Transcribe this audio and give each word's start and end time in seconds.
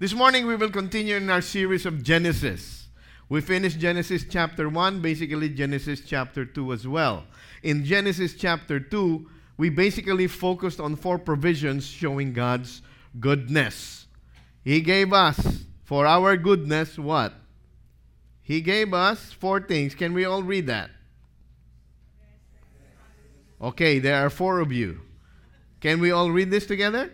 This 0.00 0.14
morning 0.14 0.46
we 0.46 0.54
will 0.54 0.70
continue 0.70 1.16
in 1.16 1.28
our 1.28 1.40
series 1.40 1.84
of 1.84 2.04
Genesis. 2.04 2.86
We 3.28 3.40
finished 3.40 3.80
Genesis 3.80 4.24
chapter 4.30 4.68
1, 4.68 5.02
basically 5.02 5.48
Genesis 5.48 6.02
chapter 6.06 6.44
2 6.44 6.72
as 6.72 6.86
well. 6.86 7.24
In 7.64 7.84
Genesis 7.84 8.34
chapter 8.34 8.78
2, 8.78 9.28
we 9.56 9.70
basically 9.70 10.28
focused 10.28 10.78
on 10.78 10.94
four 10.94 11.18
provisions 11.18 11.84
showing 11.84 12.32
God's 12.32 12.80
goodness. 13.18 14.06
He 14.62 14.82
gave 14.82 15.12
us, 15.12 15.64
for 15.82 16.06
our 16.06 16.36
goodness, 16.36 16.96
what? 16.96 17.34
He 18.40 18.60
gave 18.60 18.94
us 18.94 19.32
four 19.32 19.60
things. 19.60 19.96
Can 19.96 20.14
we 20.14 20.24
all 20.24 20.44
read 20.44 20.68
that? 20.68 20.90
Okay, 23.60 23.98
there 23.98 24.24
are 24.24 24.30
four 24.30 24.60
of 24.60 24.70
you. 24.70 25.00
Can 25.80 25.98
we 25.98 26.12
all 26.12 26.30
read 26.30 26.52
this 26.52 26.66
together? 26.66 27.10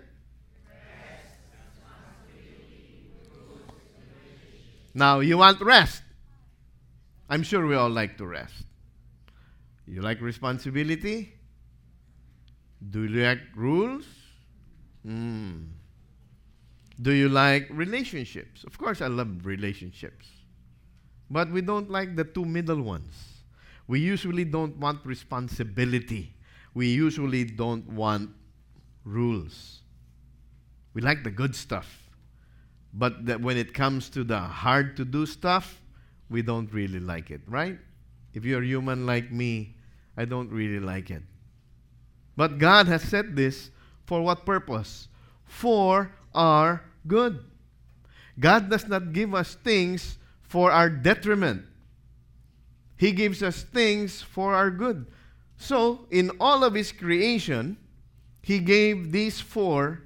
Now, 4.95 5.21
you 5.21 5.39
want 5.39 5.61
rest. 5.61 6.03
I'm 7.29 7.43
sure 7.43 7.67
we 7.67 7.75
all 7.75 7.91
like 7.91 8.17
to 8.19 8.27
rest. 8.27 8.65
You 9.87 10.01
like 10.01 10.21
responsibility? 10.21 11.35
Do 12.91 13.03
you 13.05 13.25
like 13.25 13.41
rules? 13.57 14.07
Mm. 15.07 15.69
Do 17.01 17.13
you 17.13 17.29
like 17.29 17.67
relationships? 17.71 18.65
Of 18.65 18.79
course, 18.79 19.01
I 19.01 19.09
love 19.09 19.45
relationships. 19.45 20.27
But 21.29 21.51
we 21.51 21.61
don't 21.61 21.91
like 21.91 22.15
the 22.15 22.25
two 22.25 22.45
middle 22.45 22.81
ones. 22.81 23.43
We 23.87 24.01
usually 24.01 24.45
don't 24.45 24.77
want 24.79 25.05
responsibility. 25.05 26.35
We 26.73 26.89
usually 26.89 27.45
don't 27.45 27.87
want 27.89 28.31
rules. 29.05 29.81
We 30.95 31.03
like 31.03 31.25
the 31.25 31.31
good 31.31 31.55
stuff. 31.55 32.04
But 32.97 33.27
that 33.27 33.41
when 33.41 33.57
it 33.57 33.75
comes 33.75 34.09
to 34.11 34.23
the 34.23 34.39
hard 34.39 34.97
to 34.97 35.05
do 35.05 35.27
stuff, 35.27 35.83
we 36.31 36.43
don't 36.43 36.73
really 36.73 37.01
like 37.01 37.31
it, 37.31 37.41
right? 37.49 37.79
If 38.33 38.45
you're 38.45 38.63
human 38.63 39.05
like 39.05 39.33
me, 39.33 39.75
I 40.17 40.25
don't 40.25 40.51
really 40.51 40.81
like 40.81 41.11
it. 41.11 41.23
But 42.37 42.59
God 42.59 42.87
has 42.87 43.03
said 43.03 43.37
this 43.37 43.71
for 44.07 44.23
what 44.23 44.47
purpose? 44.47 45.09
For 45.45 46.13
our 46.35 46.83
good. 47.07 47.45
God 48.39 48.71
does 48.71 48.87
not 48.89 49.13
give 49.13 49.35
us 49.35 49.55
things 49.55 50.19
for 50.43 50.71
our 50.71 50.91
detriment. 50.91 51.65
He 52.97 53.13
gives 53.13 53.43
us 53.43 53.63
things 53.63 54.23
for 54.23 54.55
our 54.55 54.71
good. 54.71 55.07
So, 55.57 56.07
in 56.11 56.31
all 56.41 56.65
of 56.65 56.75
His 56.75 56.91
creation, 56.93 57.77
He 58.43 58.59
gave 58.59 59.13
these 59.13 59.41
four 59.41 60.03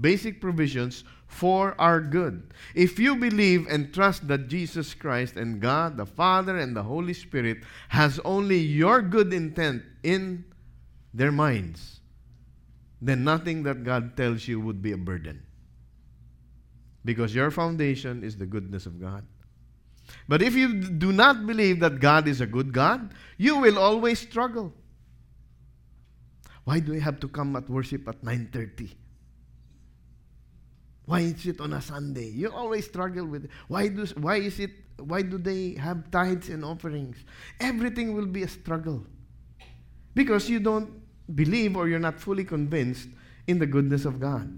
basic 0.00 0.40
provisions 0.40 1.04
for 1.26 1.74
our 1.80 2.00
good. 2.00 2.52
If 2.74 2.98
you 2.98 3.16
believe 3.16 3.66
and 3.68 3.92
trust 3.92 4.28
that 4.28 4.48
Jesus 4.48 4.94
Christ 4.94 5.36
and 5.36 5.60
God, 5.60 5.96
the 5.96 6.06
Father, 6.06 6.56
and 6.56 6.74
the 6.74 6.82
Holy 6.82 7.12
Spirit 7.12 7.58
has 7.88 8.20
only 8.24 8.58
your 8.58 9.02
good 9.02 9.32
intent 9.32 9.82
in 10.02 10.44
their 11.12 11.32
minds, 11.32 12.00
then 13.02 13.24
nothing 13.24 13.62
that 13.64 13.84
God 13.84 14.16
tells 14.16 14.48
you 14.48 14.60
would 14.60 14.80
be 14.80 14.92
a 14.92 14.96
burden. 14.96 15.42
Because 17.04 17.34
your 17.34 17.50
foundation 17.50 18.24
is 18.24 18.36
the 18.36 18.46
goodness 18.46 18.86
of 18.86 19.00
God. 19.00 19.24
But 20.28 20.42
if 20.42 20.54
you 20.54 20.74
do 20.74 21.12
not 21.12 21.46
believe 21.46 21.80
that 21.80 22.00
God 22.00 22.28
is 22.28 22.40
a 22.40 22.46
good 22.46 22.72
God, 22.72 23.12
you 23.36 23.58
will 23.58 23.78
always 23.78 24.18
struggle. 24.18 24.72
Why 26.64 26.80
do 26.80 26.94
I 26.94 26.98
have 26.98 27.20
to 27.20 27.28
come 27.28 27.54
at 27.56 27.68
worship 27.68 28.08
at 28.08 28.22
9:30? 28.22 28.90
Why 31.06 31.20
is 31.20 31.46
it 31.46 31.60
on 31.60 31.72
a 31.72 31.80
Sunday? 31.80 32.30
You 32.30 32.50
always 32.50 32.84
struggle 32.84 33.26
with 33.26 33.44
it. 33.44 33.50
Why 33.68 33.88
do 33.88 34.04
why 34.18 34.36
is 34.36 34.58
it 34.58 34.70
why 34.98 35.22
do 35.22 35.38
they 35.38 35.74
have 35.74 36.10
tithes 36.10 36.48
and 36.48 36.64
offerings? 36.64 37.16
Everything 37.60 38.14
will 38.14 38.26
be 38.26 38.42
a 38.42 38.48
struggle. 38.48 39.06
Because 40.14 40.50
you 40.50 40.58
don't 40.58 40.90
believe 41.34 41.76
or 41.76 41.88
you're 41.88 42.02
not 42.02 42.20
fully 42.20 42.44
convinced 42.44 43.08
in 43.46 43.58
the 43.58 43.66
goodness 43.66 44.04
of 44.04 44.18
God. 44.18 44.50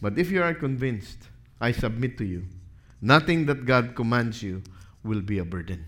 But 0.00 0.18
if 0.18 0.30
you 0.30 0.42
are 0.42 0.54
convinced, 0.54 1.28
I 1.60 1.70
submit 1.70 2.18
to 2.18 2.24
you, 2.24 2.44
nothing 3.00 3.46
that 3.46 3.64
God 3.64 3.94
commands 3.94 4.42
you 4.42 4.62
will 5.04 5.20
be 5.20 5.38
a 5.38 5.44
burden. 5.44 5.84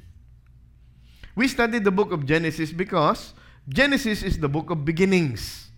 We 1.34 1.48
studied 1.48 1.82
the 1.82 1.90
book 1.90 2.12
of 2.12 2.26
Genesis 2.26 2.70
because 2.70 3.34
Genesis 3.68 4.22
is 4.22 4.38
the 4.38 4.48
book 4.48 4.70
of 4.70 4.84
beginnings. 4.84 5.70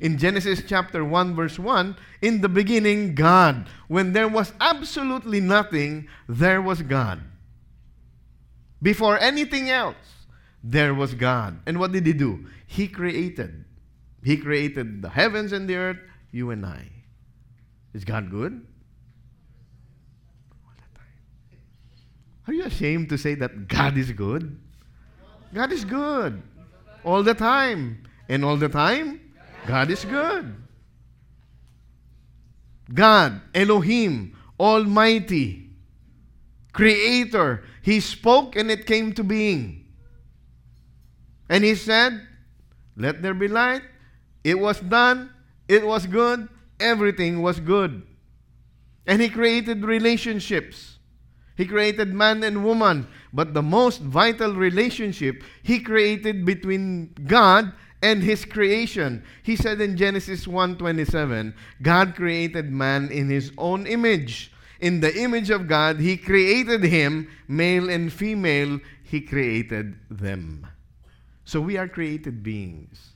In 0.00 0.16
Genesis 0.16 0.62
chapter 0.66 1.04
1, 1.04 1.34
verse 1.34 1.58
1, 1.58 1.96
in 2.22 2.40
the 2.40 2.48
beginning, 2.48 3.14
God. 3.14 3.68
When 3.88 4.12
there 4.12 4.28
was 4.28 4.52
absolutely 4.60 5.40
nothing, 5.40 6.08
there 6.28 6.62
was 6.62 6.82
God. 6.82 7.20
Before 8.80 9.18
anything 9.18 9.70
else, 9.70 9.96
there 10.62 10.94
was 10.94 11.14
God. 11.14 11.58
And 11.66 11.80
what 11.80 11.92
did 11.92 12.06
He 12.06 12.12
do? 12.12 12.46
He 12.66 12.86
created. 12.86 13.64
He 14.22 14.36
created 14.36 15.02
the 15.02 15.08
heavens 15.08 15.52
and 15.52 15.68
the 15.68 15.76
earth, 15.76 15.98
you 16.30 16.50
and 16.50 16.64
I. 16.64 16.88
Is 17.94 18.04
God 18.04 18.30
good? 18.30 18.64
Are 22.46 22.52
you 22.52 22.64
ashamed 22.64 23.08
to 23.10 23.18
say 23.18 23.34
that 23.34 23.68
God 23.68 23.98
is 23.98 24.10
good? 24.12 24.58
God 25.52 25.72
is 25.72 25.84
good. 25.84 26.42
All 27.04 27.22
the 27.22 27.34
time. 27.34 28.04
And 28.28 28.44
all 28.44 28.56
the 28.56 28.68
time, 28.68 29.20
God 29.68 29.90
is 29.90 30.02
good. 30.06 30.56
God, 32.94 33.42
Elohim, 33.54 34.34
Almighty, 34.58 35.68
Creator. 36.72 37.64
He 37.82 38.00
spoke 38.00 38.56
and 38.56 38.70
it 38.70 38.86
came 38.86 39.12
to 39.12 39.22
being. 39.22 39.84
And 41.50 41.64
He 41.64 41.74
said, 41.74 42.18
Let 42.96 43.20
there 43.20 43.34
be 43.34 43.46
light. 43.46 43.82
It 44.42 44.58
was 44.58 44.80
done. 44.80 45.34
It 45.68 45.86
was 45.86 46.06
good. 46.06 46.48
Everything 46.80 47.42
was 47.42 47.60
good. 47.60 48.06
And 49.06 49.20
He 49.20 49.28
created 49.28 49.84
relationships. 49.84 50.96
He 51.58 51.66
created 51.66 52.14
man 52.14 52.42
and 52.42 52.64
woman. 52.64 53.06
But 53.34 53.52
the 53.52 53.62
most 53.62 54.00
vital 54.00 54.54
relationship 54.54 55.42
He 55.62 55.80
created 55.80 56.46
between 56.46 57.12
God 57.26 57.74
and 58.02 58.22
his 58.22 58.44
creation. 58.44 59.24
He 59.42 59.56
said 59.56 59.80
in 59.80 59.96
Genesis 59.96 60.46
1:27, 60.46 61.54
God 61.82 62.14
created 62.14 62.70
man 62.70 63.10
in 63.10 63.28
his 63.28 63.52
own 63.58 63.86
image. 63.86 64.52
In 64.80 65.00
the 65.00 65.16
image 65.16 65.50
of 65.50 65.66
God, 65.66 65.98
he 65.98 66.16
created 66.16 66.84
him, 66.84 67.28
male 67.48 67.90
and 67.90 68.12
female, 68.12 68.78
he 69.02 69.20
created 69.20 69.98
them. 70.08 70.66
So 71.44 71.60
we 71.60 71.76
are 71.76 71.88
created 71.88 72.42
beings. 72.42 73.14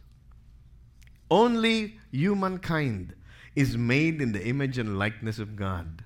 Only 1.31 1.99
humankind 2.11 3.15
is 3.55 3.77
made 3.77 4.21
in 4.21 4.33
the 4.33 4.45
image 4.45 4.79
and 4.79 4.99
likeness 4.99 5.39
of 5.39 5.55
God. 5.55 6.05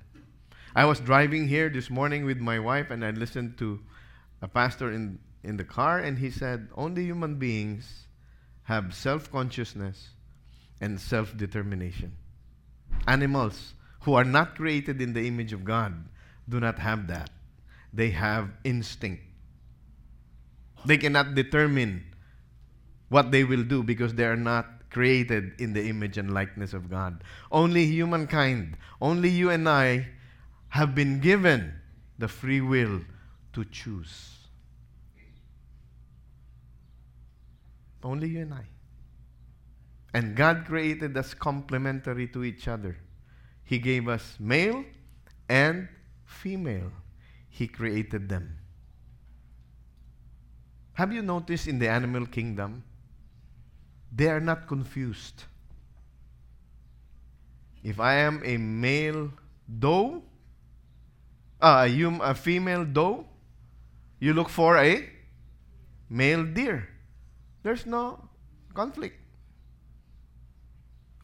I 0.75 0.85
was 0.85 0.99
driving 0.99 1.47
here 1.47 1.69
this 1.69 1.89
morning 1.89 2.23
with 2.23 2.37
my 2.37 2.59
wife 2.59 2.91
and 2.91 3.03
I 3.03 3.09
listened 3.09 3.57
to 3.57 3.79
a 4.41 4.47
pastor 4.47 4.91
in, 4.91 5.17
in 5.43 5.57
the 5.57 5.63
car 5.63 5.99
and 5.99 6.19
he 6.19 6.29
said, 6.29 6.69
Only 6.75 7.03
human 7.03 7.35
beings 7.35 8.06
have 8.67 8.93
self 8.93 9.31
consciousness 9.31 10.09
and 10.81 10.99
self 10.99 11.35
determination. 11.37 12.11
Animals 13.07 13.73
who 14.01 14.13
are 14.13 14.25
not 14.25 14.55
created 14.55 15.01
in 15.01 15.13
the 15.13 15.25
image 15.25 15.53
of 15.53 15.63
God 15.63 15.93
do 16.49 16.59
not 16.59 16.77
have 16.79 17.07
that. 17.07 17.29
They 17.93 18.09
have 18.11 18.49
instinct. 18.65 19.23
They 20.85 20.97
cannot 20.97 21.33
determine 21.33 22.03
what 23.07 23.31
they 23.31 23.45
will 23.45 23.63
do 23.63 23.83
because 23.83 24.13
they 24.15 24.25
are 24.25 24.35
not 24.35 24.89
created 24.89 25.53
in 25.59 25.71
the 25.71 25.87
image 25.87 26.17
and 26.17 26.33
likeness 26.33 26.73
of 26.73 26.89
God. 26.89 27.23
Only 27.49 27.85
humankind, 27.85 28.75
only 28.99 29.29
you 29.29 29.49
and 29.49 29.67
I 29.69 30.07
have 30.69 30.93
been 30.93 31.21
given 31.21 31.73
the 32.17 32.27
free 32.27 32.59
will 32.59 32.99
to 33.53 33.63
choose. 33.63 34.36
Only 38.03 38.29
you 38.29 38.41
and 38.41 38.53
I. 38.53 38.65
And 40.13 40.35
God 40.35 40.65
created 40.65 41.15
us 41.17 41.33
complementary 41.33 42.27
to 42.29 42.43
each 42.43 42.67
other. 42.67 42.97
He 43.63 43.79
gave 43.79 44.07
us 44.07 44.35
male 44.39 44.85
and 45.49 45.89
female. 46.25 46.91
He 47.49 47.67
created 47.67 48.29
them. 48.29 48.57
Have 50.93 51.13
you 51.13 51.21
noticed 51.21 51.67
in 51.67 51.77
the 51.79 51.89
animal 51.89 52.25
kingdom? 52.25 52.83
They 54.11 54.29
are 54.29 54.39
not 54.39 54.67
confused. 54.67 55.43
If 57.83 57.99
I 57.99 58.15
am 58.15 58.41
a 58.43 58.57
male 58.57 59.31
doe, 59.79 60.23
uh, 61.61 61.87
you, 61.89 62.21
a 62.21 62.33
female 62.33 62.85
doe, 62.85 63.25
you 64.19 64.33
look 64.33 64.49
for 64.49 64.77
a 64.77 65.07
male 66.09 66.43
deer. 66.43 66.89
There's 67.67 67.85
no 67.85 68.29
conflict. 68.73 69.19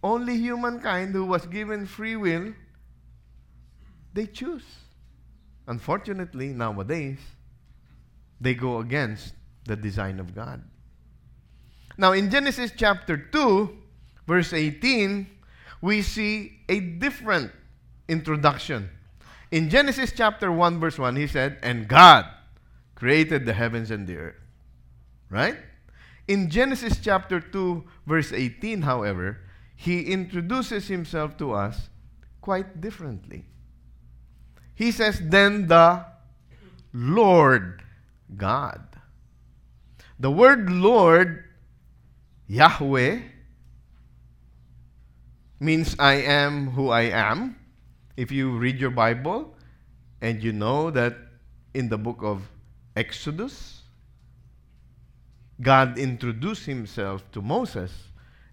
Only 0.04 0.36
humankind 0.36 1.14
who 1.14 1.24
was 1.24 1.46
given 1.46 1.86
free 1.86 2.18
will 2.18 2.52
they 4.14 4.26
choose. 4.26 4.66
Unfortunately, 5.68 6.50
nowadays, 6.50 7.20
they 8.42 8.56
go 8.56 8.80
against 8.80 9.36
the 9.64 9.78
design 9.78 10.20
of 10.20 10.36
God. 10.36 10.62
Now, 11.98 12.12
in 12.12 12.30
Genesis 12.30 12.74
chapter 12.76 13.16
2, 13.16 13.78
verse 14.28 14.52
18, 14.52 15.26
we 15.80 16.02
see 16.02 16.60
a 16.68 16.82
different 16.82 17.54
introduction. 18.10 18.90
In 19.50 19.70
Genesis 19.70 20.12
chapter 20.14 20.52
1, 20.52 20.82
verse 20.82 21.00
1, 21.00 21.16
he 21.16 21.26
said, 21.26 21.60
And 21.64 21.88
God 21.88 22.26
created 22.96 23.46
the 23.46 23.54
heavens 23.54 23.92
and 23.92 24.06
the 24.06 24.18
earth. 24.18 24.42
Right? 25.30 25.56
In 26.28 26.50
Genesis 26.50 27.00
chapter 27.02 27.40
2, 27.40 27.84
verse 28.08 28.32
18, 28.32 28.84
however, 28.84 29.40
he 29.76 30.04
introduces 30.04 30.88
himself 30.88 31.38
to 31.38 31.52
us 31.52 31.90
quite 32.40 32.80
differently. 32.80 33.46
He 34.74 34.92
says, 34.92 35.20
Then 35.22 35.68
the 35.68 36.06
Lord 36.94 37.84
God. 38.38 38.82
The 40.20 40.32
word 40.32 40.70
Lord, 40.70 41.44
Yahweh, 42.48 43.20
means 45.60 45.96
I 46.00 46.16
am 46.16 46.72
who 46.72 46.90
I 46.90 47.04
am. 47.12 47.58
If 48.16 48.32
you 48.32 48.58
read 48.58 48.80
your 48.80 48.92
Bible 48.92 49.56
and 50.22 50.44
you 50.44 50.54
know 50.54 50.92
that 50.92 51.18
in 51.74 51.90
the 51.90 51.98
book 51.98 52.20
of 52.22 52.48
Exodus, 52.96 53.83
God 55.62 55.98
introduced 55.98 56.66
himself 56.66 57.24
to 57.32 57.42
Moses 57.42 57.92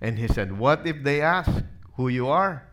and 0.00 0.18
he 0.18 0.28
said, 0.28 0.56
What 0.56 0.86
if 0.86 1.02
they 1.02 1.20
ask 1.20 1.50
who 1.94 2.08
you 2.08 2.28
are? 2.28 2.66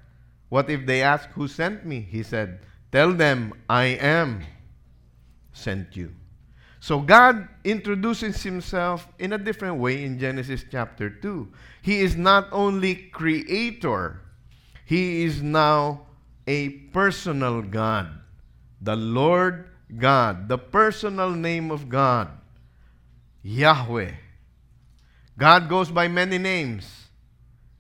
What 0.50 0.70
if 0.70 0.86
they 0.86 1.02
ask 1.02 1.30
who 1.30 1.48
sent 1.48 1.86
me? 1.86 2.02
He 2.02 2.24
said, 2.24 2.60
Tell 2.92 3.12
them, 3.14 3.54
I 3.70 3.86
am 4.00 4.44
sent 5.54 5.96
you. 5.96 6.14
So 6.80 7.02
God 7.02 7.50
introduces 7.64 8.44
himself 8.44 9.08
in 9.20 9.34
a 9.34 9.38
different 9.38 9.78
way 9.78 10.04
in 10.04 10.20
Genesis 10.20 10.64
chapter 10.70 11.10
2. 11.10 11.52
He 11.82 12.00
is 12.00 12.16
not 12.16 12.48
only 12.52 12.96
creator, 12.96 14.22
he 14.86 15.24
is 15.24 15.42
now 15.42 16.08
a 16.46 16.70
personal 16.96 17.62
God. 17.62 18.08
The 18.82 18.96
Lord 18.96 19.70
God, 19.98 20.48
the 20.48 20.58
personal 20.58 21.32
name 21.32 21.72
of 21.72 21.90
God, 21.90 22.30
Yahweh. 23.48 24.12
God 25.38 25.70
goes 25.70 25.90
by 25.90 26.10
many 26.10 26.38
names. 26.38 27.08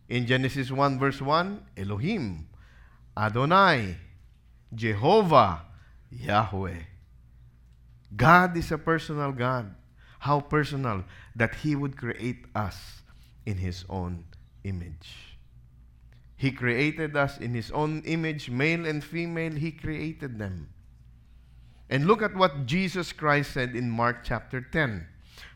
In 0.08 0.25
Genesis 0.25 0.72
1, 0.72 0.98
verse 0.98 1.22
1, 1.22 1.60
Elohim, 1.75 2.48
Adonai, 3.18 3.98
Jehovah, 4.74 5.64
Yahweh. 6.10 6.80
God 8.16 8.56
is 8.56 8.72
a 8.72 8.78
personal 8.78 9.34
God. 9.34 9.75
How 10.19 10.40
personal 10.40 11.04
that 11.36 11.56
He 11.56 11.75
would 11.75 11.98
create 11.98 12.46
us 12.56 13.02
in 13.46 13.58
His 13.58 13.84
own 13.90 14.24
image. 14.64 15.36
He 16.38 16.52
created 16.52 17.18
us 17.18 17.38
in 17.38 17.54
His 17.54 17.72
own 17.72 18.04
image, 18.06 18.50
male 18.50 18.86
and 18.86 19.04
female, 19.04 19.52
He 19.52 19.72
created 19.72 20.40
them. 20.40 20.69
And 21.90 22.08
look 22.08 22.22
at 22.22 22.36
what 22.36 22.66
Jesus 22.66 23.12
Christ 23.12 23.52
said 23.52 23.75
in 23.75 23.90
Mark 23.90 24.24
chapter 24.24 24.62
10. 24.62 25.08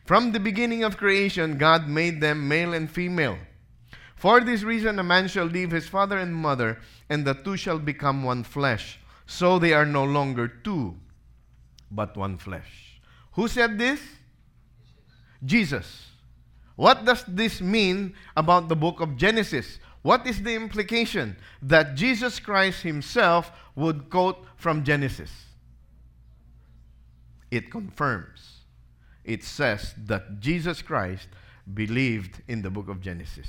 From 0.04 0.32
the 0.32 0.40
beginning 0.40 0.82
of 0.82 0.96
creation, 0.96 1.58
God 1.58 1.88
made 1.88 2.20
them 2.20 2.48
male 2.48 2.74
and 2.74 2.90
female. 2.90 3.38
For 4.16 4.40
this 4.40 4.62
reason, 4.62 4.98
a 4.98 5.02
man 5.02 5.28
shall 5.28 5.46
leave 5.46 5.70
his 5.70 5.88
father 5.88 6.18
and 6.18 6.34
mother, 6.34 6.78
and 7.08 7.24
the 7.24 7.34
two 7.34 7.56
shall 7.56 7.78
become 7.78 8.22
one 8.22 8.44
flesh. 8.44 8.98
So 9.26 9.58
they 9.58 9.72
are 9.72 9.86
no 9.86 10.04
longer 10.04 10.48
two, 10.48 10.96
but 11.90 12.16
one 12.16 12.38
flesh. 12.38 13.00
Who 13.32 13.48
said 13.48 13.78
this? 13.78 14.00
Jesus. 15.44 16.08
What 16.76 17.04
does 17.04 17.24
this 17.26 17.60
mean 17.60 18.14
about 18.36 18.68
the 18.68 18.76
book 18.76 19.00
of 19.00 19.16
Genesis? 19.16 19.78
What 20.02 20.26
is 20.26 20.42
the 20.42 20.54
implication? 20.54 21.36
That 21.60 21.94
Jesus 21.94 22.38
Christ 22.40 22.82
himself 22.82 23.52
would 23.76 24.10
quote 24.10 24.44
from 24.56 24.84
Genesis. 24.84 25.30
It 27.50 27.70
confirms. 27.70 28.61
It 29.24 29.44
says 29.44 29.94
that 30.06 30.40
Jesus 30.40 30.82
Christ 30.82 31.28
believed 31.74 32.42
in 32.48 32.62
the 32.62 32.70
book 32.70 32.88
of 32.88 33.00
Genesis. 33.00 33.48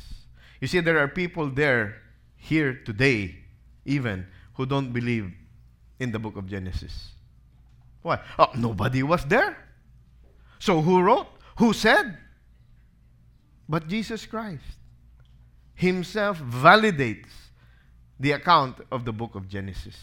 You 0.62 0.68
see, 0.68 0.80
there 0.80 1.00
are 1.00 1.08
people 1.08 1.50
there, 1.50 1.96
here 2.36 2.82
today, 2.86 3.36
even, 3.86 4.28
who 4.54 4.66
don't 4.66 4.94
believe 4.94 5.32
in 6.00 6.12
the 6.12 6.20
book 6.20 6.38
of 6.38 6.48
Genesis. 6.48 7.12
Why? 8.02 8.20
Oh, 8.38 8.50
nobody 8.56 9.04
was 9.04 9.26
there. 9.26 9.58
So 10.60 10.82
who 10.82 11.02
wrote? 11.02 11.28
Who 11.58 11.74
said? 11.74 12.18
But 13.68 13.88
Jesus 13.88 14.26
Christ 14.26 14.64
himself 15.76 16.40
validates 16.40 17.32
the 18.20 18.32
account 18.32 18.78
of 18.92 19.06
the 19.06 19.12
book 19.12 19.36
of 19.36 19.48
Genesis. 19.48 19.98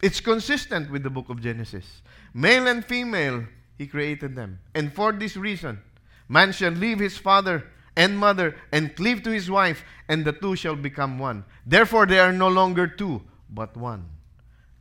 It's 0.00 0.20
consistent 0.20 0.90
with 0.90 1.02
the 1.02 1.10
book 1.10 1.28
of 1.28 1.40
Genesis. 1.40 2.02
Male 2.32 2.68
and 2.68 2.84
female, 2.84 3.44
he 3.76 3.86
created 3.86 4.36
them. 4.36 4.60
And 4.74 4.92
for 4.92 5.12
this 5.12 5.36
reason, 5.36 5.80
man 6.28 6.52
shall 6.52 6.72
leave 6.72 6.98
his 6.98 7.18
father 7.18 7.66
and 7.96 8.18
mother 8.18 8.56
and 8.72 8.94
cleave 8.96 9.22
to 9.22 9.30
his 9.30 9.50
wife, 9.50 9.84
and 10.08 10.24
the 10.24 10.32
two 10.32 10.56
shall 10.56 10.76
become 10.76 11.18
one. 11.18 11.44
Therefore, 11.64 12.06
they 12.06 12.18
are 12.18 12.32
no 12.32 12.48
longer 12.48 12.86
two, 12.86 13.22
but 13.50 13.76
one. 13.76 14.06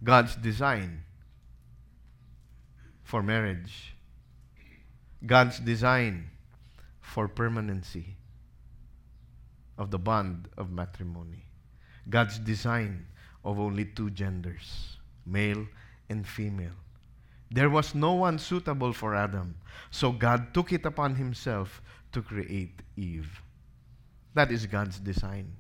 God's 0.04 0.36
design 0.36 1.04
for 3.04 3.24
marriage, 3.24 3.96
God's 5.26 5.60
design 5.60 6.30
for 7.00 7.28
permanency 7.28 8.18
of 9.78 9.92
the 9.92 10.00
bond 10.00 10.50
of 10.58 10.72
matrimony, 10.72 11.46
God's 12.10 12.40
design 12.40 13.06
of 13.46 13.60
only 13.60 13.86
two 13.86 14.10
genders, 14.10 14.98
male 15.26 15.66
and 16.10 16.28
female. 16.28 16.83
There 17.54 17.70
was 17.70 17.94
no 17.94 18.14
one 18.14 18.40
suitable 18.40 18.94
for 18.94 19.14
Adam, 19.14 19.54
so 19.92 20.12
God 20.12 20.56
took 20.56 20.74
it 20.74 20.88
upon 20.88 21.14
himself 21.14 21.84
to 22.12 22.24
create 22.24 22.82
Eve. 22.98 23.44
That 24.34 24.52
is 24.52 24.66
God's 24.66 24.98
design. 24.98 25.54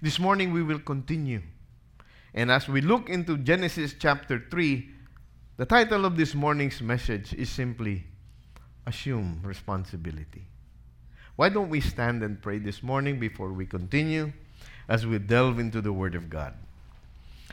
This 0.00 0.18
morning 0.18 0.50
we 0.50 0.62
will 0.62 0.78
continue. 0.78 1.42
And 2.32 2.50
as 2.50 2.68
we 2.68 2.80
look 2.80 3.10
into 3.10 3.36
Genesis 3.36 3.94
chapter 3.98 4.46
3, 4.50 4.88
the 5.58 5.66
title 5.66 6.06
of 6.06 6.16
this 6.16 6.34
morning's 6.34 6.80
message 6.80 7.34
is 7.34 7.50
simply 7.50 8.04
Assume 8.86 9.40
Responsibility. 9.44 10.46
Why 11.36 11.50
don't 11.50 11.68
we 11.68 11.82
stand 11.82 12.22
and 12.22 12.40
pray 12.40 12.56
this 12.56 12.82
morning 12.82 13.20
before 13.20 13.52
we 13.52 13.66
continue 13.66 14.32
as 14.88 15.06
we 15.06 15.18
delve 15.18 15.58
into 15.58 15.82
the 15.82 15.92
Word 15.92 16.14
of 16.14 16.30
God? 16.30 16.54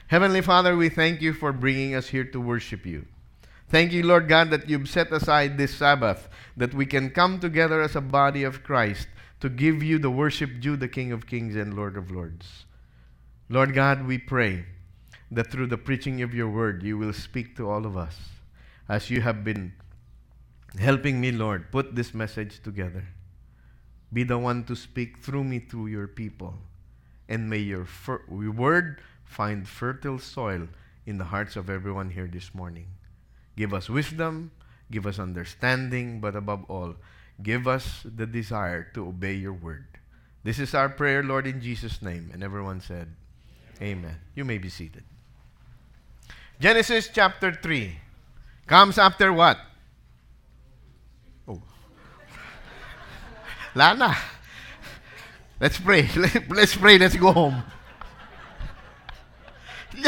Heavenly 0.07 0.41
Father, 0.41 0.77
we 0.77 0.87
thank 0.87 1.21
you 1.21 1.33
for 1.33 1.51
bringing 1.51 1.95
us 1.95 2.07
here 2.07 2.23
to 2.23 2.39
worship 2.39 2.85
you. 2.85 3.05
Thank 3.71 3.93
you, 3.93 4.03
Lord 4.03 4.27
God, 4.27 4.49
that 4.49 4.69
you've 4.69 4.89
set 4.89 5.13
aside 5.13 5.57
this 5.57 5.73
Sabbath, 5.73 6.27
that 6.57 6.73
we 6.73 6.85
can 6.85 7.09
come 7.09 7.39
together 7.39 7.81
as 7.81 7.95
a 7.95 8.01
body 8.01 8.43
of 8.43 8.63
Christ 8.63 9.07
to 9.39 9.47
give 9.47 9.81
you 9.81 9.97
the 9.97 10.11
worship 10.11 10.59
due 10.59 10.75
the 10.75 10.89
King 10.89 11.13
of 11.13 11.25
Kings 11.25 11.55
and 11.55 11.73
Lord 11.73 11.95
of 11.95 12.11
Lords. 12.11 12.65
Lord 13.47 13.73
God, 13.73 14.05
we 14.05 14.17
pray 14.17 14.65
that 15.31 15.49
through 15.49 15.67
the 15.67 15.77
preaching 15.77 16.21
of 16.21 16.33
your 16.33 16.49
word, 16.49 16.83
you 16.83 16.97
will 16.97 17.13
speak 17.13 17.55
to 17.55 17.69
all 17.69 17.85
of 17.85 17.95
us 17.95 18.17
as 18.89 19.09
you 19.09 19.21
have 19.21 19.45
been 19.45 19.71
helping 20.77 21.21
me, 21.21 21.31
Lord, 21.31 21.71
put 21.71 21.95
this 21.95 22.13
message 22.13 22.61
together. 22.61 23.07
Be 24.11 24.23
the 24.23 24.37
one 24.37 24.65
to 24.65 24.75
speak 24.75 25.19
through 25.19 25.45
me 25.45 25.59
through 25.59 25.87
your 25.87 26.07
people. 26.07 26.55
And 27.29 27.49
may 27.49 27.59
your 27.59 27.87
word 28.27 28.99
find 29.23 29.65
fertile 29.65 30.19
soil 30.19 30.67
in 31.05 31.17
the 31.17 31.23
hearts 31.23 31.55
of 31.55 31.69
everyone 31.69 32.09
here 32.09 32.27
this 32.27 32.53
morning. 32.53 32.87
Give 33.61 33.77
us 33.77 33.93
wisdom, 33.93 34.49
give 34.89 35.05
us 35.05 35.21
understanding, 35.21 36.17
but 36.17 36.35
above 36.35 36.65
all, 36.65 36.95
give 37.43 37.67
us 37.67 38.01
the 38.01 38.25
desire 38.25 38.89
to 38.97 39.05
obey 39.05 39.35
your 39.37 39.53
word. 39.53 39.85
This 40.41 40.57
is 40.57 40.73
our 40.73 40.89
prayer, 40.89 41.21
Lord, 41.21 41.45
in 41.45 41.61
Jesus' 41.61 42.01
name. 42.01 42.31
And 42.33 42.41
everyone 42.41 42.81
said, 42.81 43.13
Amen. 43.77 44.17
Amen. 44.17 44.17
You 44.33 44.45
may 44.45 44.57
be 44.57 44.69
seated. 44.69 45.03
Genesis 46.59 47.11
chapter 47.13 47.53
3 47.53 47.99
comes 48.65 48.97
after 48.97 49.31
what? 49.31 49.59
Oh. 51.47 51.61
Lana. 53.75 54.17
Let's 55.59 55.77
pray. 55.77 56.09
Let's 56.49 56.75
pray. 56.75 56.97
Let's 56.97 57.15
go 57.15 57.31
home. 57.31 57.61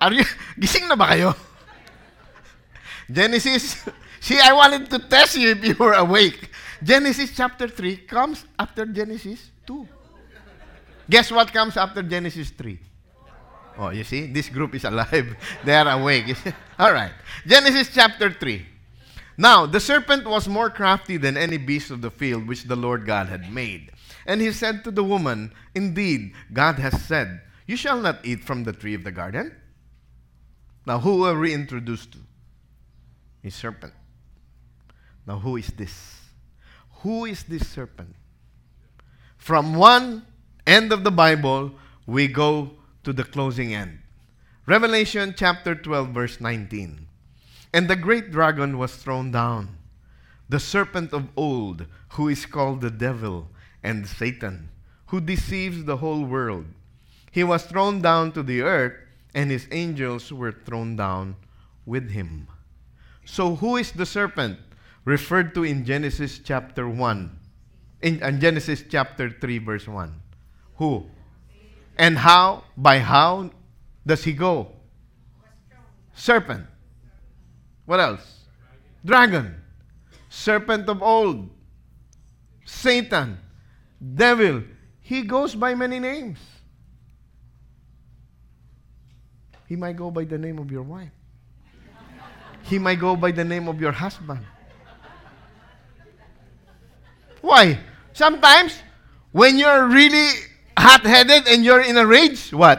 Are 0.00 0.12
you, 0.14 0.22
gising 0.54 0.86
na 0.86 0.94
ba 0.94 1.10
kayo? 1.10 1.49
Genesis, 3.10 3.88
see, 4.20 4.38
I 4.38 4.52
wanted 4.52 4.90
to 4.90 4.98
test 4.98 5.36
you 5.36 5.50
if 5.50 5.64
you 5.64 5.74
were 5.74 5.94
awake. 5.94 6.50
Genesis 6.82 7.32
chapter 7.34 7.68
3 7.68 7.96
comes 8.08 8.44
after 8.58 8.86
Genesis 8.86 9.50
2. 9.66 9.86
Guess 11.08 11.32
what 11.32 11.52
comes 11.52 11.76
after 11.76 12.02
Genesis 12.02 12.50
3? 12.50 12.78
Oh, 13.78 13.90
you 13.90 14.04
see? 14.04 14.26
This 14.26 14.48
group 14.48 14.74
is 14.74 14.84
alive. 14.84 15.36
they 15.64 15.74
are 15.74 15.88
awake. 15.88 16.36
All 16.78 16.92
right. 16.92 17.12
Genesis 17.46 17.90
chapter 17.92 18.30
3. 18.30 18.66
Now, 19.36 19.66
the 19.66 19.80
serpent 19.80 20.26
was 20.26 20.46
more 20.46 20.70
crafty 20.70 21.16
than 21.16 21.36
any 21.36 21.56
beast 21.56 21.90
of 21.90 22.02
the 22.02 22.10
field 22.10 22.46
which 22.46 22.64
the 22.64 22.76
Lord 22.76 23.06
God 23.06 23.28
had 23.28 23.50
made. 23.52 23.90
And 24.26 24.40
he 24.40 24.52
said 24.52 24.84
to 24.84 24.90
the 24.90 25.02
woman, 25.02 25.52
Indeed, 25.74 26.34
God 26.52 26.78
has 26.78 27.02
said, 27.02 27.40
You 27.66 27.76
shall 27.76 27.98
not 27.98 28.24
eat 28.24 28.44
from 28.44 28.64
the 28.64 28.72
tree 28.72 28.94
of 28.94 29.02
the 29.02 29.10
garden. 29.10 29.56
Now, 30.86 30.98
who 30.98 31.24
are 31.24 31.38
we 31.38 31.54
introduced 31.54 32.12
to? 32.12 32.18
A 33.42 33.50
serpent. 33.50 33.94
Now, 35.26 35.38
who 35.38 35.56
is 35.56 35.68
this? 35.68 36.20
Who 37.02 37.24
is 37.24 37.44
this 37.44 37.66
serpent? 37.68 38.14
From 39.38 39.74
one 39.74 40.26
end 40.66 40.92
of 40.92 41.04
the 41.04 41.10
Bible, 41.10 41.72
we 42.06 42.28
go 42.28 42.72
to 43.04 43.12
the 43.12 43.24
closing 43.24 43.74
end. 43.74 44.00
Revelation 44.66 45.34
chapter 45.36 45.74
12, 45.74 46.08
verse 46.10 46.40
19. 46.40 47.06
And 47.72 47.88
the 47.88 47.96
great 47.96 48.30
dragon 48.30 48.76
was 48.76 48.94
thrown 48.96 49.30
down, 49.30 49.78
the 50.48 50.60
serpent 50.60 51.12
of 51.12 51.28
old, 51.36 51.86
who 52.10 52.28
is 52.28 52.44
called 52.44 52.80
the 52.80 52.90
devil 52.90 53.48
and 53.82 54.06
Satan, 54.06 54.68
who 55.06 55.20
deceives 55.20 55.84
the 55.84 55.96
whole 55.96 56.24
world. 56.24 56.66
He 57.30 57.44
was 57.44 57.64
thrown 57.64 58.02
down 58.02 58.32
to 58.32 58.42
the 58.42 58.60
earth, 58.60 58.94
and 59.34 59.50
his 59.50 59.66
angels 59.70 60.32
were 60.32 60.52
thrown 60.52 60.96
down 60.96 61.36
with 61.86 62.10
him. 62.10 62.48
So, 63.30 63.54
who 63.54 63.76
is 63.76 63.92
the 63.92 64.06
serpent 64.06 64.58
referred 65.04 65.54
to 65.54 65.62
in 65.62 65.84
Genesis 65.84 66.40
chapter 66.42 66.88
1? 66.88 67.30
In, 68.02 68.20
in 68.20 68.40
Genesis 68.40 68.82
chapter 68.90 69.30
3, 69.30 69.58
verse 69.58 69.86
1. 69.86 70.12
Who? 70.78 71.06
And 71.96 72.18
how? 72.18 72.64
By 72.76 72.98
how 72.98 73.50
does 74.04 74.24
he 74.24 74.32
go? 74.32 74.72
Serpent. 76.12 76.66
What 77.86 78.00
else? 78.00 78.48
Dragon. 79.04 79.54
Serpent 80.28 80.88
of 80.88 81.00
old. 81.00 81.48
Satan. 82.64 83.38
Devil. 84.02 84.64
He 84.98 85.22
goes 85.22 85.54
by 85.54 85.76
many 85.76 86.00
names. 86.00 86.40
He 89.68 89.76
might 89.76 89.94
go 89.94 90.10
by 90.10 90.24
the 90.24 90.36
name 90.36 90.58
of 90.58 90.72
your 90.72 90.82
wife. 90.82 91.12
He 92.70 92.78
might 92.78 93.02
go 93.02 93.18
by 93.18 93.34
the 93.34 93.42
name 93.42 93.66
of 93.66 93.82
your 93.82 93.90
husband. 93.90 94.46
Why? 97.42 97.82
Sometimes, 98.14 98.78
when 99.34 99.58
you're 99.58 99.90
really 99.90 100.30
hot 100.78 101.02
headed 101.02 101.50
and 101.50 101.66
you're 101.66 101.82
in 101.82 101.98
a 101.98 102.06
rage, 102.06 102.54
what? 102.54 102.78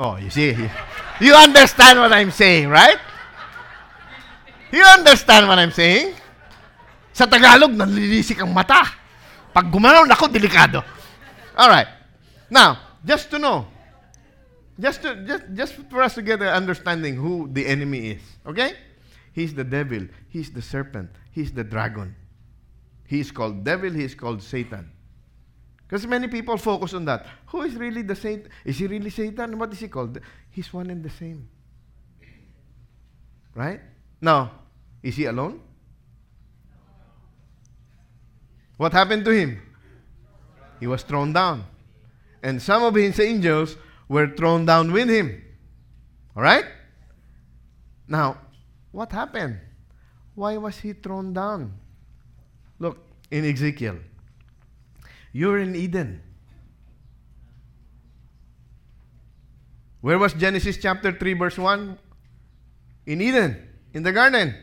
Oh, 0.00 0.18
you 0.18 0.26
see, 0.26 0.58
you 1.22 1.32
understand 1.38 2.02
what 2.02 2.10
I'm 2.10 2.34
saying, 2.34 2.66
right? 2.66 2.98
You 4.74 4.82
understand 4.82 5.46
what 5.46 5.62
I'm 5.62 5.70
saying? 5.70 6.18
Sa 7.14 7.30
Tagalog, 7.30 7.70
nanlilisik 7.78 8.42
ang 8.42 8.50
mata. 8.50 8.90
Pag 9.54 9.70
gumalaw, 9.70 10.02
nako, 10.02 10.26
delikado. 10.26 10.82
All 11.54 11.70
right. 11.70 11.86
Now, 12.50 12.98
just 13.06 13.30
to 13.30 13.38
know, 13.38 13.70
just, 14.78 15.02
to, 15.02 15.24
just, 15.26 15.44
just 15.54 15.74
for 15.90 16.02
us 16.02 16.14
to 16.14 16.22
get 16.22 16.42
an 16.42 16.48
understanding 16.48 17.16
who 17.16 17.48
the 17.52 17.66
enemy 17.66 18.10
is, 18.10 18.22
okay? 18.46 18.74
He's 19.32 19.54
the 19.54 19.64
devil. 19.64 20.06
He's 20.28 20.50
the 20.50 20.62
serpent. 20.62 21.10
He's 21.30 21.52
the 21.52 21.64
dragon. 21.64 22.14
He's 23.06 23.30
called 23.30 23.64
devil. 23.64 23.90
He's 23.90 24.14
called 24.14 24.42
Satan. 24.42 24.90
Because 25.86 26.06
many 26.06 26.28
people 26.28 26.56
focus 26.56 26.94
on 26.94 27.04
that. 27.04 27.26
Who 27.46 27.62
is 27.62 27.74
really 27.74 28.02
the 28.02 28.16
Satan? 28.16 28.48
Is 28.64 28.78
he 28.78 28.86
really 28.86 29.10
Satan? 29.10 29.58
What 29.58 29.72
is 29.72 29.80
he 29.80 29.88
called? 29.88 30.18
He's 30.50 30.72
one 30.72 30.88
and 30.90 31.02
the 31.02 31.10
same. 31.10 31.48
Right? 33.54 33.80
Now, 34.20 34.52
is 35.02 35.16
he 35.16 35.26
alone? 35.26 35.60
What 38.76 38.92
happened 38.92 39.24
to 39.24 39.30
him? 39.30 39.60
He 40.80 40.86
was 40.86 41.02
thrown 41.02 41.32
down. 41.32 41.64
And 42.42 42.60
some 42.60 42.82
of 42.82 42.94
his 42.94 43.18
angels 43.20 43.76
were 44.08 44.28
thrown 44.28 44.66
down 44.66 44.92
with 44.92 45.08
him. 45.08 45.42
All 46.36 46.42
right? 46.42 46.64
Now, 48.08 48.38
what 48.92 49.12
happened? 49.12 49.60
Why 50.34 50.56
was 50.56 50.78
he 50.78 50.92
thrown 50.92 51.32
down? 51.32 51.72
Look 52.78 52.98
in 53.30 53.44
Ezekiel. 53.44 53.98
You're 55.32 55.58
in 55.58 55.74
Eden. 55.74 56.22
Where 60.00 60.18
was 60.18 60.34
Genesis 60.34 60.76
chapter 60.76 61.12
3, 61.12 61.32
verse 61.34 61.56
1? 61.56 61.98
In 63.06 63.20
Eden, 63.20 63.56
in 63.94 64.02
the 64.02 64.12
garden. 64.12 64.54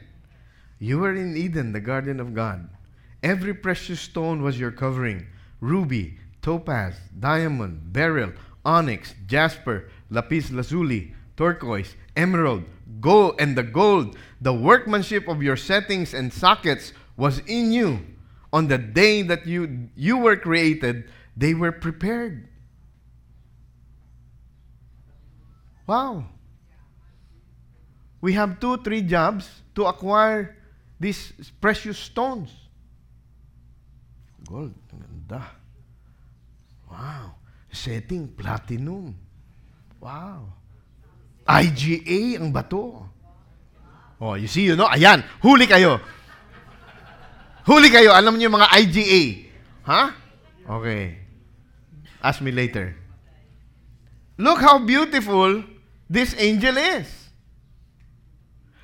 You 0.77 0.99
were 0.99 1.15
in 1.15 1.35
Eden, 1.35 1.71
the 1.71 1.79
garden 1.79 2.19
of 2.19 2.33
God. 2.33 2.69
Every 3.23 3.53
precious 3.53 3.99
stone 3.99 4.41
was 4.41 4.59
your 4.59 4.71
covering 4.71 5.27
ruby, 5.59 6.17
topaz, 6.41 6.95
diamond, 7.19 7.93
beryl, 7.93 8.33
onyx, 8.65 9.15
jasper, 9.27 9.89
lapis 10.09 10.51
lazuli, 10.51 11.13
turquoise, 11.37 11.95
emerald, 12.15 12.63
gold, 12.99 13.35
and 13.39 13.57
the 13.57 13.63
gold, 13.63 14.17
the 14.39 14.53
workmanship 14.53 15.27
of 15.27 15.41
your 15.41 15.55
settings 15.55 16.13
and 16.13 16.31
sockets 16.31 16.93
was 17.17 17.39
in 17.47 17.71
you. 17.71 17.99
On 18.53 18.67
the 18.67 18.77
day 18.77 19.21
that 19.21 19.47
you, 19.47 19.89
you 19.95 20.17
were 20.17 20.35
created, 20.35 21.09
they 21.37 21.53
were 21.53 21.71
prepared. 21.71 22.47
Wow. 25.87 26.25
We 28.19 28.33
have 28.33 28.59
two, 28.59 28.77
three 28.77 29.01
jobs 29.01 29.49
to 29.75 29.85
acquire 29.85 30.57
these 30.99 31.33
precious 31.59 31.97
stones. 31.97 32.51
Gold, 34.47 34.73
ganda. 34.91 35.47
Wow. 36.89 37.35
Setting, 37.71 38.27
platinum. 38.27 39.15
Wow. 39.99 40.51
IGA 41.47 42.39
ang 42.39 42.51
bato. 42.51 43.07
Oh, 44.21 44.35
you 44.35 44.45
see, 44.47 44.69
you 44.69 44.75
know, 44.75 44.85
ayan, 44.85 45.25
huli 45.41 45.65
kayo. 45.65 45.97
Huli 47.65 47.89
kayo, 47.89 48.13
alam 48.13 48.37
niyo 48.37 48.53
mga 48.53 48.69
IGA. 48.77 49.23
Ha? 49.89 50.01
Huh? 50.01 50.09
Okay. 50.77 51.17
Ask 52.21 52.41
me 52.41 52.53
later. 52.53 52.93
Look 54.37 54.61
how 54.61 54.77
beautiful 54.77 55.63
this 56.09 56.35
angel 56.37 56.77
is. 56.77 57.09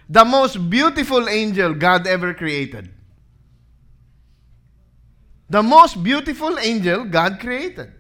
The 0.10 0.24
most 0.24 0.58
beautiful 0.70 1.28
angel 1.30 1.74
God 1.74 2.08
ever 2.08 2.34
created. 2.34 2.90
The 5.50 5.62
most 5.62 6.02
beautiful 6.02 6.58
angel 6.58 7.06
God 7.06 7.40
created. 7.40 7.97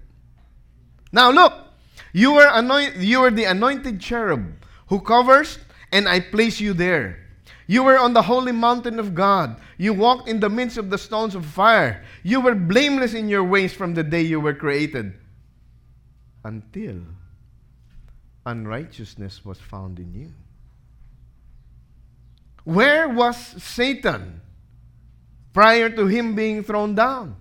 Now 1.11 1.31
look, 1.31 1.53
you 2.13 2.33
were 2.33 2.49
anoint, 2.51 2.97
you 2.97 3.21
were 3.21 3.31
the 3.31 3.45
anointed 3.45 3.99
cherub 3.99 4.53
who 4.87 4.99
covers, 4.99 5.59
and 5.91 6.07
I 6.07 6.19
place 6.19 6.59
you 6.59 6.73
there. 6.73 7.19
You 7.67 7.83
were 7.83 7.99
on 7.99 8.13
the 8.13 8.21
holy 8.21 8.53
mountain 8.53 8.97
of 8.97 9.13
God. 9.13 9.59
You 9.77 9.93
walked 9.93 10.29
in 10.29 10.39
the 10.39 10.49
midst 10.49 10.77
of 10.77 10.89
the 10.89 10.97
stones 10.97 11.35
of 11.35 11.45
fire. 11.45 12.03
You 12.23 12.39
were 12.39 12.55
blameless 12.55 13.13
in 13.13 13.27
your 13.27 13.43
ways 13.43 13.73
from 13.73 13.93
the 13.93 14.03
day 14.03 14.21
you 14.21 14.39
were 14.39 14.53
created 14.53 15.13
until 16.43 17.01
unrighteousness 18.45 19.43
was 19.43 19.59
found 19.59 19.99
in 19.99 20.13
you. 20.13 20.31
Where 22.63 23.09
was 23.09 23.37
Satan 23.37 24.41
prior 25.53 25.89
to 25.89 26.07
him 26.07 26.35
being 26.35 26.63
thrown 26.63 26.95
down? 26.95 27.35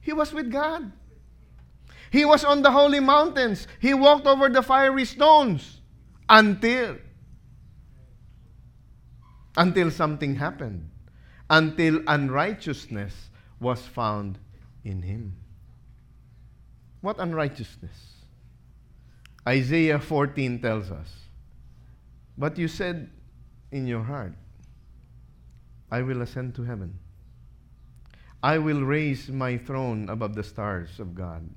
He 0.00 0.12
was 0.12 0.32
with 0.32 0.50
God. 0.50 0.92
He 2.10 2.24
was 2.24 2.44
on 2.44 2.62
the 2.62 2.70
holy 2.70 3.00
mountains. 3.00 3.66
He 3.80 3.94
walked 3.94 4.26
over 4.26 4.48
the 4.48 4.62
fiery 4.62 5.04
stones 5.04 5.80
until 6.28 6.96
until 9.56 9.90
something 9.90 10.36
happened. 10.36 10.88
Until 11.50 12.00
unrighteousness 12.06 13.30
was 13.60 13.80
found 13.82 14.38
in 14.84 15.02
him. 15.02 15.34
What 17.00 17.18
unrighteousness? 17.18 18.14
Isaiah 19.46 19.98
14 19.98 20.60
tells 20.60 20.90
us, 20.90 21.08
But 22.36 22.58
you 22.58 22.68
said 22.68 23.10
in 23.72 23.86
your 23.86 24.02
heart, 24.02 24.34
I 25.90 26.02
will 26.02 26.22
ascend 26.22 26.54
to 26.56 26.64
heaven. 26.64 26.98
I 28.42 28.58
will 28.58 28.82
raise 28.82 29.28
my 29.28 29.56
throne 29.56 30.08
above 30.08 30.34
the 30.34 30.44
stars 30.44 31.00
of 31.00 31.14
God. 31.14 31.48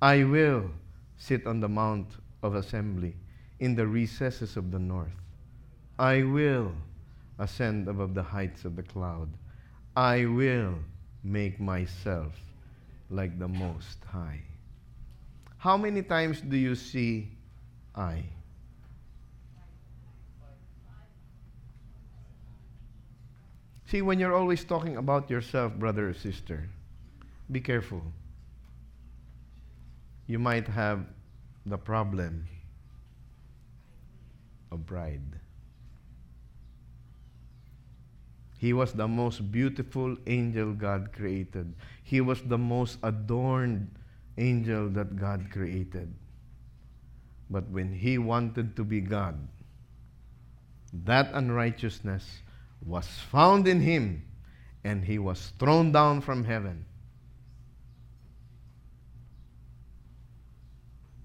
I 0.00 0.24
will 0.24 0.70
sit 1.16 1.46
on 1.46 1.60
the 1.60 1.68
mount 1.68 2.06
of 2.42 2.54
assembly 2.54 3.14
in 3.58 3.74
the 3.74 3.86
recesses 3.86 4.56
of 4.56 4.70
the 4.70 4.78
north. 4.78 5.16
I 5.98 6.22
will 6.22 6.72
ascend 7.38 7.88
above 7.88 8.14
the 8.14 8.22
heights 8.22 8.64
of 8.64 8.76
the 8.76 8.82
cloud. 8.82 9.28
I 9.96 10.26
will 10.26 10.78
make 11.24 11.58
myself 11.58 12.32
like 13.10 13.38
the 13.38 13.48
Most 13.48 13.98
High. 14.04 14.42
How 15.58 15.76
many 15.76 16.02
times 16.02 16.40
do 16.40 16.56
you 16.56 16.76
see 16.76 17.30
I. 17.94 18.22
See, 23.86 24.02
when 24.02 24.20
you're 24.20 24.34
always 24.34 24.62
talking 24.64 24.98
about 24.98 25.30
yourself, 25.30 25.74
brother 25.74 26.10
or 26.10 26.14
sister, 26.14 26.68
be 27.50 27.60
careful. 27.60 28.02
You 30.28 30.38
might 30.38 30.68
have 30.68 31.06
the 31.64 31.78
problem 31.78 32.46
of 34.70 34.84
pride. 34.86 35.40
He 38.58 38.74
was 38.74 38.92
the 38.92 39.08
most 39.08 39.50
beautiful 39.50 40.16
angel 40.26 40.74
God 40.74 41.12
created. 41.14 41.74
He 42.02 42.20
was 42.20 42.42
the 42.42 42.58
most 42.58 42.98
adorned 43.02 43.90
angel 44.36 44.90
that 44.90 45.16
God 45.16 45.48
created. 45.50 46.12
But 47.48 47.70
when 47.70 47.92
he 47.92 48.18
wanted 48.18 48.76
to 48.76 48.84
be 48.84 49.00
God, 49.00 49.36
that 50.92 51.30
unrighteousness 51.32 52.42
was 52.84 53.06
found 53.06 53.66
in 53.66 53.80
him 53.80 54.24
and 54.84 55.04
he 55.04 55.18
was 55.18 55.52
thrown 55.58 55.90
down 55.90 56.20
from 56.20 56.44
heaven. 56.44 56.84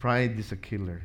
Pride 0.03 0.37
is 0.37 0.51
a 0.51 0.57
killer. 0.57 1.01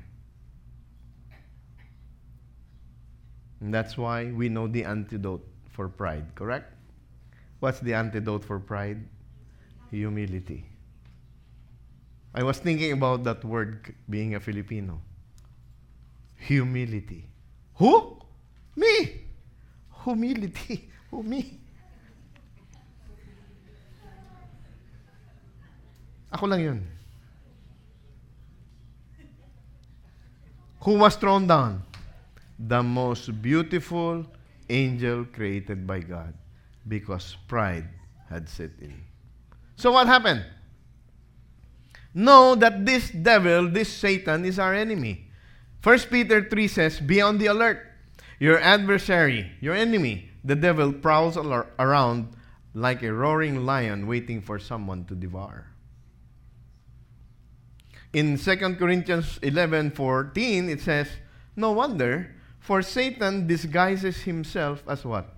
And 3.61 3.73
that's 3.73 3.97
why 3.97 4.33
we 4.33 4.49
know 4.49 4.67
the 4.67 4.83
antidote 4.83 5.47
for 5.71 5.89
pride, 5.89 6.35
correct? 6.35 6.75
What's 7.61 7.79
the 7.79 7.95
antidote 7.95 8.43
for 8.43 8.59
pride? 8.59 9.07
Humility. 9.93 10.65
I 12.35 12.43
was 12.43 12.59
thinking 12.59 12.91
about 12.91 13.23
that 13.23 13.45
word 13.45 13.95
being 14.11 14.35
a 14.35 14.41
Filipino. 14.41 15.01
Humility. 16.35 17.31
Who? 17.77 18.19
Me. 18.75 19.23
Humility. 20.03 20.91
Who 21.13 21.23
me? 21.23 21.61
Ako 26.33 26.47
lang 26.47 26.61
yun. 26.61 26.98
Who 30.83 30.95
was 30.95 31.17
thrown 31.17 31.47
down? 31.47 31.83
The 32.59 32.83
most 32.83 33.43
beautiful 33.43 34.27
angel 34.69 35.25
created 35.25 35.87
by 35.87 36.01
God 36.01 36.35
because 36.87 37.37
pride 37.47 37.89
had 38.29 38.49
set 38.49 38.71
in. 38.81 38.95
So 39.77 39.93
what 39.93 40.07
happened? 40.07 40.45
Know 42.15 42.55
that 42.57 42.85
this 42.85 43.11
devil, 43.11 43.69
this 43.69 43.93
Satan, 43.93 44.45
is 44.45 44.59
our 44.59 44.75
enemy. 44.75 45.27
1 45.83 45.99
Peter 46.11 46.49
3 46.49 46.69
says, 46.69 47.01
Be 47.01 47.21
on 47.21 47.39
the 47.39 47.47
alert. 47.47 47.87
Your 48.41 48.59
adversary, 48.61 49.53
your 49.61 49.75
enemy, 49.75 50.31
the 50.45 50.57
devil, 50.57 50.93
prowls 50.93 51.37
around 51.37 52.29
like 52.75 53.03
a 53.03 53.13
roaring 53.13 53.67
lion 53.67 54.07
waiting 54.07 54.41
for 54.41 54.59
someone 54.59 55.05
to 55.07 55.15
devour. 55.15 55.67
In 58.13 58.39
2 58.39 58.57
Corinthians 58.77 59.39
11 59.43 59.91
14, 59.91 60.69
it 60.69 60.81
says, 60.81 61.09
No 61.57 61.73
wonder, 61.73 62.35
for 62.59 62.83
Satan 62.83 63.47
disguises 63.47 64.23
himself 64.23 64.83
as 64.89 65.05
what? 65.05 65.35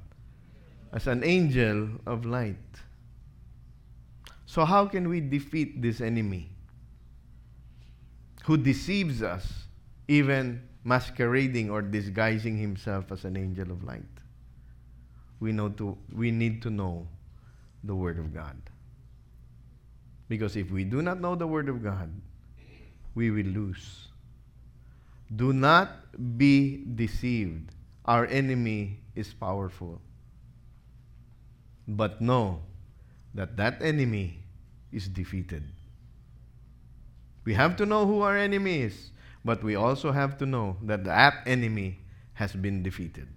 As 0.92 1.06
an 1.06 1.24
angel 1.24 1.88
of 2.06 2.24
light. 2.24 2.56
So, 4.46 4.64
how 4.64 4.86
can 4.86 5.08
we 5.08 5.20
defeat 5.20 5.80
this 5.80 6.00
enemy 6.00 6.50
who 8.44 8.56
deceives 8.56 9.22
us, 9.22 9.66
even 10.08 10.62
masquerading 10.82 11.70
or 11.70 11.82
disguising 11.82 12.56
himself 12.56 13.12
as 13.12 13.24
an 13.24 13.36
angel 13.36 13.70
of 13.70 13.84
light? 13.84 14.02
We, 15.38 15.52
know 15.52 15.68
to, 15.70 15.96
we 16.12 16.30
need 16.30 16.62
to 16.62 16.70
know 16.70 17.06
the 17.82 17.94
Word 17.94 18.18
of 18.18 18.34
God. 18.34 18.56
Because 20.28 20.56
if 20.56 20.70
we 20.70 20.84
do 20.84 21.00
not 21.02 21.20
know 21.20 21.34
the 21.34 21.46
Word 21.46 21.68
of 21.68 21.82
God, 21.82 22.10
we 23.14 23.30
will 23.30 23.46
lose. 23.46 24.08
Do 25.34 25.52
not 25.52 25.90
be 26.38 26.84
deceived. 26.94 27.70
Our 28.04 28.26
enemy 28.26 29.00
is 29.14 29.32
powerful. 29.32 30.00
But 31.86 32.20
know 32.20 32.62
that 33.34 33.56
that 33.56 33.82
enemy 33.82 34.38
is 34.92 35.08
defeated. 35.08 35.64
We 37.44 37.54
have 37.54 37.76
to 37.76 37.86
know 37.86 38.06
who 38.06 38.20
our 38.22 38.36
enemy 38.36 38.82
is, 38.82 39.10
but 39.44 39.62
we 39.62 39.74
also 39.74 40.12
have 40.12 40.36
to 40.38 40.46
know 40.46 40.76
that 40.82 41.04
that 41.04 41.42
enemy 41.46 41.98
has 42.34 42.52
been 42.52 42.82
defeated. 42.82 43.28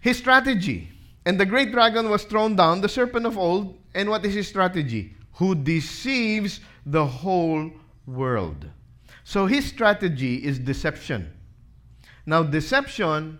His 0.00 0.18
strategy. 0.18 0.90
And 1.26 1.40
the 1.40 1.46
great 1.46 1.72
dragon 1.72 2.10
was 2.10 2.24
thrown 2.24 2.54
down, 2.54 2.82
the 2.82 2.88
serpent 2.88 3.24
of 3.24 3.38
old. 3.38 3.78
And 3.94 4.10
what 4.10 4.24
is 4.26 4.34
his 4.34 4.46
strategy? 4.46 5.16
Who 5.34 5.54
deceives 5.54 6.60
the 6.86 7.06
whole 7.06 7.70
world. 8.06 8.66
So 9.24 9.46
his 9.46 9.66
strategy 9.66 10.36
is 10.44 10.58
deception. 10.58 11.32
Now, 12.26 12.42
deception 12.42 13.38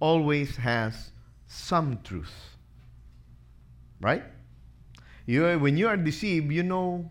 always 0.00 0.56
has 0.56 1.12
some 1.46 2.00
truth. 2.02 2.56
Right? 4.00 4.24
You, 5.26 5.58
when 5.58 5.76
you 5.76 5.86
are 5.86 5.96
deceived, 5.96 6.52
you 6.52 6.64
know 6.64 7.10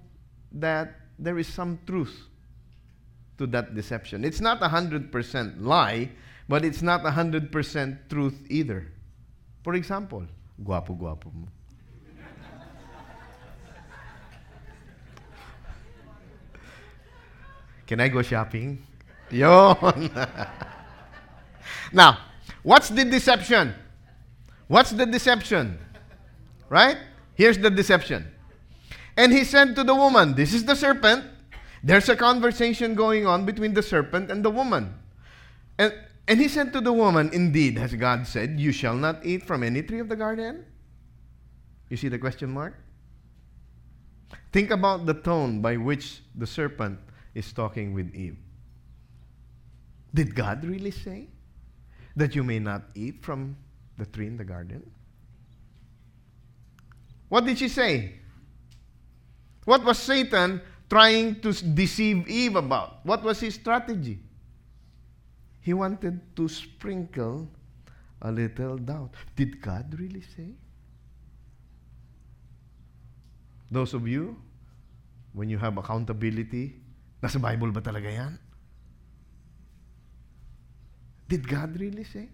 that 0.52 1.00
there 1.18 1.40
is 1.40 1.48
some 1.48 1.80
truth 1.88 2.28
to 3.38 3.48
that 3.48 3.76
deception. 3.76 4.26
It's 4.26 4.42
not 4.42 4.62
a 4.62 4.68
100% 4.68 5.62
lie, 5.62 6.10
but 6.50 6.66
it's 6.66 6.82
not 6.82 7.06
a 7.06 7.12
100% 7.12 8.10
truth 8.10 8.38
either. 8.50 8.92
For 9.64 9.76
example, 9.76 10.26
guapo-guapo 10.64 11.32
mo. 11.34 11.48
Can 17.92 18.00
I 18.00 18.08
go 18.08 18.22
shopping? 18.22 18.88
Yon. 19.32 20.10
now, 21.92 22.20
what's 22.64 22.88
the 22.88 23.04
deception? 23.04 23.76
What's 24.70 24.92
the 24.92 25.06
deception? 25.06 25.78
Right? 26.70 26.96
Here's 27.36 27.58
the 27.58 27.70
deception. 27.70 28.32
And 29.18 29.34
he 29.34 29.44
said 29.44 29.76
to 29.76 29.84
the 29.84 29.94
woman, 29.94 30.36
This 30.36 30.54
is 30.54 30.64
the 30.64 30.74
serpent. 30.74 31.26
There's 31.84 32.08
a 32.08 32.16
conversation 32.16 32.96
going 32.96 33.28
on 33.28 33.46
between 33.46 33.74
the 33.74 33.84
serpent 33.84 34.32
and 34.32 34.46
the 34.46 34.52
woman. 34.52 34.96
And, 35.78 35.94
and 36.30 36.40
he 36.40 36.48
said 36.48 36.72
to 36.72 36.80
the 36.80 36.94
woman, 36.94 37.30
Indeed, 37.34 37.78
has 37.78 37.94
God 37.96 38.26
said, 38.26 38.58
You 38.58 38.72
shall 38.72 38.96
not 38.96 39.26
eat 39.26 39.44
from 39.44 39.64
any 39.64 39.84
tree 39.84 40.00
of 40.00 40.08
the 40.08 40.16
garden? 40.16 40.64
You 41.90 41.98
see 41.98 42.08
the 42.08 42.20
question 42.20 42.52
mark? 42.52 42.74
Think 44.54 44.72
about 44.72 45.06
the 45.06 45.14
tone 45.14 45.60
by 45.60 45.76
which 45.76 46.22
the 46.34 46.48
serpent 46.48 46.98
is 47.34 47.52
talking 47.54 47.94
with 47.94 48.14
Eve. 48.14 48.38
Did 50.14 50.36
God 50.36 50.64
really 50.66 50.92
say 50.92 51.28
that 52.16 52.36
you 52.36 52.44
may 52.44 52.60
not 52.60 52.84
eat 52.96 53.24
from 53.24 53.56
the 53.98 54.06
tree 54.06 54.28
in 54.28 54.38
the 54.38 54.44
garden? 54.44 54.90
What 57.30 57.46
did 57.46 57.58
she 57.58 57.70
say? 57.70 58.16
What 59.64 59.86
was 59.86 60.00
Satan 60.00 60.62
trying 60.90 61.40
to 61.42 61.54
deceive 61.54 62.28
Eve 62.28 62.58
about? 62.58 63.06
What 63.06 63.24
was 63.24 63.40
his 63.40 63.56
strategy? 63.56 64.20
He 65.62 65.74
wanted 65.74 66.20
to 66.36 66.50
sprinkle 66.50 67.48
a 68.22 68.32
little 68.32 68.78
doubt. 68.78 69.14
Did 69.36 69.62
God 69.62 69.98
really 69.98 70.22
say? 70.22 70.50
Those 73.70 73.94
of 73.94 74.08
you, 74.08 74.36
when 75.32 75.50
you 75.50 75.58
have 75.58 75.78
accountability, 75.78 76.76
Nasa 77.22 77.40
Bible 77.40 77.72
ba 77.72 77.82
talaga 77.82 78.10
yan? 78.10 78.40
Did 81.30 81.48
God 81.48 81.80
really 81.80 82.04
say? 82.04 82.28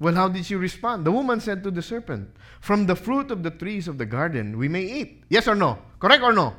Well, 0.00 0.14
how 0.14 0.28
did 0.28 0.44
she 0.44 0.56
respond? 0.56 1.04
The 1.04 1.12
woman 1.12 1.40
said 1.40 1.62
to 1.64 1.70
the 1.70 1.82
serpent, 1.82 2.34
From 2.60 2.86
the 2.86 2.96
fruit 2.96 3.30
of 3.30 3.42
the 3.42 3.50
trees 3.50 3.86
of 3.86 3.98
the 3.98 4.06
garden 4.06 4.58
we 4.58 4.68
may 4.68 4.82
eat. 4.82 5.24
Yes 5.28 5.46
or 5.46 5.54
no? 5.54 5.78
Correct 6.00 6.22
or 6.22 6.32
no? 6.32 6.56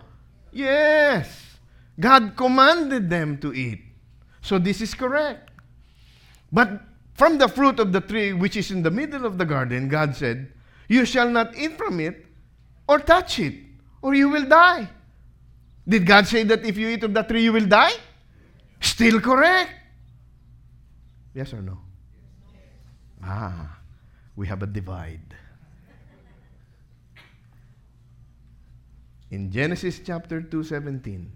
Yes. 0.52 1.58
God 2.00 2.38
commanded 2.38 3.10
them 3.10 3.38
to 3.40 3.54
eat. 3.54 3.82
So 4.42 4.58
this 4.58 4.80
is 4.82 4.94
correct. 4.94 5.50
But 6.52 6.82
from 7.14 7.38
the 7.38 7.48
fruit 7.48 7.80
of 7.80 7.92
the 7.92 8.02
tree 8.02 8.34
which 8.34 8.56
is 8.56 8.72
in 8.72 8.84
the 8.84 8.92
middle 8.92 9.26
of 9.26 9.38
the 9.38 9.46
garden, 9.46 9.90
God 9.90 10.16
said, 10.16 10.54
You 10.88 11.06
shall 11.06 11.30
not 11.30 11.56
eat 11.58 11.78
from 11.78 12.00
it 12.00 12.26
or 12.88 13.00
touch 13.00 13.40
it, 13.40 13.56
or 14.02 14.14
you 14.14 14.30
will 14.30 14.46
die. 14.46 14.90
Did 15.88 16.06
God 16.06 16.28
say 16.28 16.44
that 16.44 16.66
if 16.66 16.78
you 16.78 16.90
eat 16.90 17.04
of 17.04 17.14
that 17.14 17.28
tree, 17.28 17.44
you 17.44 17.54
will 17.54 17.66
die? 17.66 17.94
Still 18.80 19.20
correct. 19.20 19.74
Yes 21.34 21.54
or 21.54 21.62
no? 21.62 21.78
Ah, 23.24 23.80
we 24.36 24.48
have 24.48 24.62
a 24.64 24.68
divide. 24.68 25.36
In 29.30 29.50
Genesis 29.50 30.02
chapter 30.04 30.42
2:17, 30.42 31.30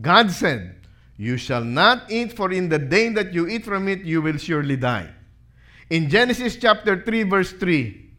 God 0.00 0.30
said, 0.30 0.76
You 1.16 1.36
shall 1.36 1.64
not 1.64 2.10
eat, 2.10 2.32
for 2.32 2.52
in 2.52 2.68
the 2.68 2.78
day 2.78 3.10
that 3.10 3.34
you 3.34 3.46
eat 3.48 3.64
from 3.64 3.88
it, 3.88 4.00
you 4.00 4.22
will 4.22 4.38
surely 4.38 4.76
die. 4.76 5.10
In 5.90 6.08
Genesis 6.08 6.56
chapter 6.56 7.02
3, 7.02 7.22
verse 7.24 7.52
3, 7.52 8.10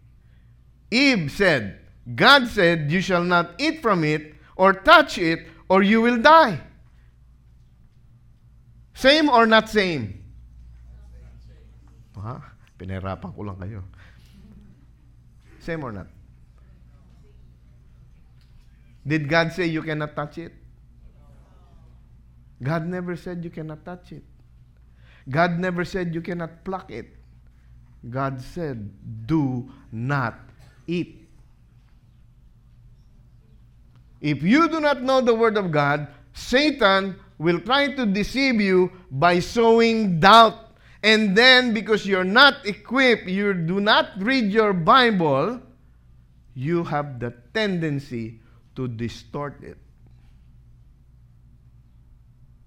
Eve 0.92 1.32
said, 1.32 1.80
God 2.16 2.48
said, 2.48 2.92
You 2.92 3.02
shall 3.02 3.24
not 3.24 3.54
eat 3.58 3.82
from 3.82 4.04
it 4.04 4.37
or 4.58 4.74
touch 4.74 5.18
it, 5.18 5.48
or 5.70 5.82
you 5.84 6.02
will 6.02 6.18
die. 6.18 6.60
Same 8.98 9.30
or 9.30 9.46
not 9.46 9.70
same? 9.70 10.26
Ha? 12.18 12.42
Pinahirapan 12.82 13.30
ko 13.30 13.42
lang 13.46 13.62
kayo. 13.62 13.86
Same 15.62 15.86
or 15.86 15.94
not? 15.94 16.10
Did 19.06 19.30
God 19.30 19.54
say 19.54 19.70
you 19.70 19.86
cannot 19.86 20.18
touch 20.18 20.42
it? 20.42 20.52
God 22.58 22.90
never 22.90 23.16
said 23.16 23.46
you 23.46 23.54
cannot 23.54 23.86
touch 23.86 24.12
it. 24.12 24.26
God 25.30 25.60
never 25.60 25.86
said 25.86 26.16
you 26.16 26.22
cannot 26.22 26.66
pluck 26.66 26.90
it. 26.90 27.14
God 28.10 28.42
said, 28.42 28.90
do 29.28 29.70
not 29.92 30.40
eat. 30.88 31.27
If 34.22 34.42
you 34.44 34.68
do 34.70 34.80
not 34.80 35.02
know 35.02 35.22
the 35.22 35.36
Word 35.36 35.58
of 35.58 35.72
God, 35.72 36.08
Satan 36.34 37.16
will 37.38 37.60
try 37.60 37.94
to 37.94 38.06
deceive 38.06 38.60
you 38.60 38.92
by 39.12 39.40
sowing 39.40 40.20
doubt. 40.20 40.78
And 41.04 41.38
then, 41.38 41.74
because 41.74 42.06
you're 42.06 42.24
not 42.24 42.66
equipped, 42.66 43.28
you 43.28 43.54
do 43.54 43.80
not 43.80 44.12
read 44.18 44.52
your 44.52 44.74
Bible, 44.74 45.62
you 46.56 46.84
have 46.84 47.20
the 47.20 47.34
tendency 47.54 48.42
to 48.76 48.88
distort 48.88 49.62
it. 49.62 49.78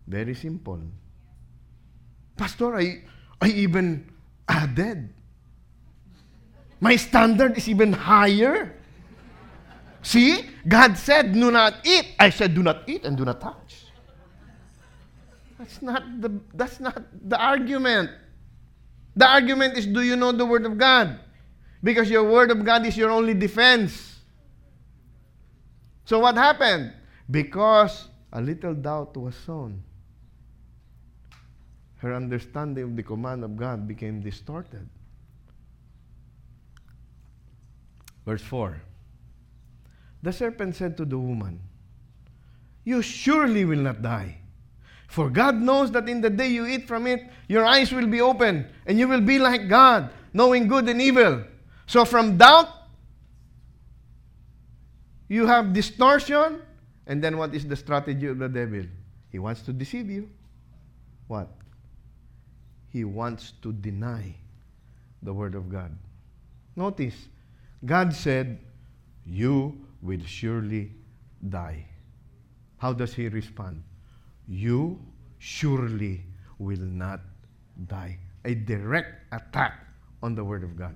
Very 0.07 0.35
simple. 0.35 0.81
Pastor, 2.37 2.77
I, 2.77 3.03
I 3.41 3.49
even 3.49 4.11
added. 4.49 5.13
My 6.81 6.97
standard 6.97 7.59
is 7.59 7.69
even 7.69 7.93
higher. 7.93 8.80
See, 10.03 10.49
God 10.67 10.97
said, 10.97 11.33
do 11.33 11.51
not 11.51 11.85
eat. 11.85 12.15
I 12.19 12.31
said, 12.31 12.55
do 12.55 12.63
not 12.63 12.89
eat 12.89 13.05
and 13.05 13.17
do 13.17 13.25
not 13.25 13.41
touch. 13.41 13.85
That's 15.59 15.83
not 15.83 16.21
the, 16.21 16.41
that's 16.55 16.81
not 16.81 17.03
the 17.29 17.39
argument. 17.39 18.11
The 19.15 19.29
argument 19.29 19.77
is, 19.77 19.87
do 19.87 20.01
you 20.01 20.17
know 20.17 20.33
the 20.33 20.47
Word 20.47 20.65
of 20.65 20.79
God? 20.79 21.21
Because 21.83 22.09
your 22.09 22.25
Word 22.25 22.51
of 22.51 22.65
God 22.65 22.87
is 22.87 22.97
your 22.97 23.11
only 23.11 23.35
defense. 23.35 24.21
So 26.07 26.19
what 26.19 26.37
happened? 26.37 26.93
Because 27.31 28.09
a 28.33 28.41
little 28.41 28.75
doubt 28.75 29.17
was 29.17 29.37
sown, 29.37 29.83
her 31.99 32.15
understanding 32.15 32.85
of 32.85 32.97
the 32.97 33.03
command 33.03 33.45
of 33.45 33.57
God 33.57 33.87
became 33.87 34.23
distorted. 34.23 34.89
Verse 38.25 38.43
4 38.43 38.81
The 40.23 40.33
serpent 40.33 40.77
said 40.77 40.97
to 40.99 41.05
the 41.05 41.19
woman, 41.19 41.61
You 42.85 43.03
surely 43.03 43.65
will 43.65 43.79
not 43.79 44.03
die. 44.03 44.37
For 45.09 45.29
God 45.29 45.57
knows 45.57 45.91
that 45.93 46.09
in 46.09 46.21
the 46.21 46.31
day 46.31 46.49
you 46.49 46.67
eat 46.67 46.87
from 46.87 47.07
it, 47.07 47.29
your 47.49 47.65
eyes 47.65 47.93
will 47.93 48.07
be 48.07 48.21
open, 48.21 48.67
and 48.87 48.99
you 48.99 49.09
will 49.09 49.21
be 49.21 49.39
like 49.39 49.69
God, 49.69 50.11
knowing 50.33 50.69
good 50.69 50.89
and 50.89 51.03
evil. 51.03 51.43
So 51.87 52.05
from 52.05 52.37
doubt, 52.37 52.69
you 55.29 55.47
have 55.47 55.73
distortion, 55.73 56.63
and 57.07 57.23
then 57.23 57.39
what 57.39 57.55
is 57.55 57.67
the 57.67 57.75
strategy 57.75 58.27
of 58.27 58.39
the 58.39 58.49
devil? 58.49 58.85
He 59.31 59.39
wants 59.39 59.63
to 59.63 59.73
deceive 59.73 60.11
you. 60.11 60.29
What? 61.27 61.49
He 62.89 63.05
wants 63.05 63.53
to 63.63 63.73
deny 63.73 64.35
the 65.23 65.33
Word 65.33 65.55
of 65.55 65.69
God. 65.69 65.97
Notice, 66.77 67.15
God 67.85 68.15
said, 68.15 68.59
You 69.25 69.87
will 70.03 70.25
surely 70.25 70.93
die. 71.49 71.87
How 72.79 72.93
does 72.93 73.15
he 73.15 73.29
respond? 73.29 73.83
You 74.49 74.99
surely 75.39 76.25
will 76.59 76.81
not 76.81 77.21
die. 77.87 78.19
A 78.45 78.55
direct 78.55 79.33
attack 79.33 79.87
on 80.23 80.35
the 80.35 80.45
Word 80.45 80.65
of 80.65 80.77
God. 80.77 80.95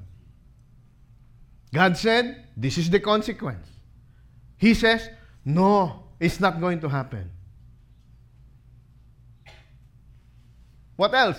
God 1.73 1.97
said, 1.97 2.45
This 2.57 2.79
is 2.79 2.89
the 2.89 3.01
consequence. 3.01 3.69
He 4.57 4.75
says, 4.75 5.09
No, 5.45 6.05
it's 6.21 6.41
not 6.41 6.61
going 6.61 6.81
to 6.81 6.89
happen. 6.89 7.31
What 10.97 11.13
else? 11.15 11.39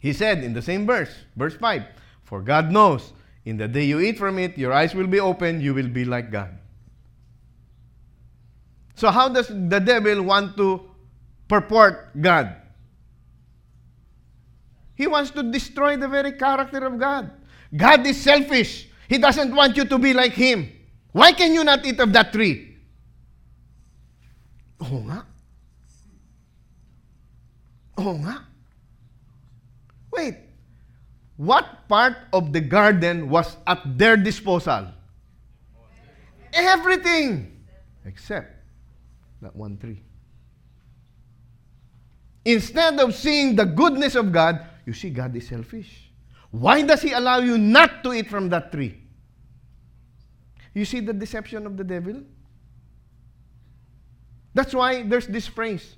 He 0.00 0.12
said 0.12 0.42
in 0.42 0.54
the 0.54 0.62
same 0.62 0.86
verse, 0.86 1.14
verse 1.36 1.54
5 1.54 1.82
For 2.22 2.40
God 2.40 2.70
knows 2.70 3.12
in 3.48 3.56
the 3.56 3.66
day 3.66 3.84
you 3.84 3.98
eat 3.98 4.18
from 4.18 4.38
it, 4.38 4.58
your 4.58 4.74
eyes 4.74 4.94
will 4.94 5.06
be 5.06 5.20
opened, 5.20 5.62
you 5.62 5.72
will 5.72 5.88
be 5.88 6.04
like 6.04 6.30
God. 6.30 6.52
So, 8.94 9.10
how 9.10 9.30
does 9.30 9.48
the 9.48 9.80
devil 9.80 10.22
want 10.22 10.54
to 10.58 10.82
purport 11.48 12.20
God? 12.20 12.54
He 14.96 15.06
wants 15.06 15.30
to 15.30 15.42
destroy 15.42 15.96
the 15.96 16.08
very 16.08 16.32
character 16.32 16.84
of 16.84 16.98
God. 16.98 17.30
God 17.74 18.04
is 18.06 18.20
selfish. 18.20 18.88
He 19.08 19.16
doesn't 19.16 19.54
want 19.54 19.78
you 19.78 19.86
to 19.86 19.98
be 19.98 20.12
like 20.12 20.32
Him. 20.32 20.68
Why 21.12 21.32
can 21.32 21.54
you 21.54 21.64
not 21.64 21.86
eat 21.86 21.98
of 22.00 22.12
that 22.12 22.32
tree? 22.32 22.76
Oo 24.82 25.08
nga. 25.08 25.24
Oo 27.96 28.12
nga. 28.18 28.44
Wait. 30.12 30.47
What 31.38 31.86
part 31.88 32.18
of 32.32 32.52
the 32.52 32.60
garden 32.60 33.30
was 33.30 33.56
at 33.64 33.80
their 33.96 34.16
disposal? 34.16 34.90
Everything 36.52 37.62
except 38.04 38.56
that 39.40 39.54
one 39.54 39.78
tree. 39.78 40.02
Instead 42.44 42.98
of 42.98 43.14
seeing 43.14 43.54
the 43.54 43.64
goodness 43.64 44.16
of 44.16 44.32
God, 44.32 44.66
you 44.84 44.92
see 44.92 45.10
God 45.10 45.36
is 45.36 45.46
selfish. 45.46 46.10
Why 46.50 46.82
does 46.82 47.02
He 47.02 47.12
allow 47.12 47.38
you 47.38 47.56
not 47.56 48.02
to 48.02 48.12
eat 48.12 48.28
from 48.28 48.48
that 48.48 48.72
tree? 48.72 48.98
You 50.74 50.84
see 50.84 50.98
the 50.98 51.12
deception 51.12 51.66
of 51.66 51.76
the 51.76 51.84
devil? 51.84 52.22
That's 54.54 54.74
why 54.74 55.02
there's 55.02 55.28
this 55.28 55.46
phrase 55.46 55.94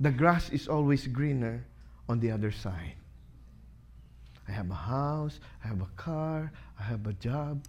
the 0.00 0.10
grass 0.10 0.50
is 0.50 0.68
always 0.68 1.06
greener 1.06 1.64
on 2.10 2.20
the 2.20 2.30
other 2.30 2.50
side. 2.50 2.96
I 4.48 4.52
have 4.52 4.70
a 4.70 4.74
house, 4.74 5.40
I 5.64 5.68
have 5.68 5.80
a 5.80 5.88
car, 5.96 6.52
I 6.78 6.82
have 6.82 7.06
a 7.06 7.12
job. 7.14 7.64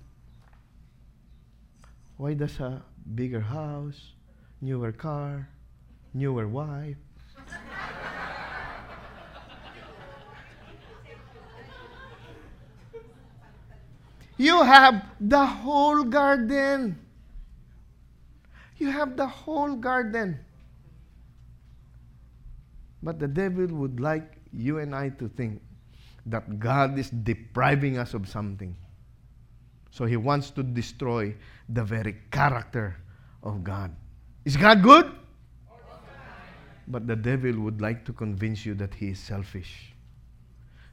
Why 2.18 2.34
does 2.34 2.60
a 2.60 2.84
bigger 3.16 3.40
house, 3.42 4.14
newer 4.62 4.92
car, 4.92 5.50
newer 6.14 6.48
wife? 6.48 6.98
you 14.38 14.64
have 14.64 15.06
the 15.20 15.46
whole 15.46 16.04
garden. 16.04 17.00
You 18.78 18.92
have 18.92 19.16
the 19.16 19.28
whole 19.28 19.76
garden. 19.76 20.40
But 23.02 23.20
the 23.20 23.28
devil 23.28 23.68
would 23.68 24.00
like 24.00 24.38
you 24.52 24.80
and 24.80 24.96
I 24.96 25.10
to 25.10 25.30
think 25.30 25.62
that 26.26 26.60
God 26.60 26.98
is 26.98 27.10
depriving 27.10 27.98
us 27.98 28.14
of 28.14 28.28
something. 28.28 28.76
So 29.92 30.06
he 30.06 30.18
wants 30.18 30.50
to 30.52 30.64
destroy 30.64 31.36
the 31.70 31.84
very 31.84 32.18
character 32.32 32.98
of 33.44 33.64
God. 33.64 33.96
Is 34.44 34.58
God 34.58 34.84
good? 34.84 35.12
But 36.88 37.08
the 37.08 37.16
devil 37.16 37.62
would 37.62 37.82
like 37.82 38.06
to 38.06 38.14
convince 38.14 38.66
you 38.66 38.76
that 38.76 38.94
he 38.94 39.10
is 39.10 39.20
selfish, 39.20 39.94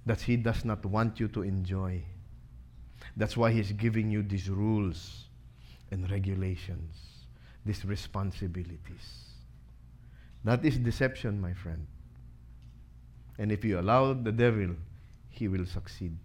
that 0.06 0.20
he 0.20 0.36
does 0.36 0.64
not 0.64 0.84
want 0.86 1.20
you 1.20 1.28
to 1.28 1.42
enjoy. 1.42 2.02
That's 3.16 3.36
why 3.36 3.50
he's 3.52 3.72
giving 3.72 4.10
you 4.10 4.22
these 4.22 4.48
rules 4.48 5.24
and 5.90 6.10
regulations, 6.10 6.96
these 7.66 7.84
responsibilities. 7.84 9.26
That 10.44 10.64
is 10.64 10.78
deception, 10.78 11.40
my 11.40 11.52
friend. 11.52 11.86
And 13.38 13.52
if 13.52 13.64
you 13.64 13.78
allow 13.78 14.14
the 14.14 14.32
devil 14.32 14.76
he 15.42 15.48
will 15.48 15.66
succeed. 15.66 16.16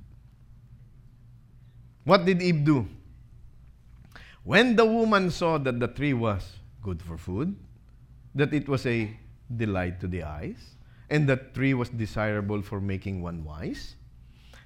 What 2.04 2.24
did 2.24 2.40
Eve 2.40 2.64
do? 2.64 2.88
When 4.44 4.76
the 4.76 4.86
woman 4.86 5.32
saw 5.32 5.58
that 5.58 5.80
the 5.80 5.88
tree 5.88 6.14
was 6.14 6.60
good 6.84 7.02
for 7.02 7.18
food, 7.18 7.58
that 8.36 8.54
it 8.54 8.70
was 8.70 8.86
a 8.86 9.10
delight 9.50 10.00
to 10.02 10.08
the 10.08 10.22
eyes, 10.22 10.76
and 11.10 11.28
that 11.30 11.56
tree 11.56 11.74
was 11.74 11.90
desirable 11.90 12.62
for 12.62 12.80
making 12.80 13.24
one 13.24 13.44
wise, 13.44 13.96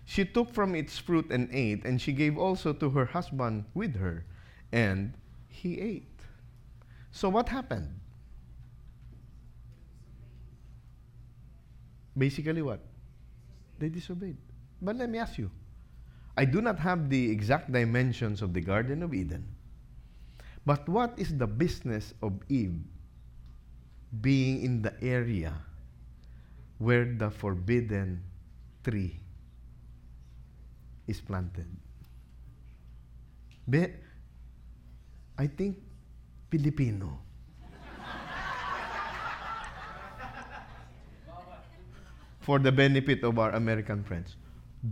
she 0.03 0.25
took 0.25 0.53
from 0.53 0.75
its 0.75 0.97
fruit 0.97 1.31
and 1.31 1.47
ate, 1.53 1.85
and 1.85 2.01
she 2.01 2.11
gave 2.11 2.37
also 2.37 2.73
to 2.73 2.89
her 2.89 3.05
husband 3.05 3.63
with 3.73 3.95
her, 3.95 4.25
and 4.73 5.13
he 5.47 5.79
ate. 5.79 6.19
So 7.11 7.29
what 7.29 7.47
happened? 7.47 8.01
Basically, 12.17 12.61
what? 12.61 12.90
They 13.81 13.89
disobeyed. 13.89 14.37
But 14.79 14.95
let 14.95 15.09
me 15.09 15.17
ask 15.17 15.41
you 15.41 15.49
I 16.37 16.45
do 16.45 16.61
not 16.61 16.77
have 16.79 17.09
the 17.09 17.31
exact 17.31 17.73
dimensions 17.73 18.41
of 18.45 18.53
the 18.53 18.61
Garden 18.61 19.01
of 19.01 19.11
Eden. 19.13 19.43
But 20.65 20.87
what 20.87 21.17
is 21.17 21.35
the 21.35 21.47
business 21.47 22.13
of 22.21 22.37
Eve 22.47 22.77
being 24.21 24.61
in 24.61 24.81
the 24.83 24.93
area 25.01 25.57
where 26.77 27.05
the 27.05 27.31
forbidden 27.31 28.21
tree 28.85 29.19
is 31.07 31.19
planted? 31.19 31.65
I 35.41 35.47
think 35.47 35.81
Filipino. 36.51 37.17
For 42.41 42.57
the 42.57 42.71
benefit 42.71 43.23
of 43.23 43.37
our 43.37 43.51
American 43.51 44.03
friends, 44.03 44.35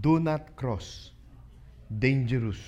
do 0.01 0.19
not 0.19 0.55
cross. 0.55 1.11
Dangerous. 1.89 2.61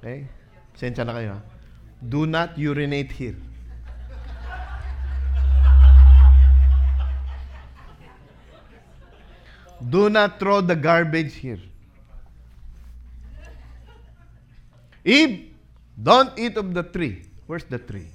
Okay? 0.00 0.24
Sensya 0.72 1.04
na 1.04 1.12
kayo 1.12 1.36
ha? 1.36 1.40
Do 2.00 2.24
not 2.24 2.56
urinate 2.56 3.12
here. 3.12 3.36
Do 9.84 10.08
not 10.08 10.40
throw 10.40 10.60
the 10.60 10.76
garbage 10.76 11.36
here. 11.36 11.60
Eve, 15.04 15.52
don't 15.96 16.32
eat 16.38 16.56
of 16.56 16.72
the 16.72 16.84
tree. 16.84 17.24
Where's 17.46 17.64
the 17.64 17.78
tree? 17.78 18.08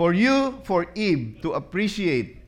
For 0.00 0.14
you, 0.14 0.58
for 0.64 0.86
Eve, 0.94 1.40
to 1.42 1.52
appreciate 1.52 2.38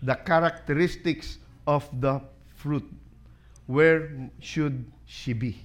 the 0.00 0.14
characteristics 0.14 1.36
of 1.66 1.84
the 2.00 2.22
fruit, 2.56 2.90
where 3.66 4.30
should 4.40 4.90
she 5.04 5.34
be? 5.34 5.58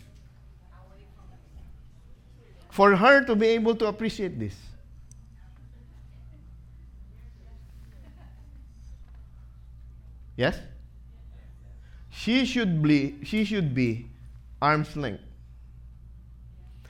For 2.70 2.98
her 2.98 3.24
to 3.24 3.34
be 3.34 3.48
able 3.48 3.78
to 3.78 3.88
appreciate 3.88 4.38
this. 4.38 4.58
Yes? 10.36 10.60
She 12.10 12.44
should 12.44 12.84
be, 12.84 13.20
she 13.24 13.46
should 13.46 13.74
be 13.74 14.10
arm's 14.62 14.98
length. 14.98 15.24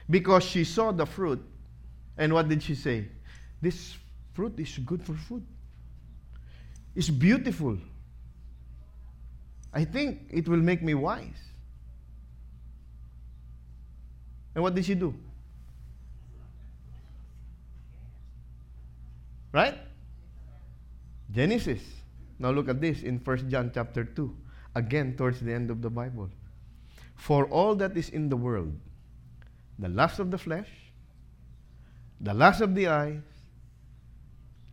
Because 0.09 0.43
she 0.43 0.63
saw 0.63 0.91
the 0.91 1.05
fruit, 1.05 1.45
and 2.17 2.33
what 2.33 2.49
did 2.49 2.63
she 2.63 2.73
say? 2.73 3.05
This 3.61 3.93
fruit 4.37 4.59
is 4.59 4.77
good 4.85 5.03
for 5.03 5.15
food. 5.15 5.43
It's 6.95 7.09
beautiful. 7.09 7.75
I 9.73 9.83
think 9.83 10.29
it 10.29 10.47
will 10.47 10.61
make 10.61 10.83
me 10.83 10.93
wise. 10.93 11.41
And 14.53 14.63
what 14.63 14.75
did 14.75 14.85
she 14.85 14.93
do? 14.93 15.15
Right? 19.51 19.79
Genesis. 21.31 21.81
Now 22.37 22.51
look 22.51 22.69
at 22.69 22.79
this 22.79 23.01
in 23.01 23.17
1 23.17 23.49
John 23.49 23.71
chapter 23.73 24.03
2. 24.03 24.35
Again, 24.75 25.15
towards 25.17 25.39
the 25.39 25.51
end 25.51 25.71
of 25.71 25.81
the 25.81 25.89
Bible. 25.89 26.29
For 27.15 27.45
all 27.45 27.73
that 27.75 27.97
is 27.97 28.09
in 28.09 28.29
the 28.29 28.37
world, 28.37 28.77
the 29.79 29.89
lust 29.89 30.19
of 30.19 30.29
the 30.29 30.37
flesh, 30.37 30.69
the 32.21 32.35
lust 32.35 32.61
of 32.61 32.75
the 32.75 32.87
eyes, 32.87 33.36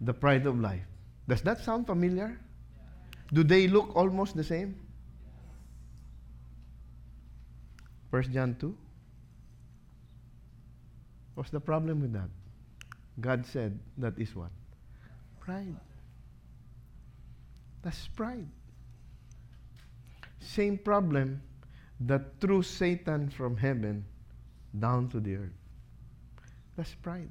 the 0.01 0.13
pride 0.13 0.47
of 0.47 0.59
life. 0.61 0.85
Does 1.29 1.43
that 1.43 1.61
sound 1.61 1.87
familiar? 1.87 2.39
Do 3.33 3.43
they 3.43 3.69
look 3.69 3.95
almost 3.97 4.37
the 4.37 4.45
same? 4.45 4.77
1 8.11 8.33
John 8.33 8.57
2. 8.61 8.77
What's 11.35 11.51
the 11.51 11.61
problem 11.61 12.01
with 12.01 12.13
that? 12.13 12.29
God 13.21 13.45
said 13.47 13.79
that 13.99 14.19
is 14.19 14.35
what? 14.35 14.51
Pride. 15.41 15.77
That's 17.83 18.09
pride. 18.09 18.47
Same 20.41 20.79
problem 20.79 21.43
that 22.01 22.41
threw 22.41 22.63
Satan 22.63 23.31
from 23.31 23.57
heaven 23.57 24.05
down 24.79 25.09
to 25.09 25.21
the 25.21 25.37
earth. 25.37 25.59
That's 26.77 26.95
pride. 26.95 27.31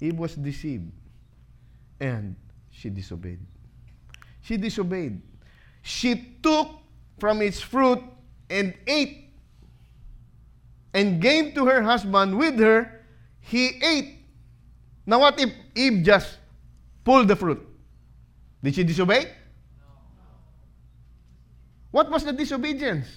Eve 0.00 0.18
was 0.18 0.34
deceived 0.34 0.90
and 2.00 2.36
she 2.70 2.90
disobeyed. 2.90 3.40
She 4.40 4.56
disobeyed. 4.56 5.20
She 5.82 6.38
took 6.42 6.70
from 7.18 7.42
its 7.42 7.60
fruit 7.60 8.02
and 8.48 8.74
ate 8.86 9.30
and 10.94 11.20
gave 11.20 11.54
to 11.54 11.66
her 11.66 11.82
husband 11.82 12.38
with 12.38 12.58
her. 12.58 13.04
He 13.40 13.80
ate. 13.82 14.18
Now, 15.06 15.20
what 15.20 15.40
if 15.40 15.50
Eve 15.74 16.04
just 16.04 16.38
pulled 17.04 17.28
the 17.28 17.36
fruit? 17.36 17.66
Did 18.62 18.74
she 18.74 18.84
disobey? 18.84 19.32
What 21.90 22.10
was 22.10 22.24
the 22.24 22.32
disobedience? 22.32 23.08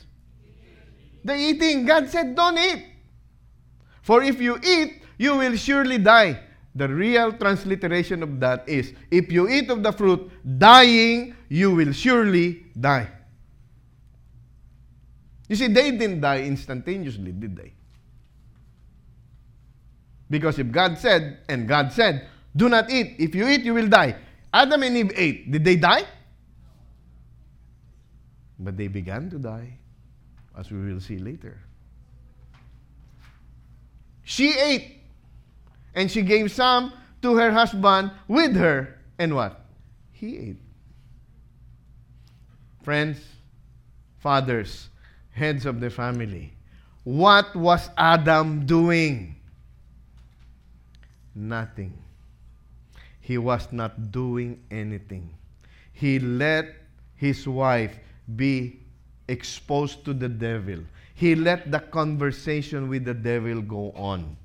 The 1.24 1.36
eating. 1.36 1.86
God 1.86 2.10
said, 2.10 2.36
Don't 2.36 2.58
eat. 2.58 2.86
For 4.02 4.24
if 4.24 4.41
you 4.41 4.58
eat, 4.63 5.04
you 5.17 5.36
will 5.38 5.56
surely 5.56 5.98
die. 5.98 6.39
The 6.74 6.88
real 6.88 7.34
transliteration 7.34 8.24
of 8.24 8.40
that 8.40 8.68
is 8.68 8.94
if 9.10 9.32
you 9.32 9.50
eat 9.50 9.70
of 9.70 9.84
the 9.84 9.92
fruit, 9.92 10.32
dying, 10.58 11.36
you 11.50 11.76
will 11.76 11.92
surely 11.92 12.66
die. 12.80 13.10
You 15.50 15.58
see, 15.58 15.68
they 15.68 15.92
didn't 15.92 16.22
die 16.22 16.44
instantaneously, 16.44 17.34
did 17.34 17.58
they? 17.58 17.74
Because 20.30 20.60
if 20.60 20.72
God 20.72 20.98
said, 20.98 21.40
and 21.50 21.68
God 21.68 21.92
said, 21.92 22.30
do 22.56 22.70
not 22.70 22.90
eat. 22.90 23.16
If 23.20 23.36
you 23.36 23.48
eat, 23.50 23.64
you 23.64 23.74
will 23.74 23.88
die. 23.88 24.16
Adam 24.54 24.84
and 24.84 24.96
Eve 24.96 25.12
ate. 25.16 25.52
Did 25.52 25.66
they 25.66 25.76
die? 25.76 26.04
But 28.58 28.78
they 28.78 28.88
began 28.88 29.30
to 29.30 29.38
die, 29.38 29.78
as 30.58 30.72
we 30.72 30.80
will 30.80 31.02
see 31.02 31.18
later. 31.18 31.60
She 34.24 34.54
ate 34.58 35.01
and 35.96 36.10
she 36.10 36.22
gave 36.22 36.52
some 36.52 36.94
to 37.22 37.36
her 37.36 37.52
husband 37.52 38.12
with 38.28 38.56
her. 38.56 38.98
And 39.20 39.36
what? 39.36 39.66
He 40.12 40.38
ate. 40.38 40.62
Friends, 42.84 43.20
fathers, 44.20 44.90
heads 45.32 45.66
of 45.66 45.80
the 45.80 45.90
family, 45.90 46.54
what 47.04 47.56
was 47.56 47.90
Adam 47.98 48.66
doing? 48.66 49.36
Nothing. 51.34 51.94
He 53.20 53.38
was 53.38 53.72
not 53.72 54.12
doing 54.12 54.60
anything. 54.70 55.34
He 55.94 56.20
let 56.20 56.66
his 57.16 57.48
wife 57.48 57.98
be 58.36 58.80
exposed 59.28 60.04
to 60.06 60.14
the 60.14 60.28
devil. 60.28 60.80
He 61.14 61.36
let 61.36 61.72
the 61.72 61.80
conversation 61.80 62.90
with 62.90 63.06
the 63.06 63.14
devil 63.14 63.62
go 63.62 63.92
on. 63.92 64.36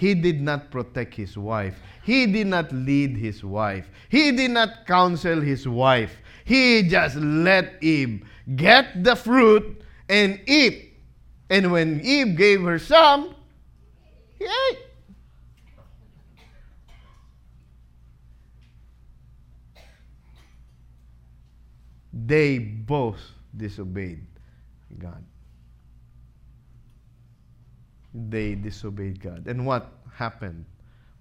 He 0.00 0.14
did 0.14 0.40
not 0.40 0.70
protect 0.70 1.14
his 1.14 1.36
wife. 1.36 1.78
He 2.02 2.24
did 2.24 2.46
not 2.46 2.72
lead 2.72 3.18
his 3.18 3.44
wife. 3.44 3.90
He 4.08 4.32
did 4.32 4.50
not 4.50 4.86
counsel 4.86 5.42
his 5.42 5.68
wife. 5.68 6.16
He 6.46 6.88
just 6.88 7.16
let 7.16 7.74
Eve 7.82 8.24
get 8.56 9.04
the 9.04 9.14
fruit 9.14 9.82
and 10.08 10.40
eat. 10.46 10.96
And 11.50 11.70
when 11.70 12.00
Eve 12.00 12.34
gave 12.34 12.62
her 12.62 12.78
some, 12.78 13.34
he 14.38 14.46
ate. 14.46 14.78
They 22.14 22.58
both 22.58 23.20
disobeyed 23.54 24.24
God 24.98 25.22
they 28.14 28.54
disobeyed 28.54 29.20
God. 29.20 29.46
And 29.46 29.66
what 29.66 29.92
happened? 30.14 30.64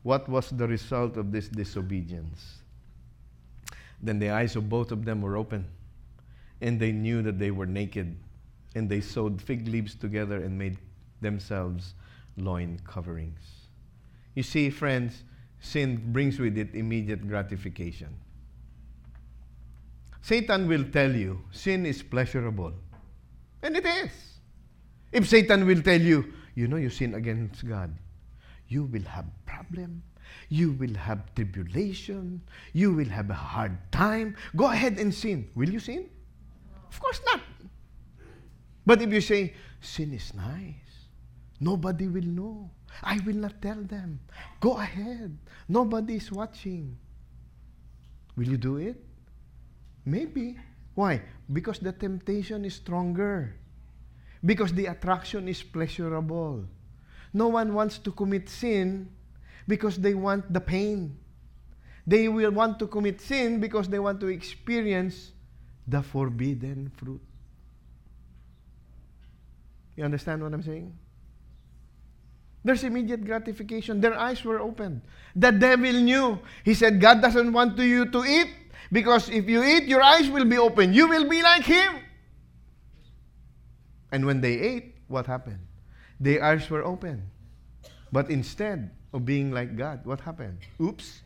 What 0.03 0.27
was 0.29 0.49
the 0.49 0.67
result 0.67 1.17
of 1.17 1.31
this 1.31 1.47
disobedience? 1.47 2.59
Then 4.01 4.19
the 4.19 4.29
eyes 4.29 4.55
of 4.55 4.69
both 4.69 4.91
of 4.91 5.05
them 5.05 5.21
were 5.21 5.35
open, 5.35 5.67
and 6.61 6.79
they 6.79 6.91
knew 6.91 7.21
that 7.21 7.37
they 7.37 7.51
were 7.51 7.65
naked, 7.65 8.15
and 8.75 8.89
they 8.89 9.01
sewed 9.01 9.41
fig 9.41 9.67
leaves 9.67 9.95
together 9.95 10.37
and 10.37 10.57
made 10.57 10.77
themselves 11.21 11.95
loin 12.37 12.79
coverings. 12.85 13.41
You 14.35 14.43
see, 14.43 14.69
friends, 14.69 15.23
sin 15.59 16.11
brings 16.13 16.39
with 16.39 16.57
it 16.57 16.73
immediate 16.73 17.27
gratification. 17.27 18.15
Satan 20.21 20.67
will 20.67 20.85
tell 20.85 21.13
you 21.13 21.41
sin 21.51 21.85
is 21.85 22.01
pleasurable. 22.03 22.73
And 23.61 23.75
it 23.75 23.85
is. 23.85 24.11
If 25.11 25.27
Satan 25.27 25.65
will 25.65 25.81
tell 25.81 25.99
you 25.99 26.33
you 26.59 26.67
know 26.67 26.75
you 26.75 26.91
sin 26.91 27.15
against 27.15 27.63
God, 27.63 27.95
you 28.67 28.83
will 28.83 29.07
have 29.07 29.23
problem. 29.47 30.03
You 30.49 30.75
will 30.75 30.93
have 30.93 31.23
tribulation. 31.33 32.43
You 32.73 32.93
will 32.93 33.07
have 33.07 33.31
a 33.31 33.39
hard 33.39 33.79
time. 33.95 34.35
Go 34.59 34.67
ahead 34.67 34.99
and 34.99 35.15
sin. 35.15 35.47
Will 35.55 35.69
you 35.69 35.79
sin? 35.79 36.11
Of 36.91 36.99
course 36.99 37.21
not. 37.25 37.39
But 38.85 39.01
if 39.01 39.07
you 39.07 39.21
say, 39.21 39.53
sin 39.79 40.11
is 40.11 40.33
nice, 40.35 41.07
nobody 41.61 42.11
will 42.11 42.27
know. 42.27 42.69
I 43.01 43.23
will 43.25 43.39
not 43.39 43.61
tell 43.61 43.79
them. 43.79 44.19
Go 44.59 44.77
ahead. 44.77 45.37
Nobody 45.69 46.17
is 46.17 46.29
watching. 46.29 46.97
Will 48.35 48.49
you 48.49 48.57
do 48.57 48.77
it? 48.77 48.99
Maybe. 50.03 50.59
Why? 50.93 51.21
Because 51.53 51.79
the 51.79 51.93
temptation 51.93 52.65
is 52.65 52.75
stronger. 52.75 53.55
Because 54.45 54.73
the 54.73 54.85
attraction 54.87 55.47
is 55.47 55.61
pleasurable. 55.61 56.65
No 57.33 57.47
one 57.49 57.73
wants 57.73 57.97
to 57.99 58.11
commit 58.11 58.49
sin 58.49 59.09
because 59.67 59.97
they 59.97 60.13
want 60.13 60.51
the 60.51 60.61
pain. 60.61 61.17
They 62.07 62.27
will 62.27 62.51
want 62.51 62.79
to 62.79 62.87
commit 62.87 63.21
sin 63.21 63.59
because 63.59 63.87
they 63.87 63.99
want 63.99 64.19
to 64.21 64.27
experience 64.27 65.31
the 65.87 66.01
forbidden 66.01 66.91
fruit. 66.95 67.21
You 69.95 70.05
understand 70.05 70.41
what 70.41 70.53
I'm 70.53 70.63
saying? 70.63 70.95
There's 72.63 72.83
immediate 72.83 73.25
gratification. 73.25 74.01
Their 74.01 74.17
eyes 74.17 74.43
were 74.43 74.59
opened. 74.59 75.01
The 75.35 75.51
devil 75.51 75.93
knew. 75.93 76.39
He 76.63 76.73
said, 76.73 76.99
God 76.99 77.21
doesn't 77.21 77.51
want 77.51 77.77
you 77.77 78.05
to 78.05 78.25
eat 78.25 78.49
because 78.91 79.29
if 79.29 79.47
you 79.47 79.63
eat, 79.63 79.85
your 79.85 80.01
eyes 80.01 80.29
will 80.29 80.45
be 80.45 80.57
open. 80.57 80.93
You 80.93 81.07
will 81.07 81.29
be 81.29 81.41
like 81.41 81.63
him. 81.63 81.99
And 84.11 84.25
when 84.25 84.41
they 84.41 84.59
ate, 84.59 84.95
what 85.07 85.25
happened? 85.25 85.59
Their 86.19 86.43
eyes 86.43 86.69
were 86.69 86.83
open. 86.83 87.29
But 88.11 88.29
instead 88.29 88.91
of 89.13 89.25
being 89.25 89.51
like 89.51 89.77
God, 89.77 90.05
what 90.05 90.19
happened? 90.21 90.59
Oops. 90.81 91.21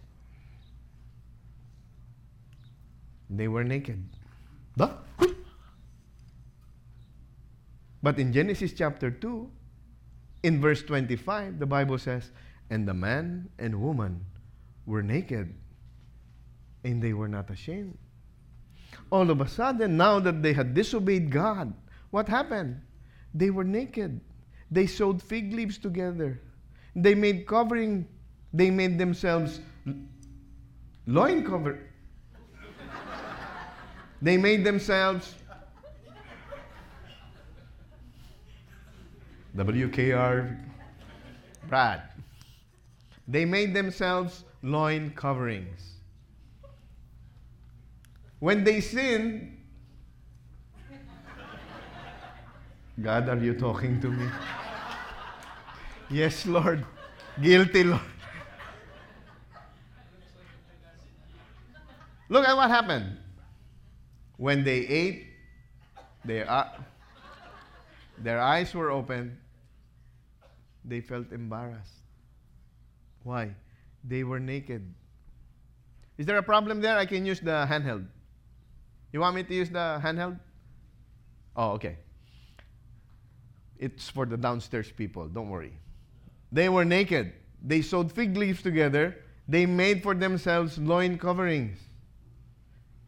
They 3.30 3.48
were 3.48 3.64
naked. 3.64 4.04
But 8.04 8.20
in 8.20 8.34
Genesis 8.34 8.74
chapter 8.74 9.10
2, 9.10 9.50
in 10.44 10.60
verse 10.60 10.84
25, 10.84 11.58
the 11.58 11.66
Bible 11.66 11.98
says, 11.98 12.32
And 12.70 12.86
the 12.86 12.94
man 12.94 13.48
and 13.58 13.82
woman 13.82 14.26
were 14.86 15.02
naked, 15.02 15.56
and 16.84 17.02
they 17.02 17.14
were 17.14 17.30
not 17.30 17.50
ashamed. 17.50 17.98
All 19.10 19.32
of 19.32 19.40
a 19.40 19.48
sudden, 19.48 19.96
now 19.96 20.20
that 20.20 20.44
they 20.44 20.52
had 20.52 20.74
disobeyed 20.74 21.32
God, 21.32 21.74
what 22.14 22.30
happened? 22.30 22.80
They 23.34 23.50
were 23.50 23.64
naked. 23.64 24.22
They 24.70 24.86
sewed 24.86 25.20
fig 25.20 25.52
leaves 25.52 25.80
together. 25.80 26.40
They 26.96 27.16
made 27.16 27.48
covering, 27.48 28.08
they 28.54 28.70
made 28.70 29.00
themselves 29.00 29.60
loin 31.08 31.44
cover. 31.44 31.80
they 34.22 34.38
made 34.38 34.64
themselves 34.64 35.34
WKR 39.58 40.56
Brad. 41.68 42.04
They 43.28 43.44
made 43.44 43.74
themselves 43.74 44.44
loin 44.62 45.14
coverings. 45.16 45.96
When 48.38 48.64
they 48.64 48.82
sinned, 48.82 49.63
God, 53.02 53.28
are 53.30 53.38
you 53.38 53.54
talking 53.56 54.00
to 54.02 54.10
me? 54.10 54.30
yes, 56.10 56.46
Lord. 56.46 56.86
Guilty, 57.42 57.84
Lord. 57.84 58.02
Look 62.30 62.48
at 62.48 62.56
what 62.56 62.70
happened. 62.70 63.18
When 64.38 64.64
they 64.64 64.86
ate, 64.86 65.28
their, 66.26 66.50
uh, 66.50 66.70
their 68.18 68.40
eyes 68.40 68.74
were 68.74 68.92
open. 68.92 69.38
They 70.86 71.02
felt 71.02 71.32
embarrassed. 71.32 72.04
Why? 73.24 73.56
They 74.04 74.24
were 74.24 74.40
naked. 74.40 74.94
Is 76.18 76.26
there 76.26 76.38
a 76.38 76.44
problem 76.44 76.82
there? 76.82 76.98
I 76.98 77.06
can 77.06 77.26
use 77.26 77.40
the 77.40 77.66
handheld. 77.70 78.06
You 79.12 79.20
want 79.20 79.36
me 79.36 79.44
to 79.44 79.54
use 79.54 79.70
the 79.70 80.00
handheld? 80.04 80.40
Oh, 81.56 81.72
okay. 81.72 81.98
It's 83.84 84.08
for 84.08 84.26
the 84.26 84.38
downstairs 84.38 84.90
people. 84.90 85.28
Don't 85.28 85.50
worry. 85.50 85.74
They 86.54 86.70
were 86.70 86.86
naked. 86.86 87.34
They 87.62 87.82
sewed 87.82 88.14
fig 88.14 88.38
leaves 88.38 88.62
together. 88.62 89.18
They 89.46 89.66
made 89.66 90.02
for 90.02 90.16
themselves 90.16 90.78
loin 90.78 91.18
coverings. 91.18 91.80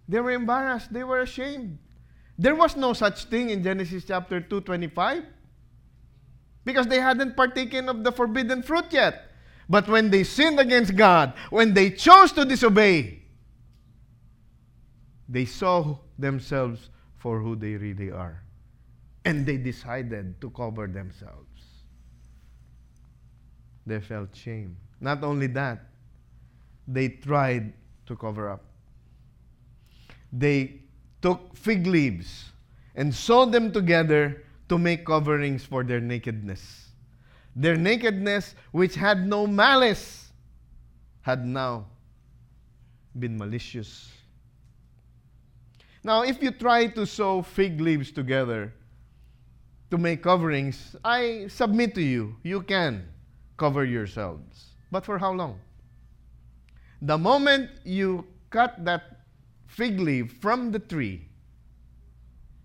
They 0.09 0.19
were 0.19 0.31
embarrassed. 0.31 0.91
They 0.91 1.05
were 1.05 1.21
ashamed. 1.21 1.77
There 2.37 2.55
was 2.55 2.75
no 2.75 2.91
such 2.91 3.23
thing 3.31 3.51
in 3.51 3.63
Genesis 3.63 4.03
chapter 4.03 4.41
2:25 4.41 5.23
because 6.65 6.87
they 6.87 6.99
hadn't 6.99 7.37
partaken 7.37 7.87
of 7.87 8.03
the 8.03 8.11
forbidden 8.11 8.61
fruit 8.61 8.91
yet. 8.91 9.31
But 9.69 9.87
when 9.87 10.11
they 10.11 10.25
sinned 10.25 10.59
against 10.59 10.97
God, 10.97 11.33
when 11.51 11.73
they 11.73 11.89
chose 11.89 12.33
to 12.33 12.43
disobey, 12.43 13.23
they 15.29 15.45
saw 15.45 15.99
themselves 16.19 16.89
for 17.15 17.39
who 17.39 17.55
they 17.55 17.77
really 17.77 18.11
are. 18.11 18.44
And 19.25 19.45
they 19.45 19.57
decided 19.57 20.39
to 20.39 20.49
cover 20.51 20.87
themselves. 20.87 21.61
They 23.85 23.99
felt 23.99 24.35
shame. 24.35 24.77
Not 25.01 25.23
only 25.23 25.47
that, 25.47 25.85
they 26.87 27.09
tried 27.09 27.73
to 28.05 28.15
cover 28.15 28.49
up. 28.49 28.63
They 30.31 30.81
took 31.21 31.55
fig 31.57 31.87
leaves 31.87 32.51
and 32.95 33.13
sewed 33.13 33.51
them 33.51 33.71
together 33.71 34.43
to 34.69 34.77
make 34.77 35.05
coverings 35.05 35.65
for 35.65 35.83
their 35.83 35.99
nakedness. 35.99 36.89
Their 37.55 37.75
nakedness, 37.75 38.55
which 38.71 38.95
had 38.95 39.27
no 39.27 39.47
malice, 39.47 40.31
had 41.21 41.45
now 41.45 41.87
been 43.17 43.37
malicious. 43.37 44.11
Now, 46.03 46.21
if 46.21 46.43
you 46.43 46.51
try 46.51 46.87
to 46.87 47.05
sew 47.05 47.41
fig 47.41 47.81
leaves 47.81 48.11
together 48.11 48.73
to 49.91 49.97
make 49.97 50.23
coverings, 50.23 50.95
I 51.03 51.47
submit 51.47 51.95
to 51.95 52.01
you, 52.01 52.35
you 52.43 52.61
can 52.61 53.07
cover 53.57 53.85
yourselves. 53.85 54.71
But 54.91 55.05
for 55.05 55.17
how 55.17 55.31
long? 55.33 55.59
The 57.01 57.17
moment 57.17 57.69
you 57.83 58.25
cut 58.49 58.83
that 58.85 59.19
fig 59.67 59.99
leaf 59.99 60.37
from 60.41 60.71
the 60.71 60.79
tree, 60.79 61.27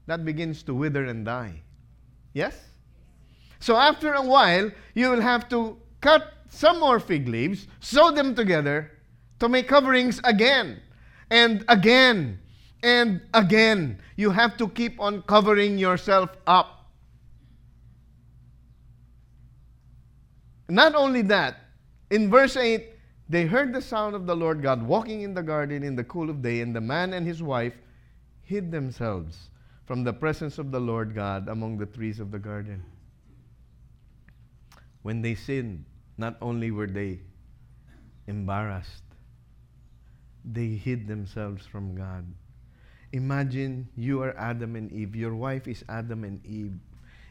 that 0.06 0.24
begins 0.24 0.62
to 0.64 0.74
wither 0.74 1.04
and 1.04 1.24
die. 1.24 1.62
Yes? 2.32 2.58
So 3.60 3.76
after 3.76 4.14
a 4.14 4.22
while, 4.22 4.70
you 4.94 5.10
will 5.10 5.20
have 5.20 5.48
to 5.50 5.76
cut 6.00 6.32
some 6.48 6.80
more 6.80 6.98
fig 6.98 7.28
leaves, 7.28 7.68
sew 7.80 8.10
them 8.10 8.34
together 8.34 8.90
to 9.38 9.48
make 9.48 9.68
coverings 9.68 10.20
again 10.24 10.80
and 11.30 11.64
again 11.68 12.38
and 12.82 13.20
again. 13.34 14.00
You 14.16 14.30
have 14.30 14.56
to 14.56 14.68
keep 14.68 14.98
on 15.00 15.22
covering 15.22 15.78
yourself 15.78 16.30
up. 16.46 16.79
Not 20.70 20.94
only 20.94 21.22
that, 21.22 21.56
in 22.10 22.30
verse 22.30 22.56
8, 22.56 22.90
they 23.28 23.46
heard 23.46 23.72
the 23.72 23.82
sound 23.82 24.14
of 24.14 24.26
the 24.26 24.36
Lord 24.36 24.62
God 24.62 24.82
walking 24.82 25.22
in 25.22 25.34
the 25.34 25.42
garden 25.42 25.82
in 25.82 25.96
the 25.96 26.04
cool 26.04 26.30
of 26.30 26.42
day, 26.42 26.60
and 26.60 26.74
the 26.74 26.80
man 26.80 27.12
and 27.12 27.26
his 27.26 27.42
wife 27.42 27.74
hid 28.42 28.70
themselves 28.70 29.50
from 29.84 30.04
the 30.04 30.12
presence 30.12 30.58
of 30.58 30.70
the 30.70 30.80
Lord 30.80 31.14
God 31.14 31.48
among 31.48 31.78
the 31.78 31.86
trees 31.86 32.20
of 32.20 32.30
the 32.30 32.38
garden. 32.38 32.84
When 35.02 35.22
they 35.22 35.34
sinned, 35.34 35.84
not 36.18 36.36
only 36.40 36.70
were 36.70 36.86
they 36.86 37.20
embarrassed, 38.26 39.02
they 40.44 40.68
hid 40.68 41.08
themselves 41.08 41.66
from 41.66 41.96
God. 41.96 42.26
Imagine 43.12 43.88
you 43.96 44.22
are 44.22 44.36
Adam 44.38 44.76
and 44.76 44.92
Eve, 44.92 45.16
your 45.16 45.34
wife 45.34 45.66
is 45.66 45.84
Adam 45.88 46.22
and 46.22 46.44
Eve, 46.46 46.78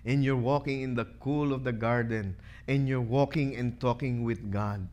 and 0.05 0.23
you're 0.23 0.37
walking 0.37 0.81
in 0.81 0.95
the 0.95 1.05
cool 1.19 1.53
of 1.53 1.63
the 1.63 1.73
garden, 1.73 2.35
and 2.67 2.87
you're 2.87 3.01
walking 3.01 3.55
and 3.55 3.79
talking 3.79 4.23
with 4.23 4.51
God. 4.51 4.87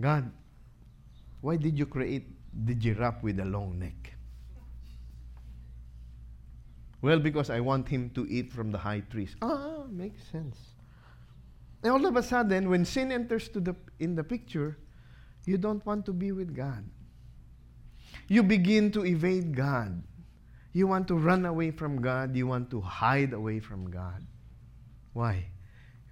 God, 0.00 0.30
why 1.40 1.56
did 1.56 1.78
you 1.78 1.86
create 1.86 2.26
the 2.66 2.74
giraffe 2.74 3.22
with 3.22 3.38
a 3.40 3.44
long 3.44 3.78
neck? 3.78 4.14
Well, 7.02 7.18
because 7.18 7.48
I 7.48 7.60
want 7.60 7.88
him 7.88 8.10
to 8.10 8.26
eat 8.28 8.52
from 8.52 8.70
the 8.70 8.78
high 8.78 9.00
trees. 9.00 9.34
Ah, 9.40 9.84
makes 9.88 10.22
sense. 10.30 10.56
And 11.82 11.92
all 11.92 12.04
of 12.04 12.16
a 12.16 12.22
sudden, 12.22 12.68
when 12.68 12.84
sin 12.84 13.10
enters 13.10 13.48
to 13.50 13.60
the, 13.60 13.74
in 13.98 14.14
the 14.14 14.24
picture, 14.24 14.76
you 15.46 15.56
don't 15.56 15.84
want 15.86 16.04
to 16.06 16.12
be 16.12 16.32
with 16.32 16.54
God. 16.54 16.84
You 18.28 18.42
begin 18.42 18.92
to 18.92 19.04
evade 19.06 19.56
God. 19.56 20.02
You 20.72 20.86
want 20.86 21.08
to 21.08 21.16
run 21.16 21.46
away 21.46 21.70
from 21.70 22.00
God. 22.00 22.36
You 22.36 22.46
want 22.46 22.70
to 22.70 22.80
hide 22.80 23.32
away 23.32 23.60
from 23.60 23.90
God. 23.90 24.24
Why? 25.12 25.46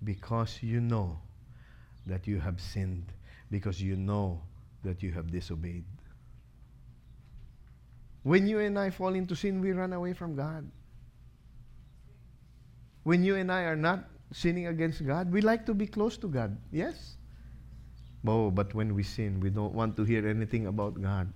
Because 0.03 0.59
you 0.63 0.81
know 0.81 1.21
that 2.07 2.27
you 2.27 2.41
have 2.41 2.61
sinned, 2.61 3.13
because 3.51 3.81
you 3.81 3.97
know 3.97 4.43
that 4.83 5.03
you 5.03 5.13
have 5.13 5.31
disobeyed. 5.31 5.85
When 8.23 8.47
you 8.47 8.59
and 8.59 8.79
I 8.79 8.91
fall 8.91 9.15
into 9.15 9.37
sin, 9.37 9.61
we 9.61 9.73
run 9.73 9.93
away 9.93 10.13
from 10.13 10.35
God. 10.35 10.69
When 13.05 13.23
you 13.23 13.37
and 13.37 13.51
I 13.51 13.63
are 13.63 13.77
not 13.77 14.05
sinning 14.33 14.67
against 14.67 15.07
God, 15.07 15.33
we 15.33 15.41
like 15.41 15.65
to 15.67 15.75
be 15.75 15.87
close 15.87 16.19
to 16.19 16.29
God. 16.29 16.59
Yes? 16.73 17.17
Oh, 18.27 18.51
but 18.51 18.75
when 18.75 18.95
we 18.95 19.03
sin, 19.03 19.41
we 19.41 19.49
don't 19.51 19.73
want 19.73 19.97
to 19.97 20.05
hear 20.05 20.29
anything 20.29 20.67
about 20.67 21.01
God. 21.01 21.33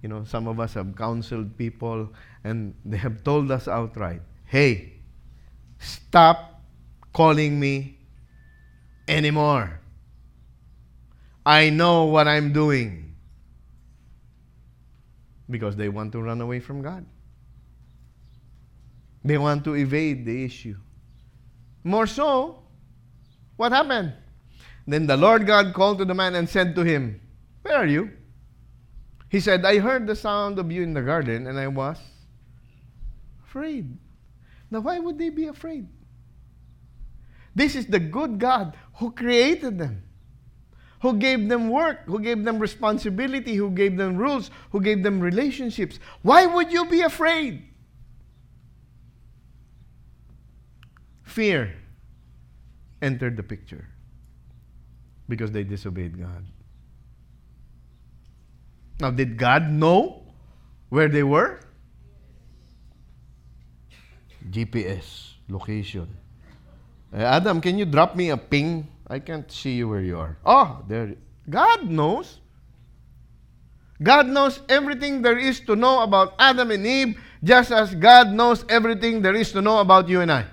You 0.00 0.08
know, 0.08 0.24
some 0.24 0.48
of 0.48 0.60
us 0.60 0.74
have 0.74 0.96
counseled 0.96 1.56
people 1.58 2.12
and 2.44 2.74
they 2.84 2.98
have 2.98 3.24
told 3.24 3.50
us 3.50 3.66
outright, 3.66 4.20
hey, 4.44 4.92
stop 5.78 6.60
calling 7.12 7.58
me 7.58 7.98
anymore. 9.08 9.80
I 11.44 11.70
know 11.70 12.04
what 12.04 12.28
I'm 12.28 12.52
doing. 12.52 13.16
Because 15.50 15.76
they 15.76 15.88
want 15.88 16.12
to 16.12 16.22
run 16.22 16.40
away 16.40 16.60
from 16.60 16.82
God. 16.82 17.04
They 19.24 19.38
want 19.38 19.64
to 19.64 19.74
evade 19.74 20.26
the 20.26 20.44
issue. 20.44 20.76
More 21.82 22.06
so, 22.06 22.62
what 23.56 23.72
happened? 23.72 24.12
Then 24.86 25.06
the 25.06 25.16
Lord 25.16 25.46
God 25.46 25.72
called 25.72 25.98
to 25.98 26.04
the 26.04 26.14
man 26.14 26.34
and 26.34 26.48
said 26.48 26.74
to 26.76 26.82
him, 26.82 27.20
Where 27.62 27.76
are 27.76 27.86
you? 27.86 28.10
He 29.30 29.40
said, 29.40 29.64
I 29.64 29.78
heard 29.78 30.06
the 30.06 30.16
sound 30.16 30.58
of 30.58 30.70
you 30.70 30.82
in 30.82 30.92
the 30.92 31.02
garden 31.02 31.46
and 31.46 31.58
I 31.58 31.68
was 31.68 31.98
afraid. 33.54 33.96
Now, 34.70 34.80
why 34.80 34.98
would 34.98 35.16
they 35.16 35.30
be 35.30 35.46
afraid? 35.46 35.86
This 37.54 37.76
is 37.76 37.86
the 37.86 38.00
good 38.00 38.40
God 38.40 38.76
who 38.94 39.12
created 39.12 39.78
them, 39.78 40.02
who 41.02 41.16
gave 41.18 41.48
them 41.48 41.68
work, 41.68 42.00
who 42.06 42.18
gave 42.18 42.42
them 42.42 42.58
responsibility, 42.58 43.54
who 43.54 43.70
gave 43.70 43.96
them 43.96 44.16
rules, 44.16 44.50
who 44.72 44.80
gave 44.80 45.04
them 45.04 45.20
relationships. 45.20 46.00
Why 46.22 46.46
would 46.46 46.72
you 46.72 46.86
be 46.86 47.02
afraid? 47.02 47.62
Fear 51.22 51.74
entered 53.00 53.36
the 53.36 53.44
picture 53.44 53.86
because 55.28 55.52
they 55.52 55.62
disobeyed 55.62 56.18
God. 56.18 56.44
Now, 59.00 59.12
did 59.12 59.36
God 59.36 59.70
know 59.70 60.24
where 60.88 61.08
they 61.08 61.22
were? 61.22 61.60
GPS, 64.50 65.34
location. 65.48 66.08
Uh, 67.12 67.18
Adam, 67.18 67.60
can 67.60 67.78
you 67.78 67.84
drop 67.84 68.16
me 68.16 68.30
a 68.30 68.36
ping? 68.36 68.88
I 69.06 69.18
can't 69.18 69.50
see 69.50 69.74
you 69.74 69.88
where 69.88 70.00
you 70.00 70.18
are. 70.18 70.36
Oh, 70.44 70.82
there. 70.88 71.14
God 71.48 71.88
knows. 71.88 72.40
God 74.02 74.26
knows 74.26 74.60
everything 74.68 75.22
there 75.22 75.38
is 75.38 75.60
to 75.60 75.76
know 75.76 76.02
about 76.02 76.34
Adam 76.38 76.70
and 76.70 76.86
Eve, 76.86 77.20
just 77.42 77.70
as 77.70 77.94
God 77.94 78.32
knows 78.32 78.64
everything 78.68 79.22
there 79.22 79.34
is 79.34 79.52
to 79.52 79.62
know 79.62 79.78
about 79.78 80.08
you 80.08 80.20
and 80.20 80.32
I. 80.32 80.46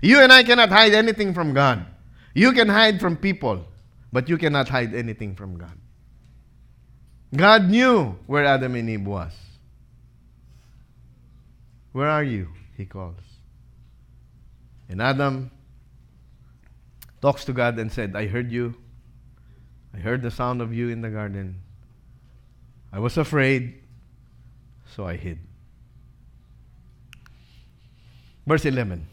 You 0.00 0.20
and 0.20 0.32
I 0.32 0.44
cannot 0.44 0.68
hide 0.68 0.94
anything 0.94 1.34
from 1.34 1.52
God. 1.52 1.84
You 2.34 2.52
can 2.52 2.68
hide 2.68 3.00
from 3.00 3.16
people, 3.16 3.64
but 4.12 4.28
you 4.28 4.38
cannot 4.38 4.68
hide 4.68 4.94
anything 4.94 5.34
from 5.34 5.56
God. 5.56 5.72
God 7.34 7.68
knew 7.68 8.14
where 8.26 8.44
Adam 8.44 8.74
and 8.76 8.88
Eve 8.88 9.06
was. 9.06 9.32
Where 11.96 12.10
are 12.10 12.22
you? 12.22 12.48
He 12.76 12.84
calls. 12.84 13.16
And 14.90 15.00
Adam 15.00 15.50
talks 17.22 17.46
to 17.46 17.54
God 17.54 17.78
and 17.78 17.90
said, 17.90 18.14
I 18.14 18.26
heard 18.26 18.52
you. 18.52 18.74
I 19.94 20.00
heard 20.00 20.20
the 20.20 20.30
sound 20.30 20.60
of 20.60 20.74
you 20.74 20.90
in 20.90 21.00
the 21.00 21.08
garden. 21.08 21.62
I 22.92 22.98
was 22.98 23.16
afraid, 23.16 23.82
so 24.94 25.06
I 25.06 25.16
hid. 25.16 25.38
Verse 28.46 28.66
11. 28.66 29.08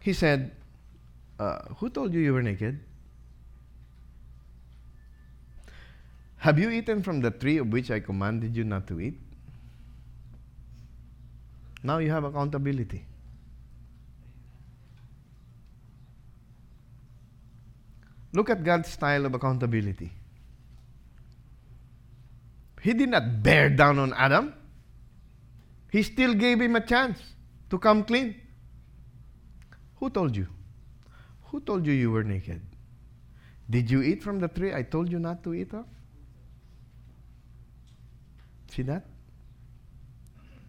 He 0.00 0.12
said, 0.12 0.52
uh, 1.38 1.60
Who 1.78 1.88
told 1.88 2.12
you 2.12 2.20
you 2.20 2.34
were 2.34 2.42
naked? 2.42 2.78
Have 6.36 6.58
you 6.58 6.68
eaten 6.68 7.02
from 7.02 7.22
the 7.22 7.30
tree 7.30 7.56
of 7.56 7.68
which 7.68 7.90
I 7.90 8.00
commanded 8.00 8.54
you 8.54 8.64
not 8.64 8.86
to 8.88 9.00
eat? 9.00 9.18
Now 11.82 11.98
you 11.98 12.10
have 12.10 12.24
accountability. 12.24 13.06
Look 18.32 18.50
at 18.50 18.62
God's 18.62 18.88
style 18.88 19.26
of 19.26 19.34
accountability. 19.34 20.12
He 22.82 22.94
did 22.94 23.08
not 23.08 23.42
bear 23.42 23.68
down 23.68 23.98
on 23.98 24.12
Adam. 24.14 24.54
He 25.90 26.02
still 26.02 26.34
gave 26.34 26.60
him 26.60 26.76
a 26.76 26.80
chance 26.80 27.20
to 27.70 27.78
come 27.78 28.04
clean. 28.04 28.40
Who 29.96 30.10
told 30.10 30.36
you? 30.36 30.46
Who 31.46 31.60
told 31.60 31.84
you 31.86 31.92
you 31.92 32.10
were 32.10 32.22
naked? 32.24 32.62
Did 33.68 33.90
you 33.90 34.02
eat 34.02 34.22
from 34.22 34.38
the 34.40 34.48
tree 34.48 34.74
I 34.74 34.82
told 34.82 35.10
you 35.10 35.18
not 35.18 35.42
to 35.44 35.54
eat 35.54 35.74
of? 35.74 35.84
See 38.70 38.82
that? 38.82 39.04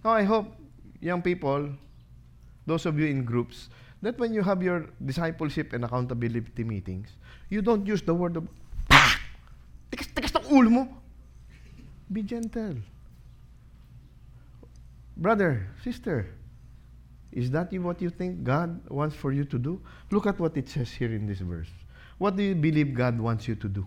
Now, 0.04 0.12
I 0.12 0.24
hope, 0.24 0.48
young 1.02 1.22
people, 1.22 1.70
those 2.66 2.86
of 2.86 2.98
you 2.98 3.08
in 3.08 3.26
groups, 3.26 3.70
that 4.02 4.18
when 4.18 4.34
you 4.34 4.42
have 4.42 4.64
your 4.64 4.88
discipleship 5.04 5.74
and 5.74 5.86
accountability 5.86 6.64
meetings, 6.64 7.10
you 7.50 7.62
don't 7.62 7.86
use 7.86 8.02
the 8.02 8.14
word 8.14 8.38
of, 8.38 8.48
Pah! 8.90 9.18
Tikas, 9.92 10.08
tikas 10.14 10.34
ng 10.38 10.46
ulo 10.50 10.70
mo. 10.70 10.84
Be 12.12 12.24
gentle. 12.24 12.78
Brother, 15.18 15.68
sister, 15.84 16.28
is 17.32 17.52
that 17.52 17.72
what 17.80 18.02
you 18.02 18.10
think 18.10 18.44
God 18.44 18.82
wants 18.90 19.16
for 19.16 19.32
you 19.32 19.46
to 19.46 19.58
do? 19.60 19.82
Look 20.10 20.26
at 20.26 20.40
what 20.40 20.58
it 20.58 20.68
says 20.68 20.92
here 20.92 21.14
in 21.14 21.28
this 21.28 21.40
verse. 21.40 21.70
What 22.18 22.36
do 22.36 22.44
you 22.44 22.56
believe 22.56 22.94
God 22.94 23.20
wants 23.20 23.48
you 23.48 23.56
to 23.56 23.68
do? 23.68 23.86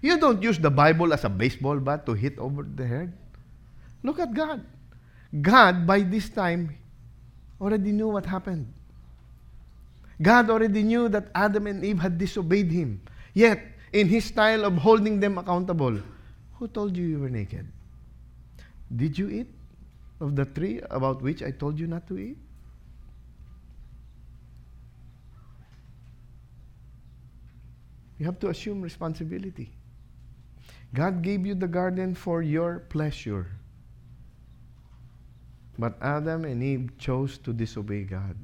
You 0.00 0.16
don't 0.16 0.42
use 0.42 0.58
the 0.58 0.70
Bible 0.70 1.12
as 1.12 1.24
a 1.24 1.28
baseball 1.28 1.78
bat 1.78 2.06
to 2.06 2.14
hit 2.14 2.38
over 2.38 2.64
the 2.64 2.86
head. 2.86 3.12
Look 4.02 4.18
at 4.18 4.32
God. 4.32 4.64
God, 5.38 5.86
by 5.86 6.00
this 6.00 6.28
time, 6.28 6.76
already 7.60 7.92
knew 7.92 8.08
what 8.08 8.26
happened. 8.26 8.72
God 10.20 10.50
already 10.50 10.82
knew 10.82 11.08
that 11.08 11.28
Adam 11.34 11.66
and 11.66 11.84
Eve 11.84 11.98
had 11.98 12.18
disobeyed 12.18 12.70
Him. 12.70 13.00
Yet, 13.32 13.62
in 13.92 14.08
His 14.08 14.24
style 14.24 14.64
of 14.64 14.76
holding 14.76 15.20
them 15.20 15.38
accountable, 15.38 16.00
who 16.54 16.68
told 16.68 16.96
you 16.96 17.06
you 17.06 17.18
were 17.20 17.30
naked? 17.30 17.66
Did 18.94 19.16
you 19.16 19.28
eat 19.30 19.46
of 20.20 20.34
the 20.34 20.44
tree 20.44 20.80
about 20.90 21.22
which 21.22 21.42
I 21.42 21.52
told 21.52 21.78
you 21.78 21.86
not 21.86 22.06
to 22.08 22.18
eat? 22.18 22.36
You 28.18 28.26
have 28.26 28.38
to 28.40 28.48
assume 28.48 28.82
responsibility. 28.82 29.70
God 30.92 31.22
gave 31.22 31.46
you 31.46 31.54
the 31.54 31.68
garden 31.68 32.14
for 32.14 32.42
your 32.42 32.80
pleasure. 32.90 33.46
But 35.80 35.96
Adam 36.02 36.44
and 36.44 36.62
Eve 36.62 36.92
chose 36.98 37.38
to 37.38 37.54
disobey 37.54 38.04
God. 38.04 38.36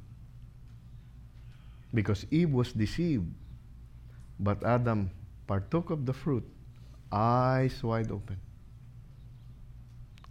Because 1.93 2.25
Eve 2.31 2.49
was 2.49 2.73
deceived. 2.73 3.29
But 4.39 4.65
Adam 4.65 5.11
partook 5.45 5.91
of 5.91 6.07
the 6.07 6.13
fruit, 6.13 6.43
eyes 7.11 7.77
wide 7.83 8.09
open. 8.09 8.41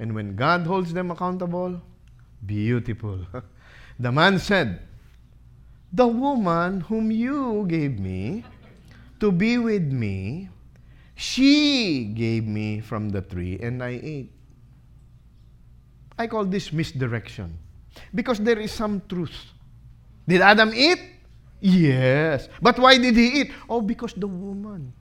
And 0.00 0.16
when 0.18 0.34
God 0.34 0.66
holds 0.66 0.92
them 0.92 1.12
accountable, 1.12 1.80
beautiful. 2.44 3.22
the 4.00 4.10
man 4.10 4.40
said, 4.40 4.82
The 5.92 6.08
woman 6.08 6.80
whom 6.82 7.12
you 7.12 7.66
gave 7.68 8.00
me 8.00 8.42
to 9.20 9.30
be 9.30 9.58
with 9.58 9.92
me, 9.92 10.50
she 11.14 12.04
gave 12.18 12.46
me 12.46 12.80
from 12.80 13.10
the 13.10 13.22
tree 13.22 13.58
and 13.62 13.80
I 13.82 14.00
ate. 14.02 14.35
I 16.18 16.26
call 16.26 16.44
this 16.44 16.72
misdirection. 16.72 17.58
Because 18.14 18.38
there 18.38 18.58
is 18.58 18.72
some 18.72 19.02
truth. 19.08 19.34
Did 20.26 20.40
Adam 20.40 20.72
eat? 20.74 20.98
Yes. 21.60 22.48
But 22.60 22.78
why 22.78 22.98
did 22.98 23.16
he 23.16 23.40
eat? 23.40 23.52
Oh, 23.68 23.80
because 23.80 24.12
the 24.12 24.26
woman. 24.26 24.92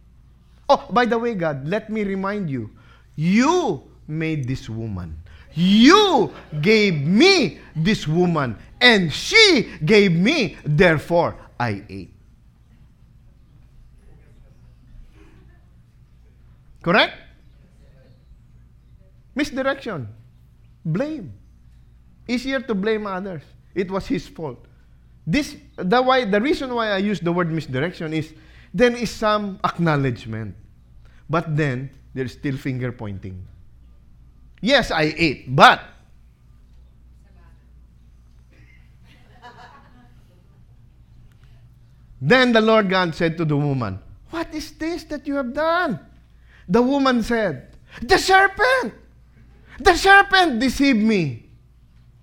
Oh, 0.69 0.87
by 0.89 1.05
the 1.05 1.17
way, 1.17 1.35
God, 1.35 1.67
let 1.67 1.89
me 1.89 2.03
remind 2.03 2.49
you. 2.49 2.69
You 3.15 3.83
made 4.07 4.47
this 4.47 4.69
woman. 4.69 5.17
You 5.53 6.33
gave 6.61 6.95
me 6.95 7.59
this 7.75 8.07
woman. 8.07 8.57
And 8.81 9.11
she 9.11 9.71
gave 9.83 10.11
me. 10.11 10.57
Therefore, 10.65 11.35
I 11.59 11.83
ate. 11.89 12.13
Correct? 16.81 17.13
Misdirection. 19.33 20.07
Blame. 20.85 21.33
Easier 22.27 22.61
to 22.61 22.75
blame 22.75 23.07
others. 23.07 23.41
It 23.73 23.89
was 23.89 24.05
his 24.05 24.27
fault. 24.27 24.63
This 25.25 25.57
the 25.75 26.01
why 26.01 26.25
the 26.25 26.39
reason 26.39 26.73
why 26.73 26.91
I 26.91 26.97
use 26.97 27.19
the 27.19 27.33
word 27.33 27.51
misdirection 27.51 28.13
is 28.13 28.33
there 28.73 28.95
is 28.95 29.09
some 29.09 29.59
acknowledgement. 29.65 30.55
But 31.27 31.57
then 31.57 31.89
there's 32.13 32.33
still 32.33 32.57
finger 32.57 32.91
pointing. 32.91 33.41
Yes, 34.61 34.91
I 34.91 35.13
ate, 35.17 35.53
but 35.55 35.81
Then 42.25 42.53
the 42.53 42.61
Lord 42.61 42.89
God 42.89 43.13
said 43.13 43.37
to 43.37 43.45
the 43.45 43.55
woman, 43.55 43.99
What 44.31 44.53
is 44.55 44.71
this 44.71 45.03
that 45.05 45.27
you 45.27 45.35
have 45.35 45.53
done? 45.53 45.99
The 46.67 46.81
woman 46.81 47.21
said, 47.21 47.77
The 48.01 48.17
serpent! 48.17 49.04
The 49.79 49.95
serpent 49.95 50.59
deceived 50.59 50.99
me. 50.99 51.49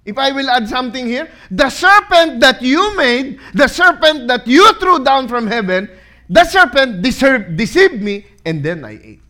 If 0.05 0.19
I 0.19 0.33
will 0.33 0.51
add 0.51 0.69
something 0.69 1.07
here, 1.07 1.31
the 1.51 1.71
serpent 1.71 2.41
that 2.41 2.61
you 2.61 2.97
made, 2.97 3.39
the 3.55 3.69
serpent 3.69 4.27
that 4.29 4.47
you 4.47 4.73
threw 4.75 5.05
down 5.05 5.29
from 5.29 5.47
heaven, 5.47 5.89
the 6.29 6.45
serpent 6.45 7.03
deceived 7.03 8.03
me, 8.03 8.27
and 8.45 8.65
then 8.65 8.85
I 8.85 8.99
ate. 9.03 9.23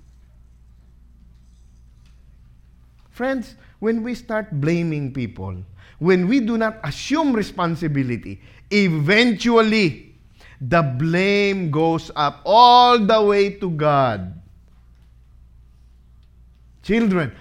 Friends, 3.11 3.57
when 3.81 4.03
we 4.03 4.14
start 4.14 4.51
blaming 4.61 5.12
people, 5.12 5.57
when 5.99 6.27
we 6.27 6.41
do 6.41 6.57
not 6.57 6.79
assume 6.85 7.33
responsibility, 7.33 8.41
eventually 8.70 10.14
the 10.61 10.81
blame 10.81 11.70
goes 11.70 12.11
up 12.16 12.41
all 12.45 12.99
the 12.99 13.23
way 13.23 13.51
to 13.51 13.68
God. 13.70 14.41
Children, 16.83 17.35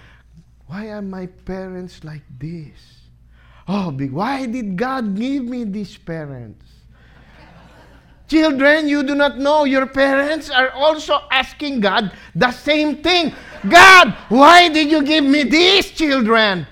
why 0.66 0.88
are 0.88 1.02
my 1.02 1.26
parents 1.26 2.04
like 2.04 2.22
this? 2.38 3.02
Oh, 3.68 3.92
why 3.92 4.46
did 4.46 4.76
God 4.76 5.14
give 5.16 5.44
me 5.44 5.64
these 5.64 5.96
parents? 5.96 6.66
Children, 8.28 8.88
you 8.88 9.02
do 9.02 9.14
not 9.14 9.38
know 9.38 9.64
your 9.64 9.86
parents 9.86 10.50
are 10.50 10.70
also 10.70 11.20
asking 11.30 11.80
God 11.80 12.12
the 12.34 12.50
same 12.50 13.02
thing. 13.02 13.34
God, 13.68 14.16
why 14.30 14.68
did 14.68 14.90
you 14.90 15.02
give 15.02 15.24
me 15.24 15.42
these 15.42 15.90
children? 15.90 16.66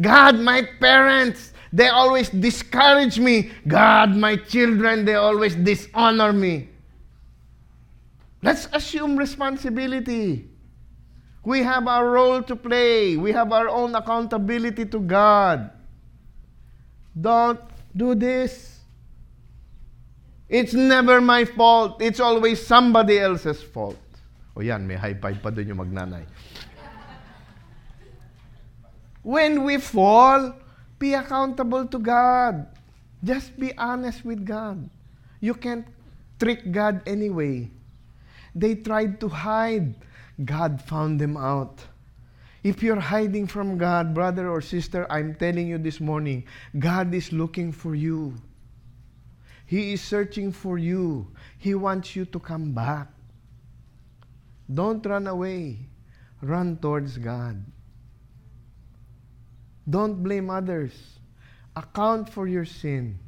God, 0.00 0.38
my 0.38 0.62
parents, 0.80 1.51
they 1.72 1.88
always 1.88 2.28
discourage 2.28 3.18
me. 3.18 3.50
God, 3.66 4.14
my 4.14 4.36
children, 4.36 5.04
they 5.04 5.14
always 5.14 5.56
dishonor 5.56 6.32
me. 6.32 6.68
Let's 8.42 8.68
assume 8.72 9.16
responsibility. 9.16 10.50
We 11.44 11.62
have 11.62 11.88
our 11.88 12.10
role 12.10 12.42
to 12.42 12.54
play. 12.54 13.16
We 13.16 13.32
have 13.32 13.52
our 13.52 13.68
own 13.68 13.94
accountability 13.94 14.86
to 14.86 15.00
God. 15.00 15.70
Don't 17.18 17.60
do 17.96 18.14
this. 18.14 18.80
It's 20.48 20.74
never 20.74 21.20
my 21.20 21.44
fault. 21.44 22.02
It's 22.02 22.20
always 22.20 22.64
somebody 22.64 23.18
else's 23.18 23.62
fault. 23.62 23.98
O 24.54 24.60
yan, 24.60 24.86
may 24.86 24.96
high 25.00 25.14
five 25.16 25.40
pa 25.40 25.48
doon 25.48 25.72
yung 25.72 25.80
magnanay. 25.80 26.28
When 29.22 29.64
we 29.64 29.78
fall, 29.78 30.52
be 31.02 31.18
accountable 31.18 31.84
to 31.90 31.98
God. 31.98 32.70
Just 33.26 33.58
be 33.58 33.74
honest 33.76 34.24
with 34.24 34.46
God. 34.46 34.86
You 35.42 35.54
can't 35.54 35.84
trick 36.38 36.70
God 36.70 37.02
anyway. 37.10 37.66
They 38.54 38.78
tried 38.78 39.18
to 39.18 39.28
hide. 39.28 39.98
God 40.46 40.80
found 40.80 41.18
them 41.18 41.36
out. 41.36 41.82
If 42.62 42.82
you're 42.82 43.02
hiding 43.02 43.50
from 43.50 43.78
God, 43.78 44.14
brother 44.14 44.46
or 44.48 44.62
sister, 44.62 45.10
I'm 45.10 45.34
telling 45.34 45.66
you 45.66 45.78
this 45.78 45.98
morning, 45.98 46.46
God 46.78 47.12
is 47.12 47.34
looking 47.34 47.74
for 47.74 47.98
you. 47.98 48.38
He 49.66 49.94
is 49.94 50.00
searching 50.00 50.52
for 50.52 50.78
you. 50.78 51.26
He 51.58 51.74
wants 51.74 52.14
you 52.14 52.24
to 52.30 52.38
come 52.38 52.70
back. 52.70 53.10
Don't 54.70 55.04
run 55.04 55.26
away. 55.26 55.78
Run 56.40 56.78
towards 56.78 57.18
God. 57.18 57.58
Don't 59.88 60.22
blame 60.22 60.50
others. 60.50 60.92
Account 61.74 62.28
for 62.28 62.46
your 62.46 62.64
sin. 62.64 63.18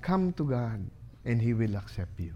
Come 0.00 0.32
to 0.34 0.44
God, 0.44 0.80
and 1.24 1.40
He 1.42 1.54
will 1.54 1.76
accept 1.76 2.18
you. 2.18 2.34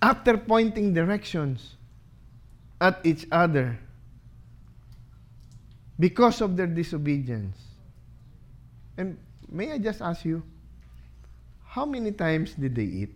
After 0.00 0.36
pointing 0.36 0.94
directions 0.94 1.76
at 2.80 2.98
each 3.04 3.26
other, 3.30 3.78
because 5.98 6.40
of 6.40 6.56
their 6.56 6.66
disobedience, 6.66 7.56
and 8.96 9.16
may 9.48 9.72
I 9.72 9.78
just 9.78 10.02
ask 10.02 10.24
you, 10.24 10.42
how 11.64 11.86
many 11.86 12.10
times 12.10 12.54
did 12.54 12.74
they 12.74 12.84
eat? 12.84 13.14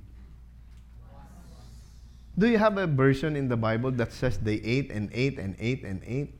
Do 2.38 2.46
you 2.46 2.58
have 2.58 2.78
a 2.78 2.86
version 2.86 3.34
in 3.34 3.48
the 3.48 3.56
Bible 3.56 3.90
that 3.92 4.12
says 4.12 4.38
they 4.38 4.60
ate 4.62 4.92
and 4.92 5.10
ate 5.12 5.38
and 5.38 5.56
ate 5.58 5.82
and 5.82 6.02
ate? 6.06 6.34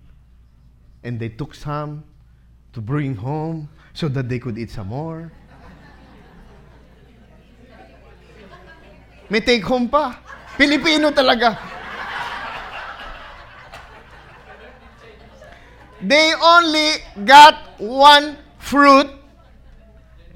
And 1.06 1.20
they 1.20 1.30
took 1.30 1.54
some 1.54 2.02
to 2.72 2.80
bring 2.82 3.14
home 3.14 3.70
so 3.94 4.08
that 4.08 4.28
they 4.28 4.38
could 4.38 4.58
eat 4.58 4.70
some 4.70 4.88
more. 4.88 5.30
May 9.30 9.40
take 9.40 9.62
home 9.62 9.88
pa. 9.88 10.18
Pilipino 10.58 11.10
talaga. 11.10 11.56
They 16.02 16.34
only 16.34 16.90
got 17.24 17.80
one 17.80 18.36
fruit. 18.58 19.08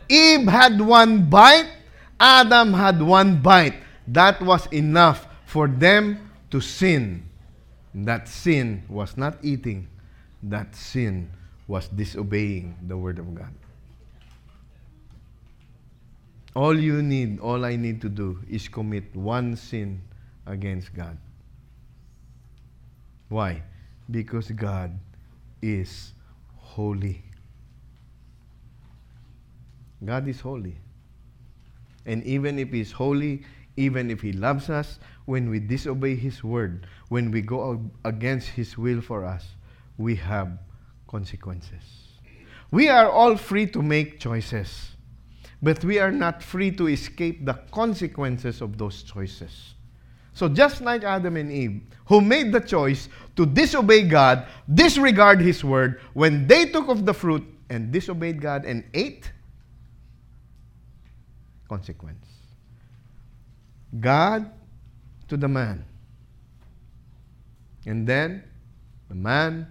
Eve 0.08 0.48
had 0.48 0.80
one 0.80 1.28
bite. 1.28 1.70
Adam 2.18 2.72
had 2.72 3.00
one 3.02 3.42
bite. 3.42 3.74
That 4.06 4.40
was 4.42 4.66
enough 4.72 5.26
for 5.46 5.68
them 5.68 6.30
to 6.50 6.60
sin. 6.60 7.26
That 7.94 8.28
sin 8.28 8.84
was 8.88 9.16
not 9.16 9.38
eating, 9.42 9.89
that 10.42 10.74
sin 10.74 11.30
was 11.68 11.88
disobeying 11.88 12.76
the 12.88 12.96
Word 12.96 13.18
of 13.18 13.34
God. 13.34 13.52
All 16.54 16.78
you 16.78 17.02
need, 17.02 17.38
all 17.38 17.64
I 17.64 17.76
need 17.76 18.00
to 18.02 18.08
do 18.08 18.40
is 18.48 18.66
commit 18.66 19.14
one 19.14 19.54
sin 19.54 20.02
against 20.46 20.92
God. 20.94 21.16
Why? 23.28 23.62
Because 24.10 24.50
God 24.50 24.98
is 25.62 26.12
holy. 26.56 27.22
God 30.04 30.26
is 30.26 30.40
holy. 30.40 30.76
And 32.06 32.24
even 32.24 32.58
if 32.58 32.72
He's 32.72 32.90
holy, 32.90 33.44
even 33.76 34.10
if 34.10 34.20
He 34.20 34.32
loves 34.32 34.68
us, 34.70 34.98
when 35.26 35.48
we 35.48 35.60
disobey 35.60 36.16
His 36.16 36.42
word, 36.42 36.88
when 37.08 37.30
we 37.30 37.42
go 37.42 37.80
against 38.04 38.48
His 38.48 38.76
will 38.76 39.00
for 39.00 39.24
us, 39.24 39.46
we 40.00 40.16
have 40.16 40.58
consequences. 41.06 41.82
We 42.70 42.88
are 42.88 43.10
all 43.10 43.36
free 43.36 43.66
to 43.66 43.82
make 43.82 44.18
choices, 44.18 44.96
but 45.60 45.84
we 45.84 45.98
are 45.98 46.10
not 46.10 46.42
free 46.42 46.70
to 46.72 46.88
escape 46.88 47.44
the 47.44 47.54
consequences 47.70 48.60
of 48.60 48.78
those 48.78 49.02
choices. 49.02 49.74
So, 50.32 50.48
just 50.48 50.80
like 50.80 51.04
Adam 51.04 51.36
and 51.36 51.52
Eve, 51.52 51.82
who 52.06 52.20
made 52.20 52.52
the 52.52 52.60
choice 52.60 53.08
to 53.36 53.44
disobey 53.44 54.02
God, 54.02 54.46
disregard 54.72 55.40
His 55.40 55.62
word, 55.62 56.00
when 56.14 56.46
they 56.46 56.66
took 56.66 56.88
of 56.88 57.04
the 57.04 57.12
fruit 57.12 57.44
and 57.68 57.92
disobeyed 57.92 58.40
God 58.40 58.64
and 58.64 58.84
ate, 58.94 59.30
consequence. 61.68 62.26
God 63.98 64.50
to 65.28 65.36
the 65.36 65.48
man. 65.48 65.84
And 67.86 68.06
then 68.06 68.44
the 69.08 69.14
man 69.14 69.66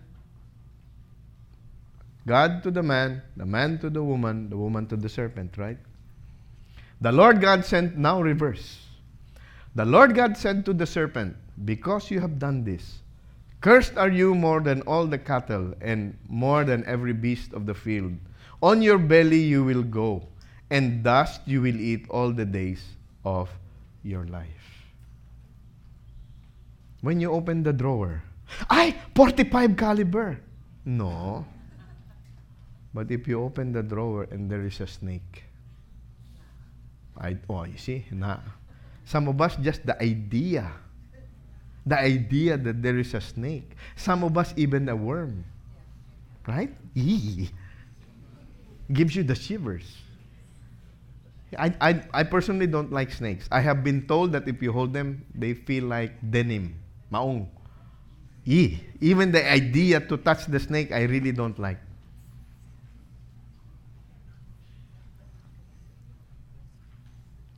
God 2.30 2.62
to 2.62 2.70
the 2.70 2.84
man, 2.84 3.24
the 3.36 3.46
man 3.46 3.80
to 3.80 3.90
the 3.90 4.04
woman, 4.04 4.52
the 4.54 4.58
woman 4.58 4.86
to 4.94 4.96
the 4.96 5.10
serpent, 5.10 5.58
right? 5.58 5.80
The 7.02 7.12
Lord 7.12 7.42
God 7.42 7.66
sent, 7.66 7.98
now 7.98 8.22
reverse. 8.22 8.86
The 9.74 9.86
Lord 9.86 10.14
God 10.14 10.38
said 10.38 10.64
to 10.66 10.74
the 10.74 10.86
serpent, 10.86 11.36
Because 11.66 12.12
you 12.12 12.20
have 12.20 12.38
done 12.38 12.64
this, 12.64 13.02
cursed 13.62 13.98
are 13.98 14.12
you 14.12 14.36
more 14.36 14.62
than 14.62 14.82
all 14.84 15.08
the 15.08 15.18
cattle 15.18 15.74
and 15.82 16.16
more 16.28 16.64
than 16.64 16.86
every 16.86 17.14
beast 17.14 17.54
of 17.54 17.66
the 17.66 17.74
field. 17.74 18.14
On 18.62 18.84
your 18.84 19.00
belly 19.00 19.42
you 19.42 19.64
will 19.64 19.82
go, 19.84 20.22
and 20.70 21.02
dust 21.02 21.42
you 21.46 21.64
will 21.66 21.82
eat 21.82 22.06
all 22.12 22.32
the 22.32 22.46
days 22.46 22.84
of 23.26 23.50
your 24.04 24.26
life. 24.26 24.86
When 27.02 27.20
you 27.20 27.32
open 27.32 27.64
the 27.64 27.74
drawer, 27.74 28.22
I 28.70 28.94
45 29.16 29.78
caliber. 29.78 30.38
No. 30.86 31.46
But 32.94 33.12
if 33.12 33.28
you 33.28 33.42
open 33.44 33.72
the 33.72 33.84
drawer 33.84 34.28
and 34.32 34.50
there 34.50 34.66
is 34.66 34.82
a 34.82 34.88
snake, 34.88 35.44
I, 37.18 37.38
oh, 37.50 37.66
you 37.66 37.78
see, 37.78 38.06
na. 38.12 38.38
Some 39.06 39.28
of 39.28 39.40
us, 39.42 39.56
just 39.58 39.86
the 39.86 40.00
idea, 40.02 40.72
The 41.86 41.98
idea 41.98 42.58
that 42.58 42.84
there 42.84 43.00
is 43.00 43.14
a 43.16 43.22
snake. 43.22 43.74
Some 43.96 44.24
of 44.24 44.38
us, 44.38 44.54
even 44.56 44.90
a 44.90 44.96
worm. 44.96 45.44
Right? 46.46 46.70
Eee. 46.96 47.50
Gives 48.94 49.16
you 49.16 49.24
the 49.24 49.34
shivers. 49.34 49.86
I, 51.58 51.74
I, 51.82 52.04
I 52.14 52.24
personally 52.24 52.68
don't 52.68 52.92
like 52.92 53.12
snakes. 53.12 53.48
I 53.52 53.62
have 53.62 53.84
been 53.84 54.06
told 54.06 54.34
that 54.34 54.48
if 54.48 54.62
you 54.62 54.72
hold 54.72 54.94
them, 54.94 55.26
they 55.34 55.54
feel 55.56 55.86
like 55.86 56.14
denim. 56.22 56.76
Maong. 57.12 57.48
Eee. 58.46 58.84
Even 59.02 59.32
the 59.32 59.42
idea 59.42 60.00
to 60.00 60.18
touch 60.18 60.46
the 60.46 60.60
snake, 60.60 60.92
I 60.92 61.04
really 61.04 61.32
don't 61.32 61.58
like. 61.58 61.80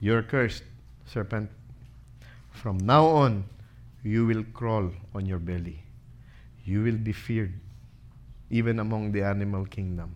You're 0.02 0.24
cursed, 0.24 0.64
serpent. 1.06 1.49
From 2.52 2.78
now 2.80 3.06
on, 3.06 3.45
you 4.04 4.26
will 4.26 4.43
crawl 4.52 4.89
on 5.14 5.28
your 5.28 5.38
belly. 5.38 5.84
You 6.66 6.82
will 6.84 6.97
be 6.97 7.14
feared, 7.14 7.54
even 8.49 8.80
among 8.80 9.12
the 9.12 9.22
animal 9.22 9.66
kingdom. 9.66 10.16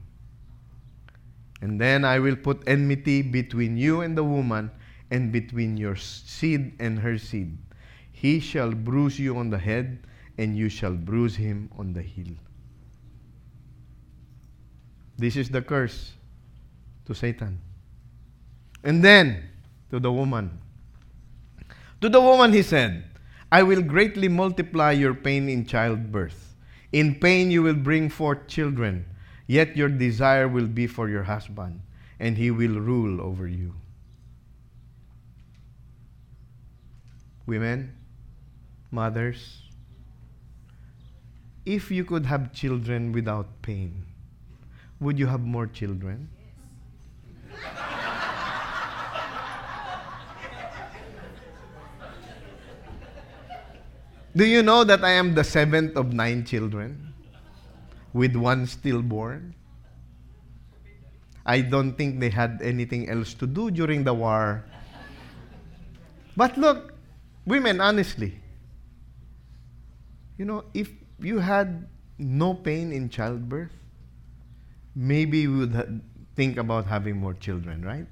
And 1.61 1.79
then 1.79 2.03
I 2.03 2.19
will 2.19 2.35
put 2.35 2.63
enmity 2.67 3.21
between 3.21 3.77
you 3.77 4.01
and 4.01 4.17
the 4.17 4.23
woman, 4.23 4.71
and 5.11 5.31
between 5.31 5.77
your 5.77 5.95
seed 5.95 6.73
and 6.79 6.97
her 6.97 7.17
seed. 7.17 7.55
He 8.11 8.39
shall 8.39 8.71
bruise 8.71 9.19
you 9.19 9.37
on 9.37 9.51
the 9.51 9.59
head, 9.59 9.99
and 10.39 10.57
you 10.57 10.67
shall 10.67 10.93
bruise 10.93 11.35
him 11.35 11.69
on 11.77 11.93
the 11.93 12.01
heel. 12.01 12.33
This 15.17 15.35
is 15.35 15.49
the 15.49 15.61
curse 15.61 16.13
to 17.05 17.13
Satan. 17.13 17.61
And 18.83 19.03
then 19.03 19.43
to 19.95 19.99
the 20.01 20.11
woman. 20.11 20.59
To 22.01 22.09
the 22.09 22.19
woman, 22.19 22.51
he 22.51 22.61
said, 22.61 23.05
I 23.49 23.63
will 23.63 23.81
greatly 23.81 24.27
multiply 24.27 24.91
your 24.91 25.13
pain 25.13 25.47
in 25.47 25.65
childbirth. 25.65 26.53
In 26.91 27.15
pain 27.15 27.49
you 27.49 27.63
will 27.63 27.75
bring 27.75 28.09
forth 28.09 28.47
children, 28.47 29.05
yet 29.47 29.77
your 29.77 29.87
desire 29.87 30.49
will 30.49 30.67
be 30.67 30.85
for 30.85 31.07
your 31.07 31.23
husband, 31.23 31.79
and 32.19 32.37
he 32.37 32.51
will 32.51 32.77
rule 32.77 33.21
over 33.21 33.47
you. 33.47 33.73
Women, 37.45 37.95
mothers, 38.91 39.61
if 41.65 41.89
you 41.89 42.03
could 42.03 42.25
have 42.25 42.51
children 42.51 43.13
without 43.13 43.61
pain, 43.61 44.05
would 44.99 45.17
you 45.17 45.27
have 45.27 45.41
more 45.41 45.67
children? 45.67 46.27
Do 54.35 54.45
you 54.45 54.61
know 54.63 54.83
that 54.83 55.03
I 55.03 55.11
am 55.11 55.33
the 55.33 55.43
seventh 55.43 55.95
of 55.95 56.11
nine 56.11 56.43
children 56.43 57.13
with 58.11 58.35
one 58.35 58.67
stillborn? 58.67 59.55
I 61.45 61.61
don't 61.61 61.93
think 61.93 62.19
they 62.19 62.29
had 62.29 62.59
anything 62.61 63.07
else 63.07 63.33
to 63.35 63.47
do 63.47 63.71
during 63.71 64.03
the 64.03 64.13
war. 64.13 64.65
But 66.35 66.57
look, 66.57 66.93
women, 67.45 67.79
honestly, 67.79 68.35
you 70.37 70.43
know, 70.43 70.65
if 70.73 70.91
you 71.19 71.39
had 71.39 71.87
no 72.17 72.53
pain 72.53 72.91
in 72.91 73.07
childbirth, 73.07 73.71
maybe 74.95 75.39
you 75.39 75.57
would 75.59 75.75
ha- 75.75 75.95
think 76.35 76.57
about 76.57 76.87
having 76.87 77.15
more 77.15 77.33
children, 77.33 77.85
right? 77.85 78.07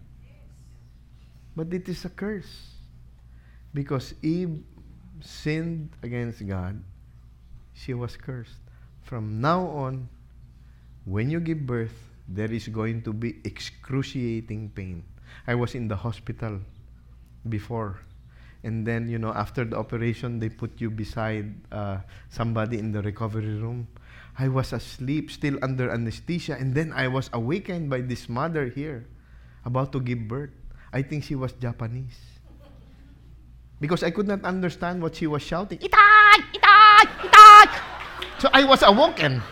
But 1.56 1.74
it 1.74 1.90
is 1.90 2.06
a 2.06 2.10
curse. 2.10 2.70
Because 3.74 4.14
Eve 4.22 4.64
sinned 5.24 5.90
against 6.04 6.46
God, 6.46 6.84
she 7.74 7.94
was 7.94 8.16
cursed. 8.16 8.60
From 9.02 9.42
now 9.42 9.68
on, 9.68 10.08
when 11.06 11.30
you 11.30 11.40
give 11.40 11.66
birth, 11.66 11.96
there 12.28 12.52
is 12.52 12.68
going 12.68 13.02
to 13.04 13.14
be 13.14 13.40
excruciating 13.44 14.72
pain. 14.76 15.04
I 15.48 15.56
was 15.56 15.76
in 15.76 15.88
the 15.88 15.96
hospital 15.96 16.60
before. 17.50 18.00
And 18.64 18.88
then, 18.88 19.10
you 19.10 19.20
know, 19.20 19.34
after 19.34 19.66
the 19.66 19.76
operation, 19.76 20.40
they 20.40 20.48
put 20.48 20.80
you 20.80 20.90
beside 20.90 21.52
uh, 21.72 21.98
somebody 22.30 22.80
in 22.80 22.94
the 22.94 23.02
recovery 23.02 23.60
room. 23.60 23.88
I 24.40 24.48
was 24.48 24.72
asleep, 24.72 25.32
still 25.32 25.60
under 25.62 25.92
anesthesia, 25.92 26.56
and 26.56 26.74
then 26.74 26.94
I 26.94 27.08
was 27.08 27.30
awakened 27.34 27.90
by 27.90 28.02
this 28.02 28.30
mother 28.30 28.68
here, 28.68 29.06
about 29.66 29.92
to 29.92 30.00
give 30.00 30.28
birth. 30.28 30.56
I 30.94 31.02
think 31.02 31.24
she 31.26 31.36
was 31.36 31.52
Japanese 31.54 32.33
because 33.84 34.00
I 34.02 34.12
could 34.16 34.32
not 34.32 34.48
understand 34.48 35.04
what 35.04 35.20
she 35.20 35.28
was 35.28 35.44
shouting. 35.44 35.78
Itay! 35.78 36.36
Itay! 36.56 37.04
Itay! 37.28 37.68
So 38.40 38.48
I 38.54 38.64
was 38.64 38.80
awoken. 38.82 39.44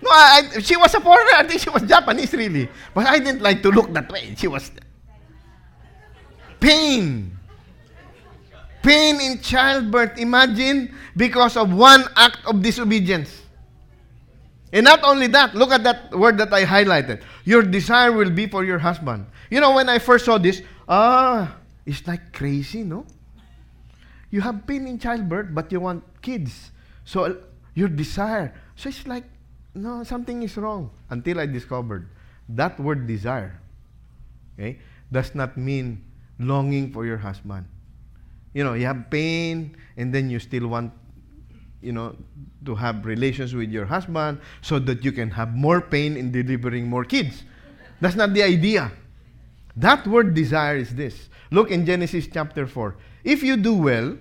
No, 0.00 0.08
I, 0.08 0.48
I, 0.56 0.60
she 0.64 0.80
was 0.80 0.94
a 0.94 1.00
foreigner. 1.04 1.36
I 1.36 1.44
think 1.44 1.60
she 1.60 1.68
was 1.68 1.82
Japanese, 1.82 2.32
really. 2.32 2.70
But 2.94 3.04
I 3.04 3.18
didn't 3.18 3.42
like 3.42 3.60
to 3.60 3.68
look 3.68 3.92
that 3.92 4.10
way. 4.10 4.34
She 4.38 4.48
was 4.48 4.72
pain. 6.58 7.36
Pain 8.80 9.20
in 9.20 9.40
childbirth. 9.44 10.16
Imagine 10.16 10.88
because 11.14 11.58
of 11.58 11.68
one 11.70 12.08
act 12.16 12.40
of 12.46 12.62
disobedience. 12.62 13.43
And 14.74 14.82
not 14.82 15.06
only 15.06 15.28
that, 15.28 15.54
look 15.54 15.70
at 15.70 15.86
that 15.86 16.10
word 16.10 16.36
that 16.38 16.52
I 16.52 16.66
highlighted. 16.66 17.22
Your 17.46 17.62
desire 17.62 18.10
will 18.10 18.30
be 18.30 18.50
for 18.50 18.66
your 18.66 18.82
husband. 18.82 19.24
You 19.48 19.62
know, 19.62 19.70
when 19.70 19.88
I 19.88 20.02
first 20.02 20.26
saw 20.26 20.36
this, 20.36 20.62
ah, 20.88 21.54
it's 21.86 22.02
like 22.10 22.34
crazy, 22.34 22.82
no? 22.82 23.06
You 24.34 24.40
have 24.42 24.66
pain 24.66 24.90
in 24.90 24.98
childbirth, 24.98 25.54
but 25.54 25.70
you 25.70 25.78
want 25.78 26.02
kids. 26.22 26.72
So 27.04 27.38
your 27.74 27.86
desire. 27.86 28.52
So 28.74 28.88
it's 28.88 29.06
like, 29.06 29.22
no, 29.78 30.02
something 30.02 30.42
is 30.42 30.56
wrong. 30.56 30.90
Until 31.08 31.38
I 31.38 31.46
discovered 31.46 32.10
that 32.48 32.74
word 32.80 33.06
desire, 33.06 33.60
okay, 34.58 34.80
does 35.12 35.36
not 35.36 35.56
mean 35.56 36.02
longing 36.40 36.90
for 36.90 37.06
your 37.06 37.18
husband. 37.18 37.66
You 38.54 38.64
know, 38.64 38.74
you 38.74 38.86
have 38.86 39.06
pain, 39.08 39.76
and 39.96 40.12
then 40.12 40.30
you 40.30 40.40
still 40.40 40.66
want 40.66 40.90
you 41.84 41.92
know, 41.92 42.16
to 42.64 42.74
have 42.74 43.04
relations 43.04 43.54
with 43.54 43.70
your 43.70 43.84
husband 43.84 44.40
so 44.62 44.78
that 44.78 45.04
you 45.04 45.12
can 45.12 45.30
have 45.30 45.54
more 45.54 45.80
pain 45.80 46.16
in 46.16 46.32
delivering 46.32 46.88
more 46.88 47.04
kids. 47.04 47.44
That's 48.00 48.16
not 48.16 48.32
the 48.32 48.42
idea. 48.42 48.90
That 49.76 50.06
word 50.06 50.34
desire 50.34 50.76
is 50.76 50.94
this. 50.94 51.28
Look 51.50 51.70
in 51.70 51.84
Genesis 51.84 52.26
chapter 52.32 52.66
4. 52.66 52.96
If 53.22 53.42
you 53.42 53.56
do 53.56 53.74
well, 53.74 54.16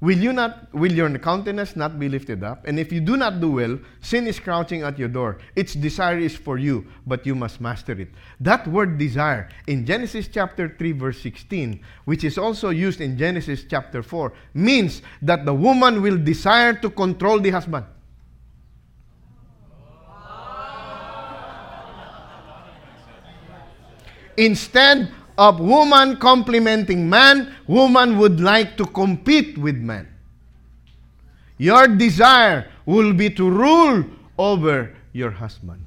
Will 0.00 0.18
you 0.18 0.32
not 0.32 0.72
will 0.74 0.92
your 0.92 1.08
countenance 1.18 1.74
not 1.74 1.98
be 1.98 2.08
lifted 2.08 2.44
up? 2.44 2.66
And 2.66 2.78
if 2.78 2.92
you 2.92 3.00
do 3.00 3.16
not 3.16 3.40
do 3.40 3.52
well, 3.52 3.78
sin 4.00 4.26
is 4.26 4.38
crouching 4.38 4.82
at 4.82 4.98
your 4.98 5.08
door. 5.08 5.38
Its 5.54 5.72
desire 5.72 6.18
is 6.18 6.36
for 6.36 6.58
you, 6.58 6.86
but 7.06 7.24
you 7.24 7.34
must 7.34 7.62
master 7.62 7.92
it. 7.92 8.10
That 8.40 8.68
word 8.68 8.98
desire 8.98 9.48
in 9.66 9.86
Genesis 9.86 10.28
chapter 10.28 10.74
3 10.76 10.92
verse 10.92 11.20
16, 11.22 11.80
which 12.04 12.24
is 12.24 12.36
also 12.36 12.68
used 12.68 13.00
in 13.00 13.16
Genesis 13.16 13.64
chapter 13.68 14.02
4, 14.02 14.34
means 14.52 15.00
that 15.22 15.46
the 15.46 15.54
woman 15.54 16.02
will 16.02 16.18
desire 16.18 16.74
to 16.74 16.90
control 16.90 17.40
the 17.40 17.50
husband. 17.50 17.86
Instead 24.36 25.10
of 25.38 25.60
woman 25.60 26.16
complimenting 26.16 27.08
man, 27.08 27.54
woman 27.66 28.18
would 28.18 28.40
like 28.40 28.76
to 28.76 28.86
compete 28.86 29.58
with 29.58 29.76
man. 29.76 30.08
Your 31.58 31.88
desire 31.88 32.70
will 32.84 33.12
be 33.12 33.30
to 33.30 33.48
rule 33.48 34.04
over 34.38 34.94
your 35.12 35.30
husband. 35.30 35.84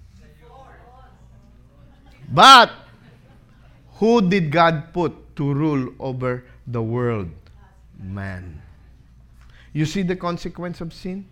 But 2.31 2.71
who 3.95 4.21
did 4.21 4.51
God 4.51 4.93
put 4.93 5.13
to 5.35 5.53
rule 5.53 5.93
over 5.99 6.43
the 6.67 6.81
world? 6.81 7.29
Man. 7.99 8.61
You 9.73 9.85
see 9.85 10.03
the 10.03 10.15
consequence 10.15 10.81
of 10.81 10.93
sin? 10.93 11.25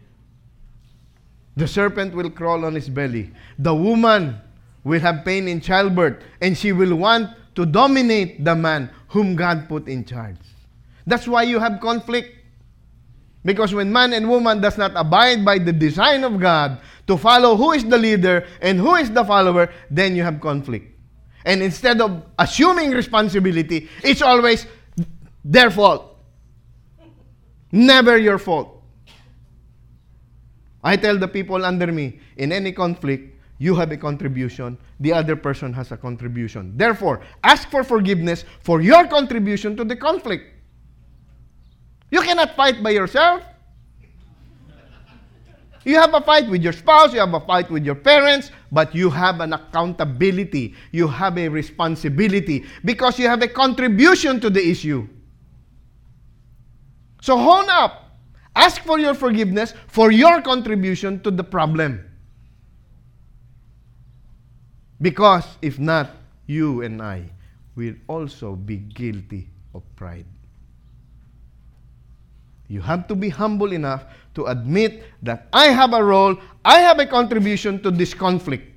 The 1.56 1.68
serpent 1.68 2.14
will 2.14 2.30
crawl 2.30 2.66
on 2.66 2.76
his 2.76 2.90
belly. 2.90 3.32
The 3.58 3.74
woman 3.74 4.40
will 4.84 5.00
have 5.00 5.26
pain 5.26 5.48
in 5.48 5.60
childbirth, 5.60 6.24
and 6.42 6.58
she 6.58 6.72
will 6.72 6.96
want 6.96 7.32
to 7.58 7.66
dominate 7.66 8.46
the 8.46 8.54
man 8.54 8.88
whom 9.10 9.36
God 9.36 9.68
put 9.68 9.88
in 9.88 10.06
charge. 10.06 10.38
That's 11.08 11.28
why 11.28 11.42
you 11.42 11.60
have 11.60 11.82
conflict. 11.82 12.36
Because 13.44 13.74
when 13.74 13.92
man 13.92 14.14
and 14.14 14.30
woman 14.30 14.62
does 14.62 14.78
not 14.78 14.92
abide 14.94 15.44
by 15.44 15.58
the 15.58 15.74
design 15.74 16.24
of 16.24 16.40
God 16.40 16.80
to 17.08 17.18
follow 17.18 17.56
who 17.56 17.72
is 17.72 17.84
the 17.84 17.98
leader 17.98 18.46
and 18.62 18.78
who 18.78 18.94
is 18.94 19.10
the 19.10 19.26
follower, 19.26 19.74
then 19.90 20.16
you 20.16 20.22
have 20.22 20.40
conflict. 20.40 20.94
And 21.46 21.64
instead 21.64 22.00
of 22.00 22.22
assuming 22.38 22.92
responsibility, 22.92 23.90
it's 24.04 24.22
always 24.22 24.68
their 25.44 25.72
fault. 25.72 26.16
Never 27.72 28.20
your 28.20 28.38
fault. 28.38 28.84
I 30.84 30.96
tell 30.96 31.18
the 31.18 31.28
people 31.28 31.66
under 31.66 31.88
me, 31.88 32.20
in 32.38 32.52
any 32.52 32.72
conflict, 32.72 33.37
You 33.60 33.76
have 33.76 33.92
a 33.92 33.98
contribution, 33.98 34.78
the 35.00 35.14
other 35.14 35.36
person 35.36 35.74
has 35.74 35.92
a 35.92 35.98
contribution. 35.98 36.78
Therefore, 36.78 37.22
ask 37.44 37.70
for 37.70 37.84
forgiveness 37.84 38.46
for 38.62 38.82
your 38.82 39.08
contribution 39.08 39.76
to 39.78 39.84
the 39.84 39.96
conflict. 39.96 40.54
You 42.12 42.22
cannot 42.22 42.56
fight 42.56 42.84
by 42.84 42.92
yourself. 42.92 43.44
You 45.84 45.96
have 45.96 46.14
a 46.14 46.22
fight 46.22 46.50
with 46.50 46.62
your 46.62 46.74
spouse, 46.74 47.14
you 47.14 47.20
have 47.20 47.34
a 47.34 47.40
fight 47.40 47.72
with 47.72 47.86
your 47.86 47.96
parents, 47.96 48.52
but 48.72 48.94
you 48.94 49.10
have 49.10 49.40
an 49.40 49.54
accountability. 49.54 50.76
You 50.92 51.08
have 51.08 51.38
a 51.38 51.48
responsibility 51.48 52.66
because 52.84 53.18
you 53.18 53.28
have 53.28 53.42
a 53.42 53.48
contribution 53.48 54.42
to 54.42 54.50
the 54.50 54.60
issue. 54.60 55.08
So 57.22 57.38
hone 57.38 57.70
up. 57.70 58.20
Ask 58.56 58.82
for 58.84 59.00
your 59.00 59.14
forgiveness 59.14 59.74
for 59.88 60.12
your 60.12 60.42
contribution 60.42 61.22
to 61.22 61.32
the 61.32 61.44
problem. 61.44 62.07
Because 65.02 65.46
if 65.62 65.78
not, 65.80 66.10
you 66.48 66.82
and 66.82 67.02
I 67.02 67.30
will 67.76 67.94
also 68.08 68.56
be 68.56 68.78
guilty 68.78 69.48
of 69.74 69.84
pride. 69.96 70.26
You 72.68 72.82
have 72.82 73.08
to 73.08 73.16
be 73.16 73.30
humble 73.30 73.72
enough 73.72 74.06
to 74.36 74.46
admit 74.46 75.04
that 75.24 75.48
I 75.54 75.68
have 75.68 75.94
a 75.94 76.04
role, 76.04 76.36
I 76.66 76.80
have 76.80 77.00
a 77.00 77.06
contribution 77.06 77.82
to 77.84 77.92
this 77.92 78.14
conflict. 78.14 78.76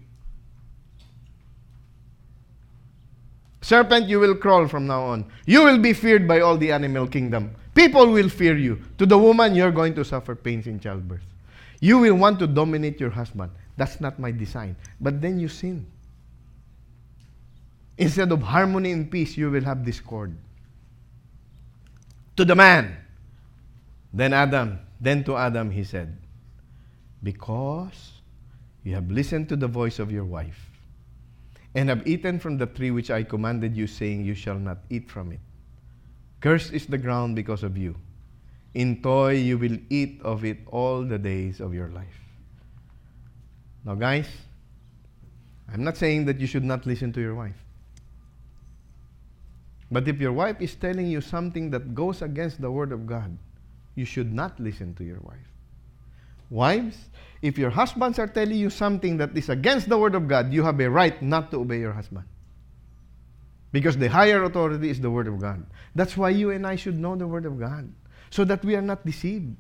Serpent, 3.63 4.09
you 4.09 4.19
will 4.21 4.35
crawl 4.35 4.67
from 4.67 4.87
now 4.87 5.03
on. 5.03 5.27
You 5.47 5.63
will 5.63 5.79
be 5.79 5.93
feared 5.93 6.27
by 6.27 6.41
all 6.41 6.57
the 6.57 6.73
animal 6.73 7.07
kingdom. 7.07 7.55
People 7.75 8.11
will 8.11 8.29
fear 8.29 8.57
you. 8.57 8.81
To 8.99 9.07
the 9.07 9.19
woman, 9.19 9.55
you're 9.55 9.71
going 9.71 9.95
to 9.95 10.05
suffer 10.05 10.35
pains 10.35 10.67
in 10.67 10.81
childbirth. 10.81 11.23
You 11.81 11.99
will 11.99 12.15
want 12.15 12.39
to 12.41 12.47
dominate 12.47 13.01
your 13.01 13.11
husband. 13.11 13.53
That's 13.77 14.01
not 14.01 14.19
my 14.19 14.33
design. 14.33 14.77
But 15.01 15.21
then 15.21 15.39
you 15.39 15.49
sin. 15.49 15.87
Instead 18.01 18.33
of 18.33 18.41
harmony 18.41 18.93
and 18.93 19.11
peace, 19.11 19.37
you 19.37 19.51
will 19.51 19.63
have 19.63 19.85
discord. 19.85 20.35
To 22.37 22.47
the 22.47 22.55
man, 22.55 22.97
then 24.11 24.33
Adam, 24.33 24.79
then 24.99 25.23
to 25.25 25.37
Adam 25.37 25.71
he 25.71 25.85
said, 25.85 26.17
Because 27.23 28.13
you 28.85 28.95
have 28.95 29.11
listened 29.11 29.51
to 29.51 29.57
the 29.57 29.69
voice 29.69 29.99
of 29.99 30.11
your 30.11 30.25
wife, 30.25 30.71
and 31.75 31.91
have 31.91 32.07
eaten 32.09 32.39
from 32.39 32.57
the 32.57 32.65
tree 32.65 32.91
which 32.91 33.11
I 33.11 33.23
commanded 33.23 33.77
you, 33.77 33.87
saying, 33.87 34.25
You 34.25 34.35
shall 34.35 34.59
not 34.59 34.79
eat 34.89 35.11
from 35.11 35.33
it. 35.33 35.41
Cursed 36.41 36.73
is 36.73 36.87
the 36.87 36.97
ground 36.97 37.37
because 37.37 37.63
of 37.63 37.77
you. 37.77 37.95
In 38.73 39.03
toy 39.03 39.35
you 39.35 39.59
will 39.59 39.77
eat 39.91 40.23
of 40.25 40.47
it 40.47 40.61
all 40.69 41.03
the 41.03 41.19
days 41.19 41.61
of 41.61 41.75
your 41.75 41.91
life. 41.91 42.19
Now, 43.85 43.95
guys, 43.95 44.29
I'm 45.71 45.85
not 45.85 45.99
saying 45.99 46.25
that 46.25 46.41
you 46.41 46.47
should 46.47 46.65
not 46.65 46.87
listen 46.87 47.13
to 47.13 47.21
your 47.21 47.35
wife. 47.35 47.61
But 49.91 50.07
if 50.07 50.21
your 50.21 50.33
wife 50.33 50.61
is 50.61 50.75
telling 50.75 51.07
you 51.07 51.21
something 51.21 51.71
that 51.71 51.95
goes 51.95 52.23
against 52.23 52.61
the 52.61 52.71
Word 52.71 52.93
of 52.93 53.07
God, 53.07 53.37
you 53.97 54.05
should 54.05 54.33
not 54.33 54.59
listen 54.61 54.95
to 54.95 55.05
your 55.05 55.19
wife. 55.23 55.49
Wives, 56.49 56.97
if 57.43 57.59
your 57.59 57.71
husbands 57.71 58.19
are 58.19 58.27
telling 58.27 58.57
you 58.57 58.71
something 58.71 59.17
that 59.17 59.37
is 59.37 59.49
against 59.49 59.89
the 59.89 59.99
Word 59.99 60.15
of 60.15 60.29
God, 60.29 60.53
you 60.53 60.63
have 60.63 60.81
a 60.81 60.89
right 60.89 61.21
not 61.23 61.51
to 61.51 61.59
obey 61.59 61.81
your 61.81 61.93
husband. 61.93 62.25
Because 63.73 63.97
the 63.97 64.09
higher 64.09 64.43
authority 64.45 64.91
is 64.91 65.01
the 65.01 65.11
Word 65.11 65.29
of 65.29 65.41
God. 65.41 65.65
That's 65.95 66.17
why 66.17 66.31
you 66.31 66.51
and 66.51 66.67
I 66.67 66.77
should 66.77 66.99
know 66.99 67.17
the 67.17 67.27
Word 67.27 67.47
of 67.47 67.59
God, 67.59 67.93
so 68.31 68.45
that 68.45 68.65
we 68.65 68.75
are 68.77 68.83
not 68.83 69.05
deceived. 69.07 69.57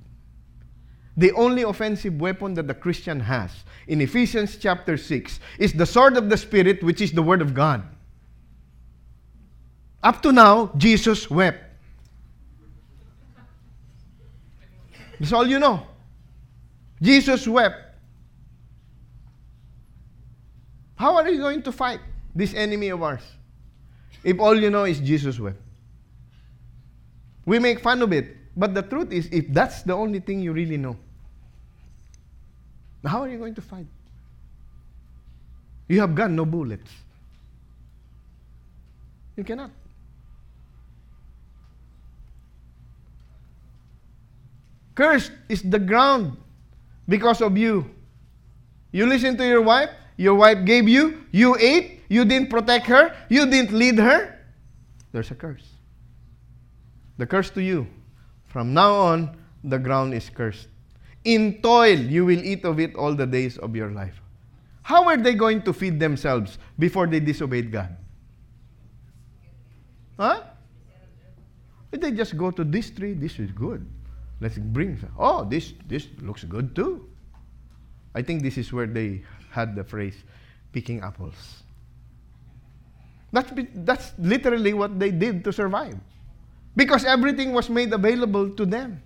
The 1.16 1.32
only 1.32 1.62
offensive 1.62 2.20
weapon 2.20 2.54
that 2.54 2.66
the 2.66 2.74
Christian 2.74 3.20
has 3.20 3.64
in 3.88 4.00
Ephesians 4.00 4.56
chapter 4.56 4.96
6 4.96 5.40
is 5.58 5.72
the 5.72 5.86
sword 5.86 6.16
of 6.16 6.30
the 6.30 6.36
Spirit, 6.36 6.82
which 6.82 7.00
is 7.00 7.12
the 7.12 7.22
Word 7.22 7.42
of 7.42 7.52
God. 7.52 7.82
Up 10.02 10.22
to 10.22 10.32
now, 10.32 10.72
Jesus 10.76 11.28
wept. 11.28 11.64
That's 15.18 15.32
all 15.32 15.46
you 15.46 15.58
know. 15.58 15.86
Jesus 17.02 17.46
wept. 17.46 17.76
How 20.96 21.16
are 21.16 21.28
you 21.28 21.38
going 21.38 21.62
to 21.62 21.72
fight 21.72 22.00
this 22.34 22.54
enemy 22.54 22.88
of 22.88 23.02
ours 23.02 23.22
if 24.24 24.38
all 24.38 24.58
you 24.58 24.70
know 24.70 24.84
is 24.84 25.00
Jesus 25.00 25.38
wept? 25.38 25.60
We 27.44 27.58
make 27.58 27.80
fun 27.80 28.00
of 28.02 28.12
it, 28.12 28.36
but 28.56 28.74
the 28.74 28.82
truth 28.82 29.12
is, 29.12 29.28
if 29.32 29.48
that's 29.48 29.82
the 29.82 29.94
only 29.94 30.20
thing 30.20 30.40
you 30.40 30.52
really 30.52 30.76
know, 30.76 30.96
how 33.04 33.22
are 33.22 33.28
you 33.28 33.38
going 33.38 33.54
to 33.54 33.62
fight? 33.62 33.86
You 35.88 36.00
have 36.00 36.14
got 36.14 36.30
no 36.30 36.44
bullets. 36.44 36.90
You 39.36 39.44
cannot. 39.44 39.70
Cursed 44.94 45.32
is 45.48 45.62
the 45.62 45.78
ground 45.78 46.36
because 47.08 47.40
of 47.40 47.56
you. 47.56 47.90
You 48.92 49.06
listen 49.06 49.36
to 49.36 49.46
your 49.46 49.62
wife, 49.62 49.90
your 50.16 50.34
wife 50.34 50.64
gave 50.64 50.88
you, 50.88 51.24
you 51.30 51.56
ate, 51.58 52.02
you 52.08 52.24
didn't 52.24 52.50
protect 52.50 52.86
her, 52.86 53.14
you 53.28 53.46
didn't 53.46 53.72
lead 53.72 53.98
her. 53.98 54.38
There's 55.12 55.30
a 55.30 55.34
curse. 55.34 55.66
The 57.18 57.26
curse 57.26 57.50
to 57.50 57.62
you. 57.62 57.86
From 58.46 58.74
now 58.74 58.94
on, 58.94 59.36
the 59.62 59.78
ground 59.78 60.14
is 60.14 60.28
cursed. 60.28 60.68
In 61.24 61.60
toil, 61.62 61.98
you 61.98 62.24
will 62.24 62.42
eat 62.42 62.64
of 62.64 62.80
it 62.80 62.94
all 62.96 63.14
the 63.14 63.26
days 63.26 63.58
of 63.58 63.76
your 63.76 63.90
life. 63.90 64.20
How 64.82 65.04
are 65.06 65.16
they 65.16 65.34
going 65.34 65.62
to 65.62 65.72
feed 65.72 66.00
themselves 66.00 66.58
before 66.78 67.06
they 67.06 67.20
disobeyed 67.20 67.70
God? 67.70 67.96
Huh? 70.18 70.42
They 71.90 72.10
just 72.12 72.36
go 72.36 72.50
to 72.50 72.64
this 72.64 72.90
tree, 72.90 73.14
this 73.14 73.38
is 73.38 73.50
good. 73.52 73.86
Let's 74.40 74.56
bring. 74.56 74.98
Oh, 75.18 75.44
this 75.44 75.74
this 75.86 76.08
looks 76.20 76.44
good 76.44 76.74
too. 76.74 77.06
I 78.14 78.22
think 78.22 78.42
this 78.42 78.58
is 78.58 78.72
where 78.72 78.86
they 78.86 79.22
had 79.50 79.76
the 79.76 79.84
phrase 79.84 80.16
picking 80.72 81.00
apples. 81.00 81.62
That's, 83.32 83.52
that's 83.74 84.12
literally 84.18 84.74
what 84.74 84.98
they 84.98 85.10
did 85.10 85.44
to 85.44 85.52
survive. 85.52 85.98
Because 86.74 87.04
everything 87.04 87.52
was 87.52 87.70
made 87.70 87.92
available 87.92 88.50
to 88.50 88.66
them, 88.66 89.02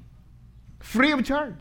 free 0.81 1.13
of 1.13 1.25
charge. 1.25 1.61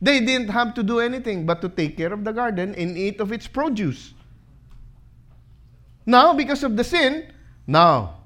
They 0.00 0.20
didn't 0.20 0.48
have 0.48 0.74
to 0.74 0.82
do 0.82 1.00
anything 1.00 1.46
but 1.46 1.60
to 1.62 1.68
take 1.68 1.96
care 1.96 2.12
of 2.12 2.24
the 2.24 2.32
garden 2.32 2.74
and 2.74 2.96
eat 2.96 3.20
of 3.20 3.32
its 3.32 3.46
produce. 3.46 4.14
Now, 6.04 6.32
because 6.32 6.64
of 6.64 6.76
the 6.76 6.84
sin, 6.84 7.32
now 7.66 8.24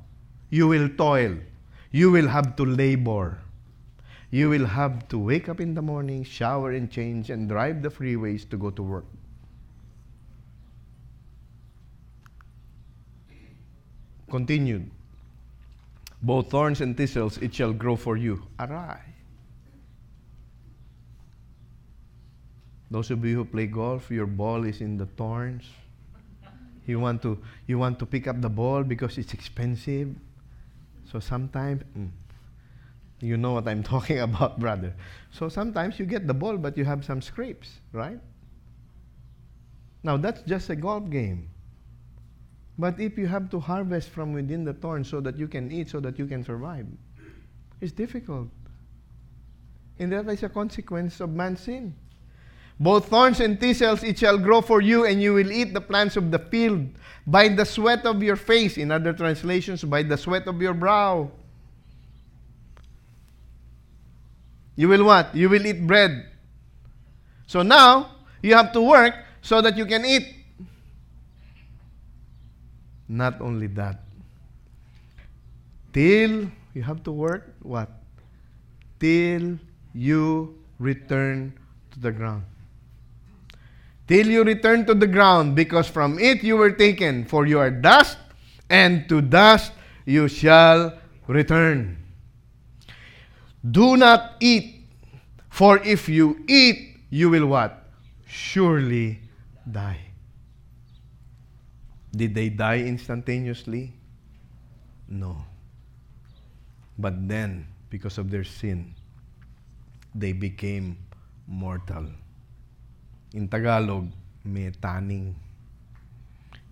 you 0.48 0.68
will 0.68 0.88
toil. 0.88 1.36
You 1.90 2.10
will 2.10 2.28
have 2.28 2.56
to 2.56 2.64
labor 2.64 3.38
you 4.30 4.48
will 4.48 4.66
have 4.66 5.08
to 5.08 5.18
wake 5.18 5.48
up 5.48 5.60
in 5.60 5.74
the 5.74 5.82
morning, 5.82 6.24
shower 6.24 6.72
and 6.72 6.90
change, 6.90 7.30
and 7.30 7.48
drive 7.48 7.82
the 7.82 7.88
freeways 7.88 8.48
to 8.50 8.56
go 8.56 8.70
to 8.70 8.82
work. 8.82 9.04
Continued. 14.30 14.90
Both 16.22 16.50
thorns 16.50 16.80
and 16.80 16.96
thistles 16.96 17.38
it 17.38 17.54
shall 17.54 17.72
grow 17.72 17.94
for 17.94 18.16
you. 18.16 18.42
Arai. 18.58 18.98
Those 22.90 23.10
of 23.10 23.24
you 23.24 23.36
who 23.36 23.44
play 23.44 23.66
golf, 23.66 24.10
your 24.10 24.26
ball 24.26 24.64
is 24.64 24.80
in 24.80 24.96
the 24.96 25.06
thorns. 25.06 25.64
You 26.86 27.00
want 27.00 27.22
to 27.22 27.38
you 27.66 27.78
want 27.78 27.98
to 27.98 28.06
pick 28.06 28.26
up 28.26 28.40
the 28.40 28.48
ball 28.48 28.84
because 28.84 29.18
it's 29.18 29.34
expensive. 29.34 30.14
So 31.10 31.18
sometimes 31.18 31.82
mm, 31.96 32.10
you 33.20 33.36
know 33.36 33.52
what 33.52 33.66
I'm 33.66 33.82
talking 33.94 34.20
about, 34.20 34.58
brother. 34.58 34.94
So 35.30 35.48
sometimes 35.48 35.98
you 35.98 36.06
get 36.06 36.26
the 36.26 36.34
ball, 36.34 36.56
but 36.56 36.76
you 36.76 36.84
have 36.84 37.04
some 37.04 37.20
scrapes, 37.20 37.80
right? 37.92 38.18
Now 40.02 40.16
that's 40.16 40.42
just 40.42 40.70
a 40.70 40.76
golf 40.76 41.10
game. 41.10 41.50
But 42.78 43.00
if 43.00 43.16
you 43.16 43.26
have 43.26 43.50
to 43.50 43.60
harvest 43.60 44.10
from 44.10 44.32
within 44.32 44.64
the 44.64 44.74
thorn 44.74 45.02
so 45.02 45.20
that 45.20 45.38
you 45.38 45.48
can 45.48 45.72
eat, 45.72 45.88
so 45.88 45.98
that 46.00 46.18
you 46.18 46.26
can 46.26 46.44
survive, 46.44 46.86
it's 47.80 47.92
difficult. 47.92 48.48
And 49.98 50.12
that 50.12 50.28
is 50.28 50.42
a 50.42 50.48
consequence 50.48 51.20
of 51.20 51.30
man's 51.30 51.60
sin. 51.60 51.94
Both 52.78 53.08
thorns 53.08 53.40
and 53.40 53.58
thistles 53.58 54.02
it 54.02 54.18
shall 54.18 54.36
grow 54.36 54.60
for 54.60 54.82
you, 54.82 55.06
and 55.06 55.22
you 55.22 55.32
will 55.32 55.50
eat 55.50 55.72
the 55.72 55.80
plants 55.80 56.16
of 56.16 56.30
the 56.30 56.38
field 56.38 56.86
by 57.26 57.48
the 57.48 57.64
sweat 57.64 58.04
of 58.04 58.22
your 58.22 58.36
face. 58.36 58.76
In 58.76 58.90
other 58.90 59.14
translations, 59.14 59.82
by 59.82 60.02
the 60.02 60.18
sweat 60.18 60.46
of 60.46 60.60
your 60.60 60.74
brow. 60.74 61.30
You 64.76 64.88
will 64.88 65.04
what? 65.04 65.34
You 65.34 65.48
will 65.48 65.66
eat 65.66 65.86
bread. 65.86 66.26
So 67.46 67.62
now, 67.62 68.16
you 68.42 68.54
have 68.54 68.72
to 68.72 68.80
work 68.80 69.14
so 69.40 69.60
that 69.60 69.76
you 69.76 69.86
can 69.86 70.04
eat. 70.04 70.34
Not 73.08 73.40
only 73.40 73.66
that. 73.68 74.02
Till 75.92 76.50
you 76.74 76.82
have 76.82 77.02
to 77.04 77.12
work, 77.12 77.54
what? 77.62 77.88
Till 79.00 79.58
you 79.94 80.58
return 80.78 81.54
to 81.92 81.98
the 81.98 82.12
ground. 82.12 82.44
till 84.06 84.26
you 84.26 84.44
return 84.44 84.86
to 84.86 84.94
the 84.94 85.06
ground, 85.06 85.54
because 85.54 85.88
from 85.88 86.18
it 86.18 86.42
you 86.42 86.56
were 86.56 86.70
taken, 86.70 87.24
for 87.24 87.46
you 87.46 87.58
are 87.58 87.70
dust, 87.70 88.18
and 88.70 89.08
to 89.08 89.20
dust 89.20 89.72
you 90.04 90.28
shall 90.28 90.94
return. 91.26 91.98
Do 93.70 93.96
not 93.96 94.36
eat, 94.38 94.86
for 95.48 95.78
if 95.78 96.08
you 96.08 96.44
eat, 96.46 97.00
you 97.10 97.30
will 97.30 97.46
what? 97.46 97.88
Surely 98.26 99.18
die. 99.70 100.12
Did 102.14 102.34
they 102.34 102.48
die 102.48 102.78
instantaneously? 102.86 103.92
No. 105.08 105.44
But 106.98 107.28
then, 107.28 107.66
because 107.90 108.18
of 108.18 108.30
their 108.30 108.44
sin, 108.44 108.94
they 110.14 110.32
became 110.32 110.96
mortal. 111.46 112.06
In 113.34 113.48
Tagalog, 113.48 114.10
may. 114.44 114.70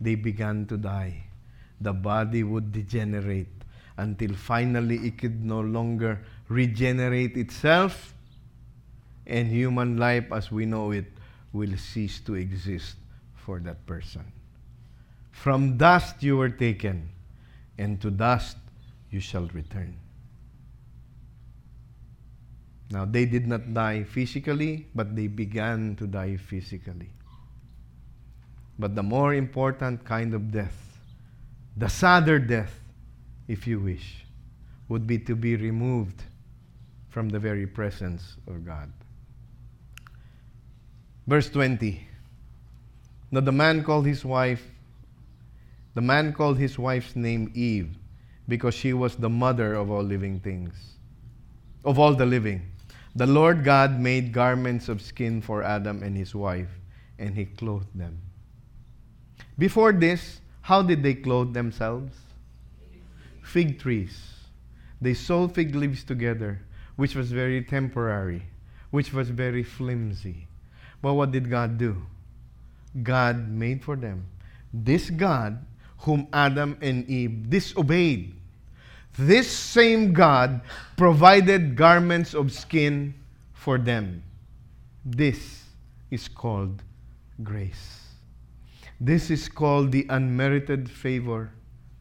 They 0.00 0.14
began 0.14 0.66
to 0.66 0.76
die. 0.76 1.24
The 1.80 1.92
body 1.92 2.42
would 2.42 2.72
degenerate 2.72 3.48
until 3.96 4.34
finally 4.34 4.96
it 5.06 5.18
could 5.18 5.44
no 5.44 5.60
longer 5.60 6.24
regenerate 6.54 7.36
itself, 7.36 8.14
and 9.26 9.48
human 9.48 9.96
life 9.96 10.30
as 10.32 10.50
we 10.50 10.66
know 10.66 10.92
it 10.92 11.06
will 11.52 11.76
cease 11.76 12.20
to 12.20 12.34
exist 12.34 12.96
for 13.34 13.58
that 13.60 13.84
person. 13.86 14.24
From 15.32 15.76
dust 15.76 16.22
you 16.22 16.36
were 16.36 16.50
taken, 16.50 17.10
and 17.76 18.00
to 18.00 18.10
dust 18.10 18.56
you 19.10 19.20
shall 19.20 19.46
return. 19.48 19.96
Now, 22.90 23.04
they 23.04 23.24
did 23.24 23.46
not 23.46 23.74
die 23.74 24.04
physically, 24.04 24.86
but 24.94 25.16
they 25.16 25.26
began 25.26 25.96
to 25.96 26.06
die 26.06 26.36
physically. 26.36 27.10
But 28.78 28.94
the 28.94 29.02
more 29.02 29.34
important 29.34 30.04
kind 30.04 30.34
of 30.34 30.50
death, 30.50 30.98
the 31.76 31.88
sadder 31.88 32.38
death, 32.38 32.80
if 33.48 33.66
you 33.66 33.80
wish, 33.80 34.26
would 34.88 35.06
be 35.06 35.18
to 35.18 35.34
be 35.34 35.56
removed 35.56 36.22
from 37.14 37.28
the 37.28 37.38
very 37.38 37.64
presence 37.64 38.38
of 38.48 38.66
God. 38.66 38.92
Verse 41.28 41.48
20. 41.48 42.08
Now 43.30 43.38
the 43.38 43.52
man 43.52 43.84
called 43.84 44.04
his 44.04 44.24
wife, 44.24 44.64
the 45.94 46.00
man 46.00 46.32
called 46.32 46.58
his 46.58 46.76
wife's 46.76 47.14
name 47.14 47.52
Eve, 47.54 47.96
because 48.48 48.74
she 48.74 48.92
was 48.92 49.14
the 49.14 49.30
mother 49.30 49.74
of 49.74 49.92
all 49.92 50.02
living 50.02 50.40
things, 50.40 50.74
of 51.84 52.00
all 52.00 52.14
the 52.14 52.26
living. 52.26 52.62
The 53.14 53.28
Lord 53.28 53.62
God 53.62 54.00
made 54.00 54.32
garments 54.32 54.88
of 54.88 55.00
skin 55.00 55.40
for 55.40 55.62
Adam 55.62 56.02
and 56.02 56.16
his 56.16 56.34
wife, 56.34 56.80
and 57.20 57.36
he 57.36 57.44
clothed 57.44 57.94
them. 57.94 58.18
Before 59.56 59.92
this, 59.92 60.40
how 60.62 60.82
did 60.82 61.04
they 61.04 61.14
clothe 61.14 61.54
themselves? 61.54 62.16
Fig 63.40 63.78
trees. 63.78 64.18
They 65.00 65.14
sewed 65.14 65.54
fig 65.54 65.76
leaves 65.76 66.02
together, 66.02 66.60
which 66.96 67.14
was 67.14 67.32
very 67.32 67.62
temporary, 67.62 68.42
which 68.90 69.12
was 69.12 69.30
very 69.30 69.62
flimsy. 69.62 70.46
But 71.02 71.14
what 71.14 71.32
did 71.32 71.50
God 71.50 71.78
do? 71.78 72.02
God 73.02 73.48
made 73.48 73.82
for 73.82 73.96
them. 73.96 74.26
This 74.72 75.10
God, 75.10 75.64
whom 75.98 76.28
Adam 76.32 76.78
and 76.80 77.08
Eve 77.08 77.50
disobeyed, 77.50 78.34
this 79.16 79.50
same 79.50 80.12
God 80.12 80.60
provided 80.96 81.76
garments 81.76 82.34
of 82.34 82.52
skin 82.52 83.14
for 83.52 83.78
them. 83.78 84.22
This 85.04 85.64
is 86.10 86.28
called 86.28 86.82
grace. 87.42 88.00
This 89.00 89.30
is 89.30 89.48
called 89.48 89.92
the 89.92 90.06
unmerited 90.08 90.90
favor 90.90 91.50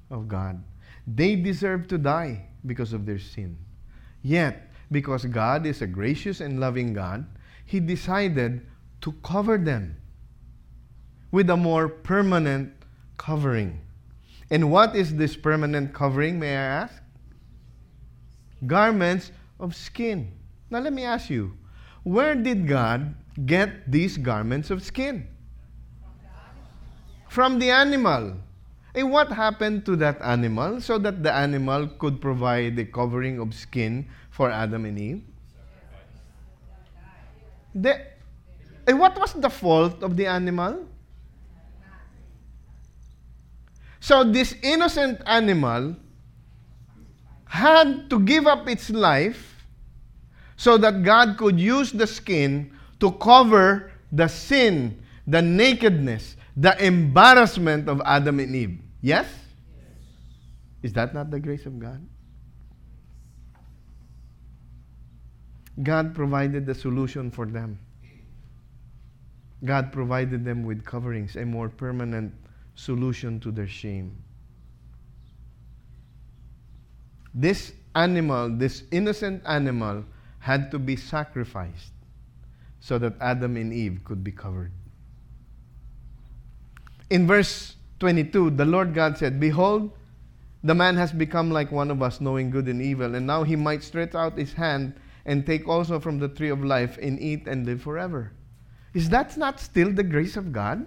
of 0.09 0.27
God. 0.27 0.63
They 1.05 1.35
deserve 1.35 1.87
to 1.89 1.97
die 1.97 2.45
because 2.65 2.93
of 2.93 3.05
their 3.05 3.19
sin. 3.19 3.57
Yet, 4.21 4.72
because 4.93 5.25
God 5.25 5.65
is 5.65 5.81
a 5.81 5.87
gracious 5.87 6.39
and 6.39 6.61
loving 6.61 6.93
God, 6.93 7.25
He 7.65 7.81
decided 7.81 8.65
to 9.01 9.11
cover 9.23 9.57
them 9.57 9.97
with 11.31 11.49
a 11.49 11.57
more 11.57 11.89
permanent 11.89 12.71
covering. 13.17 13.81
And 14.49 14.71
what 14.71 14.95
is 14.95 15.15
this 15.15 15.35
permanent 15.35 15.93
covering, 15.93 16.39
may 16.39 16.55
I 16.55 16.87
ask? 16.87 17.03
garments 18.67 19.31
of 19.59 19.75
skin. 19.75 20.31
Now, 20.69 20.79
let 20.79 20.93
me 20.93 21.03
ask 21.03 21.29
you 21.29 21.53
where 22.03 22.35
did 22.35 22.67
God 22.67 23.15
get 23.45 23.89
these 23.91 24.17
garments 24.17 24.69
of 24.69 24.83
skin? 24.83 25.27
From 27.29 27.59
the 27.59 27.71
animal. 27.71 28.35
And 28.95 29.09
what 29.09 29.31
happened 29.31 29.87
to 29.87 29.95
that 29.97 30.21
animal 30.21 30.79
so 30.79 30.99
that 30.99 31.23
the 31.23 31.33
animal 31.33 31.87
could 31.87 32.21
provide 32.21 32.75
the 32.75 32.85
covering 32.85 33.39
of 33.39 33.55
skin 33.55 34.07
for 34.33 34.49
Adam 34.49 34.85
and 34.85 34.97
Eve? 34.97 35.21
The, 37.75 38.01
and 38.87 38.99
what 38.99 39.17
was 39.19 39.33
the 39.33 39.49
fault 39.49 40.01
of 40.01 40.17
the 40.17 40.25
animal? 40.25 40.89
So, 43.99 44.23
this 44.25 44.55
innocent 44.61 45.21
animal 45.25 45.95
had 47.45 48.09
to 48.09 48.19
give 48.19 48.47
up 48.47 48.67
its 48.67 48.89
life 48.89 49.63
so 50.57 50.77
that 50.77 51.03
God 51.03 51.37
could 51.37 51.59
use 51.59 51.91
the 51.91 52.07
skin 52.07 52.73
to 52.99 53.11
cover 53.13 53.91
the 54.11 54.27
sin, 54.27 54.99
the 55.27 55.41
nakedness, 55.41 56.35
the 56.57 56.73
embarrassment 56.83 57.87
of 57.87 58.01
Adam 58.03 58.39
and 58.39 58.55
Eve. 58.55 58.79
Yes? 58.99 59.29
Is 60.81 60.91
that 60.93 61.13
not 61.13 61.29
the 61.29 61.39
grace 61.39 61.65
of 61.65 61.79
God? 61.79 62.01
God 65.81 66.13
provided 66.13 66.65
the 66.65 66.75
solution 66.75 67.31
for 67.31 67.45
them. 67.45 67.79
God 69.65 69.91
provided 69.91 70.45
them 70.45 70.63
with 70.63 70.85
coverings, 70.85 71.35
a 71.35 71.45
more 71.45 71.69
permanent 71.69 72.33
solution 72.75 73.39
to 73.39 73.51
their 73.51 73.67
shame. 73.67 74.15
This 77.33 77.73
animal, 77.95 78.49
this 78.49 78.83
innocent 78.91 79.41
animal, 79.47 80.05
had 80.39 80.69
to 80.71 80.77
be 80.77 80.95
sacrificed 80.95 81.93
so 82.79 82.99
that 82.99 83.13
Adam 83.21 83.55
and 83.55 83.73
Eve 83.73 84.01
could 84.03 84.23
be 84.23 84.31
covered. 84.31 84.71
In 87.09 87.25
verse 87.25 87.75
22, 87.99 88.51
the 88.51 88.65
Lord 88.65 88.93
God 88.93 89.17
said, 89.17 89.39
Behold, 89.39 89.91
the 90.63 90.75
man 90.75 90.95
has 90.97 91.11
become 91.11 91.49
like 91.49 91.71
one 91.71 91.89
of 91.89 92.01
us, 92.01 92.19
knowing 92.19 92.49
good 92.49 92.67
and 92.67 92.81
evil, 92.81 93.15
and 93.15 93.25
now 93.25 93.43
he 93.43 93.55
might 93.55 93.83
stretch 93.83 94.13
out 94.13 94.37
his 94.37 94.53
hand 94.53 94.93
and 95.25 95.45
take 95.45 95.67
also 95.67 95.99
from 95.99 96.19
the 96.19 96.27
tree 96.27 96.49
of 96.49 96.63
life 96.63 96.97
and 97.01 97.19
eat 97.19 97.47
and 97.47 97.65
live 97.65 97.81
forever. 97.81 98.31
Is 98.93 99.09
that 99.09 99.37
not 99.37 99.59
still 99.59 99.91
the 99.91 100.03
grace 100.03 100.37
of 100.37 100.51
God? 100.51 100.85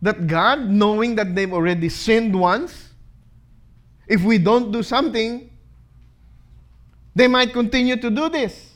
That 0.00 0.26
God, 0.26 0.68
knowing 0.68 1.14
that 1.16 1.34
they've 1.34 1.52
already 1.52 1.88
sinned 1.88 2.38
once, 2.38 2.88
if 4.06 4.22
we 4.22 4.38
don't 4.38 4.72
do 4.72 4.82
something, 4.82 5.50
they 7.14 7.26
might 7.26 7.52
continue 7.52 7.96
to 7.96 8.10
do 8.10 8.28
this. 8.28 8.72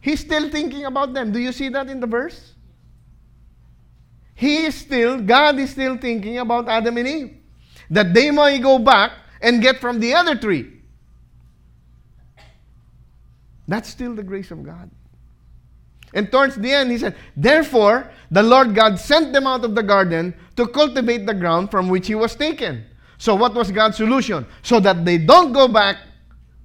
He's 0.00 0.20
still 0.20 0.50
thinking 0.50 0.84
about 0.84 1.14
them. 1.14 1.32
Do 1.32 1.38
you 1.38 1.52
see 1.52 1.70
that 1.70 1.88
in 1.88 2.00
the 2.00 2.06
verse? 2.06 2.52
He 4.34 4.66
is 4.66 4.74
still, 4.74 5.20
God 5.20 5.58
is 5.58 5.70
still 5.70 5.96
thinking 5.96 6.38
about 6.38 6.68
Adam 6.68 6.98
and 6.98 7.08
Eve. 7.08 7.36
That 7.88 8.12
they 8.12 8.30
might 8.30 8.58
go 8.62 8.78
back 8.78 9.12
and 9.40 9.62
get 9.62 9.78
from 9.78 10.00
the 10.00 10.14
other 10.14 10.36
tree. 10.36 10.73
That's 13.66 13.88
still 13.88 14.14
the 14.14 14.22
grace 14.22 14.50
of 14.50 14.62
God. 14.62 14.90
And 16.12 16.30
towards 16.30 16.54
the 16.54 16.72
end, 16.72 16.92
he 16.92 16.98
said, 16.98 17.16
Therefore, 17.36 18.10
the 18.30 18.42
Lord 18.42 18.74
God 18.74 18.98
sent 19.00 19.32
them 19.32 19.46
out 19.46 19.64
of 19.64 19.74
the 19.74 19.82
garden 19.82 20.34
to 20.56 20.66
cultivate 20.68 21.26
the 21.26 21.34
ground 21.34 21.70
from 21.70 21.88
which 21.88 22.06
he 22.06 22.14
was 22.14 22.36
taken. 22.36 22.84
So, 23.18 23.34
what 23.34 23.54
was 23.54 23.72
God's 23.72 23.96
solution? 23.96 24.46
So 24.62 24.78
that 24.80 25.04
they 25.04 25.18
don't 25.18 25.52
go 25.52 25.66
back 25.66 25.96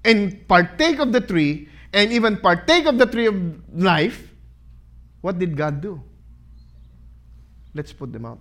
and 0.05 0.47
partake 0.47 0.99
of 0.99 1.11
the 1.11 1.21
tree 1.21 1.67
and 1.93 2.11
even 2.11 2.37
partake 2.37 2.85
of 2.85 2.97
the 2.97 3.05
tree 3.05 3.25
of 3.25 3.35
life, 3.73 4.31
what 5.21 5.39
did 5.39 5.57
God 5.57 5.81
do? 5.81 6.01
Let's 7.73 7.91
put 7.91 8.13
them 8.13 8.25
out. 8.25 8.39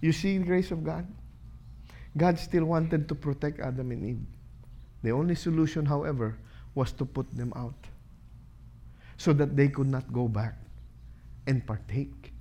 You 0.00 0.12
see 0.12 0.38
the 0.38 0.44
grace 0.44 0.70
of 0.70 0.84
God? 0.84 1.06
God 2.16 2.38
still 2.38 2.64
wanted 2.64 3.08
to 3.08 3.14
protect 3.14 3.60
Adam 3.60 3.90
and 3.90 4.04
Eve. 4.04 4.35
The 5.06 5.12
only 5.12 5.36
solution, 5.36 5.86
however, 5.86 6.36
was 6.74 6.90
to 6.98 7.04
put 7.04 7.30
them 7.30 7.52
out 7.54 7.86
so 9.16 9.32
that 9.34 9.54
they 9.54 9.68
could 9.68 9.86
not 9.86 10.12
go 10.12 10.26
back 10.26 10.58
and 11.46 11.64
partake 11.64 12.32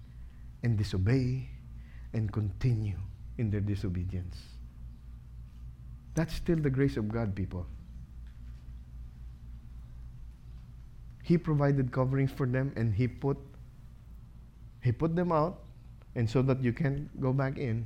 and 0.63 0.75
disobey 0.75 1.47
and 2.11 2.33
continue 2.33 2.97
in 3.37 3.51
their 3.51 3.61
disobedience. 3.61 4.41
That's 6.15 6.33
still 6.33 6.55
the 6.55 6.71
grace 6.71 6.97
of 6.97 7.07
God, 7.07 7.35
people. 7.35 7.67
He 11.21 11.37
provided 11.37 11.91
coverings 11.91 12.31
for 12.31 12.47
them 12.47 12.73
and 12.75 12.95
he 12.95 13.07
put 13.07 13.37
he 14.81 14.91
put 14.91 15.15
them 15.15 15.31
out 15.31 15.61
and 16.15 16.27
so 16.27 16.41
that 16.41 16.63
you 16.63 16.73
can 16.73 17.11
go 17.19 17.31
back 17.31 17.59
in. 17.59 17.85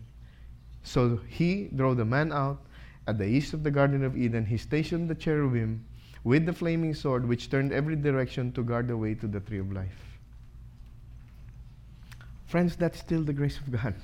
So 0.83 1.19
he 1.27 1.67
drove 1.75 1.97
the 1.97 2.05
man 2.05 2.31
out 2.31 2.63
at 3.09 3.17
the 3.17 3.25
east 3.25 3.53
of 3.53 3.63
the 3.63 3.71
Garden 3.71 4.03
of 4.03 4.15
Eden. 4.15 4.45
He 4.45 4.57
stationed 4.57 5.09
the 5.09 5.15
cherubim 5.15 5.83
with 6.23 6.45
the 6.45 6.53
flaming 6.53 6.93
sword, 6.93 7.27
which 7.27 7.49
turned 7.49 7.73
every 7.73 7.95
direction 7.95 8.51
to 8.51 8.63
guard 8.63 8.87
the 8.87 8.95
way 8.95 9.15
to 9.15 9.27
the 9.27 9.39
tree 9.39 9.57
of 9.57 9.71
life. 9.71 10.19
Friends, 12.45 12.75
that's 12.75 12.99
still 12.99 13.23
the 13.23 13.33
grace 13.33 13.57
of 13.57 13.71
God. 13.71 13.95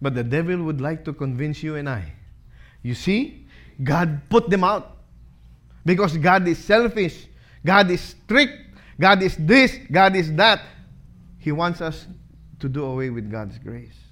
But 0.00 0.14
the 0.14 0.24
devil 0.24 0.62
would 0.62 0.80
like 0.80 1.04
to 1.04 1.12
convince 1.12 1.62
you 1.62 1.76
and 1.76 1.88
I. 1.88 2.12
You 2.82 2.94
see, 2.94 3.46
God 3.82 4.20
put 4.30 4.48
them 4.48 4.64
out 4.64 4.96
because 5.84 6.16
God 6.16 6.48
is 6.48 6.58
selfish, 6.58 7.26
God 7.66 7.90
is 7.90 8.00
strict, 8.00 8.54
God 8.98 9.22
is 9.22 9.36
this, 9.36 9.76
God 9.90 10.16
is 10.16 10.32
that. 10.34 10.62
He 11.38 11.52
wants 11.52 11.80
us 11.80 12.06
to 12.60 12.68
do 12.68 12.84
away 12.84 13.10
with 13.10 13.30
God's 13.30 13.58
grace. 13.58 14.07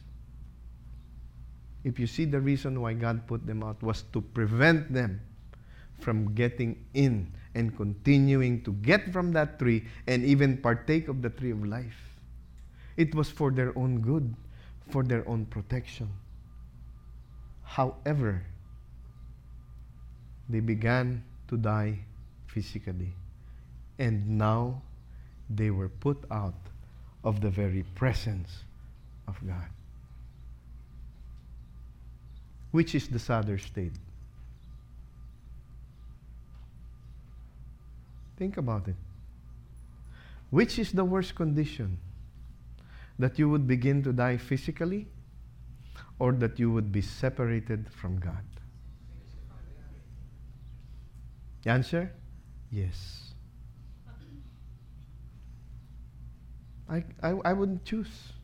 If 1.86 2.00
you 2.00 2.08
see 2.08 2.24
the 2.24 2.40
reason 2.40 2.80
why 2.80 2.94
God 2.94 3.28
put 3.28 3.46
them 3.46 3.62
out 3.62 3.80
was 3.80 4.02
to 4.12 4.20
prevent 4.20 4.92
them 4.92 5.20
from 6.00 6.34
getting 6.34 6.84
in 6.94 7.30
and 7.54 7.76
continuing 7.76 8.62
to 8.64 8.72
get 8.82 9.12
from 9.12 9.30
that 9.38 9.60
tree 9.60 9.86
and 10.08 10.24
even 10.24 10.56
partake 10.56 11.06
of 11.06 11.22
the 11.22 11.30
tree 11.30 11.52
of 11.52 11.64
life. 11.64 12.18
It 12.96 13.14
was 13.14 13.30
for 13.30 13.52
their 13.52 13.70
own 13.78 14.00
good, 14.00 14.34
for 14.90 15.04
their 15.04 15.22
own 15.28 15.46
protection. 15.46 16.10
However, 17.62 18.42
they 20.48 20.58
began 20.58 21.22
to 21.46 21.56
die 21.56 22.00
physically. 22.48 23.14
And 24.00 24.26
now 24.36 24.82
they 25.48 25.70
were 25.70 25.88
put 25.88 26.18
out 26.32 26.58
of 27.22 27.40
the 27.40 27.50
very 27.50 27.84
presence 27.94 28.64
of 29.28 29.38
God. 29.46 29.75
Which 32.76 32.94
is 32.94 33.08
the 33.08 33.18
sadder 33.18 33.56
state? 33.56 33.94
Think 38.36 38.58
about 38.58 38.86
it. 38.86 38.96
Which 40.50 40.78
is 40.78 40.92
the 40.92 41.02
worst 41.02 41.34
condition? 41.36 41.96
That 43.18 43.38
you 43.38 43.48
would 43.48 43.66
begin 43.66 44.02
to 44.02 44.12
die 44.12 44.36
physically 44.36 45.06
or 46.18 46.32
that 46.32 46.58
you 46.58 46.70
would 46.70 46.92
be 46.92 47.00
separated 47.00 47.86
from 47.90 48.20
God? 48.20 48.44
The 51.62 51.70
answer? 51.70 52.12
Yes. 52.70 53.32
I, 56.90 57.04
I, 57.22 57.30
I 57.42 57.52
wouldn't 57.54 57.86
choose. 57.86 58.34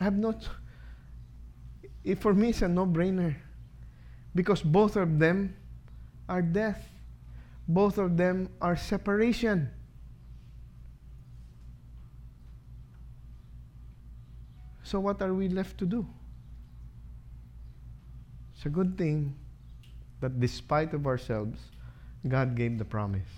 I 0.00 0.02
have 0.02 0.18
not. 0.18 0.48
It, 2.04 2.20
for 2.20 2.34
me, 2.34 2.50
it's 2.50 2.62
a 2.62 2.68
no 2.68 2.86
brainer. 2.86 3.34
Because 4.34 4.62
both 4.62 4.96
of 4.96 5.18
them 5.18 5.54
are 6.28 6.42
death, 6.42 6.82
both 7.68 7.98
of 7.98 8.16
them 8.16 8.48
are 8.60 8.76
separation. 8.76 9.70
So, 14.82 15.00
what 15.00 15.22
are 15.22 15.32
we 15.32 15.48
left 15.48 15.78
to 15.78 15.86
do? 15.86 16.06
It's 18.54 18.66
a 18.66 18.68
good 18.68 18.96
thing 18.98 19.34
that 20.20 20.38
despite 20.40 20.94
of 20.94 21.06
ourselves, 21.06 21.58
God 22.28 22.54
gave 22.54 22.78
the 22.78 22.84
promise 22.84 23.28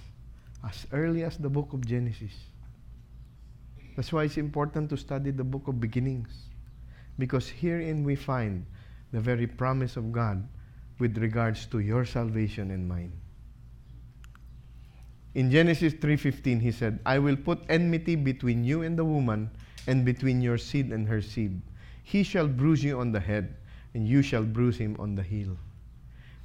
as 0.67 0.87
early 0.93 1.25
as 1.25 1.37
the 1.37 1.49
book 1.49 1.73
of 1.73 1.87
Genesis. 1.87 2.33
That's 3.97 4.12
why 4.12 4.25
it's 4.25 4.37
important 4.37 4.91
to 4.91 4.97
study 4.97 5.31
the 5.31 5.45
book 5.45 5.69
of 5.69 5.81
beginnings. 5.81 6.31
Because 7.19 7.49
herein 7.49 8.05
we 8.05 8.17
find 8.17 8.67
the 9.12 9.21
very 9.21 9.47
promise 9.47 9.97
of 9.97 10.12
God 10.12 10.47
with 10.99 11.19
regards 11.19 11.67
to 11.67 11.79
your 11.79 12.05
salvation 12.05 12.71
and 12.71 12.89
mine. 12.89 13.12
In 15.35 15.51
Genesis 15.51 15.95
3:15 15.95 16.61
he 16.61 16.71
said, 16.71 17.01
"I 17.05 17.19
will 17.19 17.37
put 17.37 17.65
enmity 17.69 18.15
between 18.15 18.65
you 18.65 18.83
and 18.83 18.99
the 18.99 19.05
woman 19.05 19.51
and 19.87 20.05
between 20.05 20.41
your 20.41 20.59
seed 20.59 20.93
and 20.93 21.09
her 21.09 21.21
seed. 21.21 21.61
He 22.03 22.23
shall 22.23 22.49
bruise 22.49 22.85
you 22.85 23.01
on 23.01 23.12
the 23.12 23.21
head 23.21 23.57
and 23.95 24.07
you 24.07 24.23
shall 24.23 24.45
bruise 24.45 24.79
him 24.79 24.97
on 24.99 25.15
the 25.15 25.23
heel." 25.23 25.59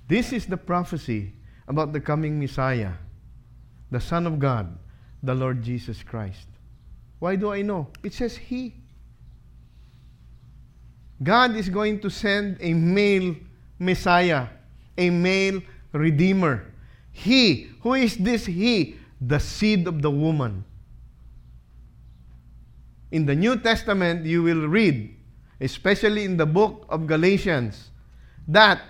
This 0.08 0.34
is 0.34 0.48
the 0.48 0.58
prophecy 0.58 1.34
about 1.68 1.94
the 1.94 2.02
coming 2.02 2.40
Messiah 2.40 2.94
the 3.92 4.00
Son 4.00 4.28
of 4.28 4.40
God, 4.40 4.78
the 5.24 5.34
Lord 5.34 5.64
Jesus 5.64 6.04
Christ. 6.04 6.48
Why 7.20 7.36
do 7.36 7.52
I 7.52 7.62
know? 7.62 7.88
It 8.04 8.14
says 8.14 8.38
He. 8.38 8.76
God 11.22 11.56
is 11.56 11.70
going 11.70 12.00
to 12.02 12.10
send 12.10 12.58
a 12.62 12.74
male 12.74 13.36
Messiah, 13.78 14.48
a 14.98 15.10
male 15.10 15.62
Redeemer. 15.92 16.66
He. 17.12 17.70
Who 17.82 17.94
is 17.94 18.18
this 18.18 18.46
He? 18.46 18.96
The 19.20 19.40
seed 19.40 19.88
of 19.88 20.02
the 20.02 20.12
woman. 20.12 20.64
In 23.12 23.26
the 23.26 23.36
New 23.36 23.58
Testament, 23.58 24.26
you 24.26 24.44
will 24.44 24.68
read, 24.68 25.16
especially 25.60 26.24
in 26.24 26.38
the 26.38 26.46
book 26.46 26.86
of 26.90 27.08
Galatians, 27.08 27.90
that 28.48 28.82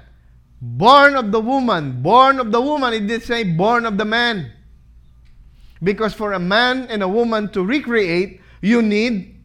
born 0.61 1.15
of 1.15 1.31
the 1.31 1.39
woman, 1.39 2.01
born 2.03 2.39
of 2.39 2.51
the 2.51 2.61
woman, 2.61 2.93
it 2.93 3.07
did 3.07 3.23
say 3.23 3.43
born 3.43 3.85
of 3.85 3.97
the 3.97 4.05
man. 4.05 4.51
Because 5.81 6.13
for 6.13 6.33
a 6.33 6.39
man 6.39 6.87
and 6.89 7.01
a 7.01 7.07
woman 7.07 7.49
to 7.53 7.63
recreate, 7.63 8.41
you 8.61 8.81
need 8.81 9.41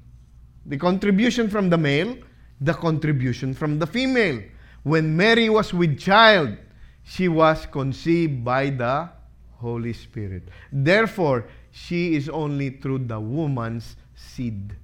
the 0.66 0.76
contribution 0.76 1.48
from 1.48 1.70
the 1.70 1.78
male, 1.78 2.16
the 2.64 2.74
contribution 2.74 3.54
from 3.54 3.78
the 3.78 3.86
female. 3.86 4.42
When 4.82 5.16
Mary 5.16 5.48
was 5.48 5.72
with 5.72 5.98
child, 5.98 6.56
she 7.02 7.28
was 7.28 7.66
conceived 7.66 8.44
by 8.44 8.70
the 8.70 9.08
Holy 9.52 9.92
Spirit. 9.92 10.48
Therefore, 10.72 11.46
she 11.70 12.14
is 12.14 12.28
only 12.28 12.70
through 12.70 13.06
the 13.06 13.20
woman's 13.20 13.96
seed, 14.14 14.76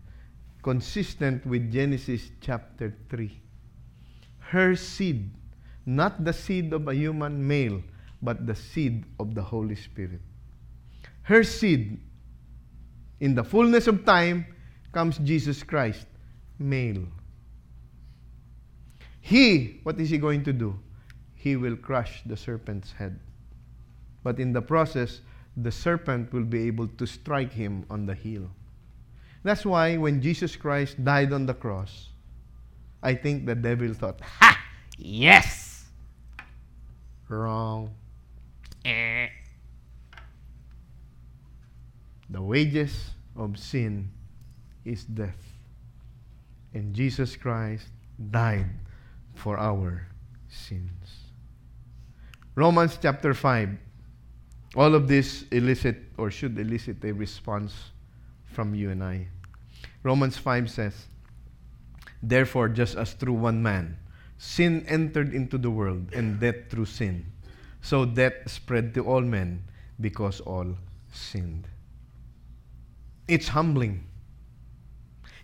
consistent 0.63 1.45
with 1.47 1.73
Genesis 1.73 2.31
chapter 2.41 2.95
3. 3.09 3.41
Her 4.39 4.75
seed, 4.75 5.31
not 5.87 6.25
the 6.25 6.33
seed 6.33 6.73
of 6.73 6.89
a 6.89 6.95
human 6.95 7.47
male, 7.47 7.83
but 8.23 8.47
the 8.47 8.55
seed 8.55 9.05
of 9.19 9.35
the 9.35 9.43
Holy 9.43 9.77
Spirit 9.77 10.21
her 11.31 11.45
seed. 11.45 12.01
In 13.21 13.35
the 13.37 13.45
fullness 13.45 13.87
of 13.87 14.05
time 14.05 14.47
comes 14.91 15.19
Jesus 15.19 15.63
Christ, 15.63 16.07
male. 16.59 17.07
He, 19.21 19.81
what 19.83 20.01
is 20.01 20.11
he 20.11 20.19
going 20.19 20.45
to 20.45 20.53
do? 20.53 20.79
He 21.35 21.57
will 21.57 21.77
crush 21.77 22.23
the 22.25 22.37
serpent's 22.37 22.93
head. 22.93 23.19
But 24.23 24.39
in 24.39 24.53
the 24.53 24.63
process, 24.63 25.21
the 25.57 25.71
serpent 25.71 26.33
will 26.33 26.45
be 26.45 26.67
able 26.67 26.89
to 26.89 27.07
strike 27.07 27.53
him 27.53 27.85
on 27.91 28.07
the 28.07 28.15
heel. 28.15 28.51
That's 29.43 29.65
why 29.65 29.97
when 29.97 30.21
Jesus 30.21 30.57
Christ 30.57 31.03
died 31.03 31.33
on 31.33 31.47
the 31.47 31.55
cross, 31.55 32.09
I 33.03 33.15
think 33.15 33.47
the 33.47 33.55
devil 33.55 33.95
thought, 33.95 34.21
Ha! 34.21 34.59
Yes! 34.99 35.87
Wrong. 37.29 37.91
Eh. 38.85 39.29
The 42.29 42.43
wages 42.43 43.11
of 43.37 43.59
sin 43.59 44.11
is 44.85 45.05
death. 45.05 45.41
And 46.75 46.95
Jesus 46.95 47.35
Christ 47.37 47.89
died 48.31 48.69
for 49.41 49.59
our 49.59 50.07
sins. 50.49 51.33
Romans 52.55 52.99
chapter 53.01 53.33
5. 53.33 53.71
All 54.77 54.95
of 54.95 55.09
this 55.09 55.45
elicit 55.51 55.97
or 56.19 56.31
should 56.31 56.59
elicit 56.59 57.03
a 57.05 57.13
response 57.13 57.73
from 58.45 58.75
you 58.75 58.91
and 58.91 59.03
I. 59.03 59.29
Romans 60.03 60.37
5 60.37 60.71
says, 60.71 61.07
Therefore, 62.23 62.69
just 62.69 62.97
as 62.97 63.15
through 63.15 63.33
one 63.33 63.63
man 63.63 63.97
sin 64.37 64.85
entered 64.89 65.35
into 65.35 65.59
the 65.59 65.71
world, 65.71 66.13
and 66.15 66.41
death 66.41 66.71
through 66.71 66.87
sin, 66.87 67.27
so 67.83 68.07
death 68.07 68.33
spread 68.47 68.95
to 68.95 69.05
all 69.05 69.21
men 69.21 69.63
because 70.01 70.41
all 70.41 70.77
sinned. 71.13 71.69
It's 73.29 73.49
humbling. 73.49 74.05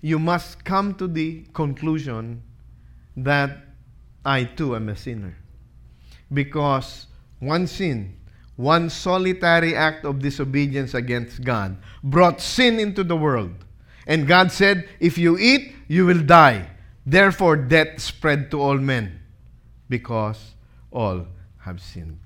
You 0.01 0.18
must 0.18 0.64
come 0.64 0.94
to 0.94 1.07
the 1.07 1.44
conclusion 1.53 2.42
that 3.16 3.66
I 4.27 4.43
too 4.43 4.74
am 4.74 4.89
a 4.89 4.97
sinner. 4.97 5.37
Because 6.33 7.07
one 7.39 7.68
sin, 7.68 8.16
one 8.57 8.91
solitary 8.91 9.77
act 9.77 10.05
of 10.05 10.18
disobedience 10.18 10.95
against 10.95 11.45
God 11.45 11.77
brought 12.03 12.41
sin 12.41 12.81
into 12.81 13.05
the 13.05 13.16
world. 13.16 13.55
And 14.07 14.27
God 14.27 14.51
said, 14.51 14.89
If 14.99 15.16
you 15.16 15.39
eat, 15.39 15.77
you 15.87 16.07
will 16.07 16.22
die. 16.22 16.68
Therefore, 17.07 17.55
death 17.55 18.01
spread 18.01 18.51
to 18.51 18.61
all 18.61 18.79
men 18.79 19.20
because 19.89 20.55
all 20.91 21.29
have 21.59 21.81
sinned. 21.81 22.18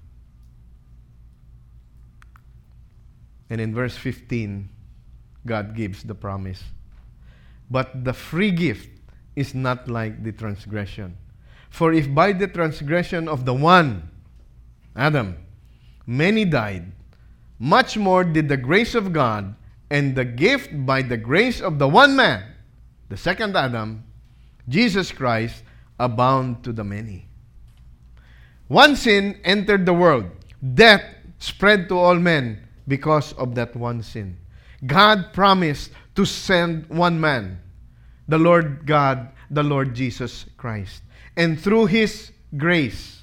And 3.51 3.61
in 3.61 3.75
verse 3.75 3.97
15, 3.97 4.71
God 5.45 5.75
gives 5.75 6.03
the 6.03 6.15
promise. 6.15 6.63
But 7.71 8.05
the 8.05 8.15
free 8.15 8.53
gift 8.53 8.89
is 9.37 9.55
not 9.55 9.89
like 9.89 10.23
the 10.25 10.33
transgression. 10.33 11.17
For 11.71 11.93
if 11.93 12.13
by 12.13 12.33
the 12.33 12.47
transgression 12.47 13.29
of 13.29 13.47
the 13.47 13.55
one, 13.55 14.11
Adam, 14.95 15.39
many 16.07 16.45
died, 16.45 16.93
much 17.59 17.97
more 17.97 18.25
did 18.25 18.49
the 18.49 18.57
grace 18.57 18.95
of 18.95 19.13
God 19.13 19.55
and 19.89 20.15
the 20.15 20.25
gift 20.25 20.71
by 20.85 21.03
the 21.03 21.17
grace 21.17 21.61
of 21.61 21.79
the 21.79 21.89
one 21.89 22.17
man, 22.17 22.45
the 23.09 23.17
second 23.17 23.57
Adam, 23.57 24.05
Jesus 24.69 25.11
Christ, 25.11 25.63
abound 25.99 26.63
to 26.65 26.73
the 26.73 26.85
many. 26.85 27.27
One 28.69 28.95
sin 28.95 29.39
entered 29.45 29.87
the 29.87 29.95
world, 29.95 30.27
death 30.75 31.03
spread 31.39 31.89
to 31.89 31.99
all 31.99 32.17
men 32.17 32.67
because 32.87 33.33
of 33.35 33.55
that 33.55 33.75
one 33.75 34.03
sin. 34.03 34.39
God 34.87 35.33
promised 35.33 35.93
to 36.15 36.25
send 36.25 36.87
one 36.89 37.21
man, 37.21 37.61
the 38.29 38.39
Lord 38.39 38.87
God, 38.87 39.31
the 39.51 39.63
Lord 39.63 39.95
Jesus 39.95 40.47
Christ. 40.57 41.03
And 41.41 41.59
through 41.59 41.87
His 41.87 42.33
grace, 42.55 43.23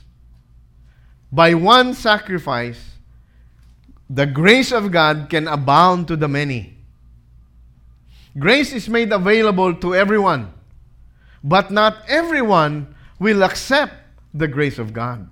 by 1.32 1.54
one 1.54 1.94
sacrifice, 1.94 2.98
the 4.10 4.26
grace 4.26 4.72
of 4.72 4.90
God 4.90 5.28
can 5.30 5.48
abound 5.48 6.08
to 6.08 6.16
the 6.16 6.28
many. 6.28 6.82
Grace 8.40 8.74
is 8.74 8.90
made 8.90 9.14
available 9.14 9.76
to 9.76 9.94
everyone, 9.94 10.52
but 11.44 11.70
not 11.70 12.02
everyone 12.08 12.96
will 13.20 13.44
accept 13.44 13.94
the 14.34 14.48
grace 14.48 14.80
of 14.80 14.94
God. 14.94 15.30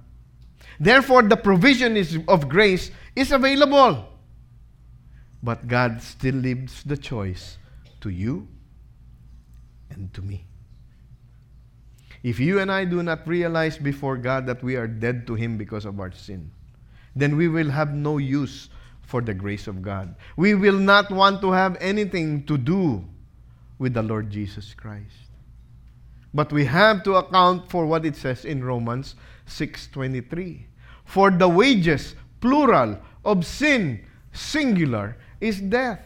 Therefore, 0.80 1.24
the 1.24 1.38
provision 1.38 1.98
is, 1.98 2.20
of 2.28 2.48
grace 2.48 2.92
is 3.16 3.32
available. 3.32 4.06
But 5.42 5.68
God 5.68 6.04
still 6.04 6.36
leaves 6.36 6.84
the 6.84 6.98
choice 6.98 7.58
to 8.02 8.10
you 8.10 8.48
and 9.90 10.14
to 10.14 10.22
me. 10.22 10.46
If 12.26 12.40
you 12.40 12.60
and 12.60 12.72
I 12.72 12.86
do 12.86 13.04
not 13.04 13.28
realize 13.28 13.78
before 13.78 14.18
God 14.18 14.48
that 14.48 14.64
we 14.64 14.76
are 14.78 14.88
dead 14.88 15.28
to 15.28 15.36
Him 15.36 15.60
because 15.60 15.86
of 15.86 16.00
our 16.00 16.12
sin, 16.12 16.50
then 17.16 17.38
we 17.38 17.48
will 17.48 17.70
have 17.70 17.94
no 17.94 18.18
use 18.18 18.70
for 19.04 19.22
the 19.22 19.36
grace 19.36 19.68
of 19.68 19.84
God. 19.84 20.16
We 20.36 20.56
will 20.56 20.80
not 20.80 21.12
want 21.12 21.40
to 21.42 21.52
have 21.52 21.78
anything 21.80 22.44
to 22.48 22.58
do 22.58 23.06
with 23.78 23.94
the 23.94 24.02
Lord 24.02 24.32
Jesus 24.32 24.74
Christ. 24.74 25.30
But 26.34 26.52
we 26.52 26.66
have 26.66 27.04
to 27.04 27.14
account 27.14 27.70
for 27.70 27.86
what 27.86 28.08
it 28.08 28.16
says 28.16 28.44
in 28.44 28.64
Romans 28.64 29.14
6:23. 29.46 30.66
For 31.06 31.30
the 31.30 31.48
wages, 31.48 32.16
plural, 32.42 32.98
of 33.24 33.46
sin, 33.46 34.02
singular, 34.34 35.16
is 35.40 35.62
death. 35.62 36.02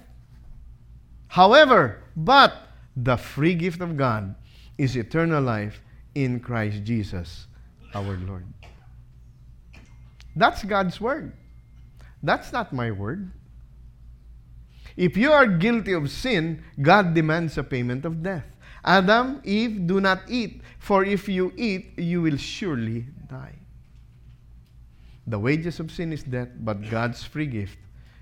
However, 1.30 2.04
but 2.14 2.68
the 2.94 3.16
free 3.16 3.56
gift 3.56 3.80
of 3.80 3.96
God 3.96 4.36
is 4.78 4.98
eternal 4.98 5.42
life 5.42 5.80
in 6.16 6.40
Christ 6.40 6.84
Jesus 6.84 7.48
our 7.94 8.18
Lord. 8.18 8.46
That's 10.36 10.64
God's 10.64 11.02
word. 11.02 11.34
That's 12.22 12.52
not 12.52 12.74
my 12.74 12.92
word. 12.92 13.32
If 14.98 15.16
you 15.16 15.32
are 15.32 15.48
guilty 15.48 15.94
of 15.94 16.10
sin, 16.12 16.64
God 16.82 17.14
demands 17.14 17.58
a 17.58 17.64
payment 17.64 18.06
of 18.06 18.22
death. 18.22 18.46
Adam, 18.84 19.42
Eve, 19.44 19.88
do 19.88 20.00
not 20.02 20.22
eat, 20.28 20.62
for 20.80 21.04
if 21.04 21.28
you 21.28 21.54
eat, 21.56 21.98
you 21.98 22.22
will 22.22 22.38
surely 22.38 23.06
die. 23.28 23.56
The 25.28 25.40
wages 25.40 25.80
of 25.80 25.92
sin 25.92 26.12
is 26.12 26.24
death, 26.24 26.50
but 26.60 26.90
God's 26.90 27.24
free 27.24 27.46
gift 27.46 27.78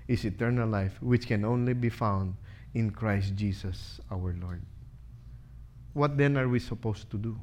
is 0.08 0.24
eternal 0.24 0.68
life, 0.68 1.00
which 1.00 1.26
can 1.26 1.44
only 1.44 1.74
be 1.74 1.88
found 1.88 2.34
in 2.74 2.90
Christ 2.90 3.34
Jesus 3.34 4.00
our 4.10 4.34
Lord. 4.40 4.62
What 5.94 6.16
then 6.16 6.36
are 6.36 6.48
we 6.48 6.58
supposed 6.58 7.10
to 7.10 7.16
do? 7.16 7.38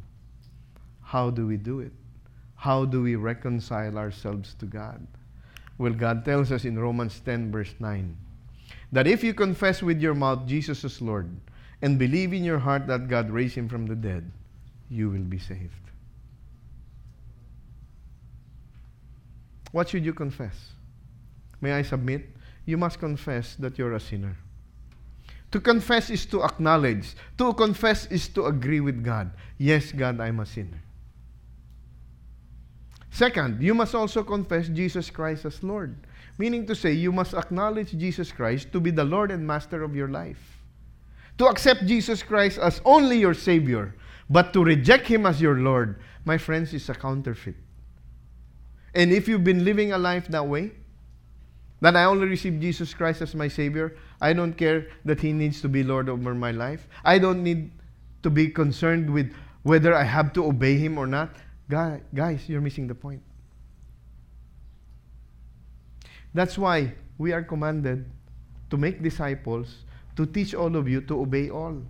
How 1.05 1.29
do 1.29 1.45
we 1.45 1.57
do 1.57 1.79
it? 1.79 1.93
How 2.55 2.83
do 2.83 3.03
we 3.03 3.15
reconcile 3.15 3.97
ourselves 3.97 4.55
to 4.55 4.65
God? 4.65 5.05
Well, 5.77 5.93
God 5.93 6.25
tells 6.25 6.51
us 6.51 6.65
in 6.65 6.79
Romans 6.79 7.21
10, 7.23 7.51
verse 7.51 7.73
9, 7.79 8.17
that 8.91 9.07
if 9.07 9.23
you 9.23 9.33
confess 9.33 9.83
with 9.83 10.01
your 10.01 10.15
mouth 10.15 10.47
Jesus 10.47 10.83
is 10.83 11.01
Lord 11.01 11.29
and 11.81 11.99
believe 11.99 12.33
in 12.33 12.43
your 12.43 12.59
heart 12.59 12.87
that 12.87 13.07
God 13.07 13.29
raised 13.29 13.55
him 13.55 13.69
from 13.69 13.85
the 13.85 13.95
dead, 13.95 14.31
you 14.89 15.09
will 15.09 15.19
be 15.19 15.37
saved. 15.37 15.73
What 19.71 19.89
should 19.89 20.05
you 20.05 20.13
confess? 20.13 20.71
May 21.61 21.73
I 21.73 21.81
submit? 21.83 22.29
You 22.65 22.77
must 22.77 22.99
confess 22.99 23.55
that 23.55 23.77
you're 23.77 23.93
a 23.93 23.99
sinner. 23.99 24.37
To 25.51 25.59
confess 25.59 26.09
is 26.09 26.25
to 26.27 26.43
acknowledge. 26.43 27.13
To 27.37 27.53
confess 27.53 28.07
is 28.07 28.27
to 28.29 28.45
agree 28.45 28.79
with 28.79 29.03
God. 29.03 29.31
Yes, 29.57 29.91
God, 29.91 30.19
I'm 30.19 30.39
a 30.39 30.45
sinner. 30.45 30.81
Second, 33.15 33.63
you 33.63 33.73
must 33.73 33.95
also 33.95 34.23
confess 34.23 34.67
Jesus 34.67 35.09
Christ 35.09 35.45
as 35.45 35.63
Lord. 35.63 35.95
Meaning 36.37 36.67
to 36.67 36.75
say, 36.75 36.91
you 36.91 37.13
must 37.13 37.33
acknowledge 37.33 37.97
Jesus 37.97 38.29
Christ 38.29 38.73
to 38.73 38.81
be 38.81 38.91
the 38.91 39.05
Lord 39.05 39.31
and 39.31 39.47
Master 39.47 39.83
of 39.83 39.95
your 39.95 40.09
life. 40.09 40.59
To 41.37 41.45
accept 41.47 41.85
Jesus 41.85 42.21
Christ 42.21 42.57
as 42.57 42.81
only 42.83 43.17
your 43.17 43.33
Savior, 43.33 43.95
but 44.29 44.51
to 44.51 44.65
reject 44.65 45.07
Him 45.07 45.25
as 45.25 45.39
your 45.39 45.55
Lord, 45.55 45.95
my 46.25 46.37
friends, 46.37 46.73
is 46.73 46.89
a 46.89 46.93
counterfeit. 46.93 47.55
And 48.93 49.13
if 49.13 49.29
you've 49.29 49.45
been 49.45 49.63
living 49.63 49.93
a 49.93 49.97
life 49.97 50.27
that 50.27 50.45
way, 50.45 50.71
that 51.79 51.95
I 51.95 52.03
only 52.03 52.27
receive 52.27 52.59
Jesus 52.59 52.93
Christ 52.93 53.21
as 53.21 53.33
my 53.33 53.47
Savior, 53.47 53.95
I 54.19 54.33
don't 54.33 54.57
care 54.57 54.87
that 55.05 55.21
He 55.21 55.31
needs 55.31 55.61
to 55.61 55.69
be 55.69 55.85
Lord 55.85 56.09
over 56.09 56.35
my 56.35 56.51
life. 56.51 56.85
I 57.05 57.19
don't 57.19 57.43
need 57.43 57.71
to 58.23 58.29
be 58.29 58.49
concerned 58.49 59.09
with 59.09 59.33
whether 59.63 59.95
I 59.95 60.03
have 60.03 60.33
to 60.33 60.43
obey 60.43 60.77
Him 60.77 60.97
or 60.97 61.07
not. 61.07 61.29
Guys, 61.69 62.47
you're 62.47 62.61
missing 62.61 62.87
the 62.87 62.95
point. 62.95 63.21
That's 66.33 66.57
why 66.57 66.93
we 67.17 67.31
are 67.31 67.41
commanded 67.41 68.05
to 68.69 68.77
make 68.77 69.01
disciples, 69.01 69.85
to 70.15 70.25
teach 70.25 70.53
all 70.53 70.75
of 70.75 70.87
you 70.87 71.01
to 71.01 71.21
obey 71.21 71.49
all. 71.49 71.81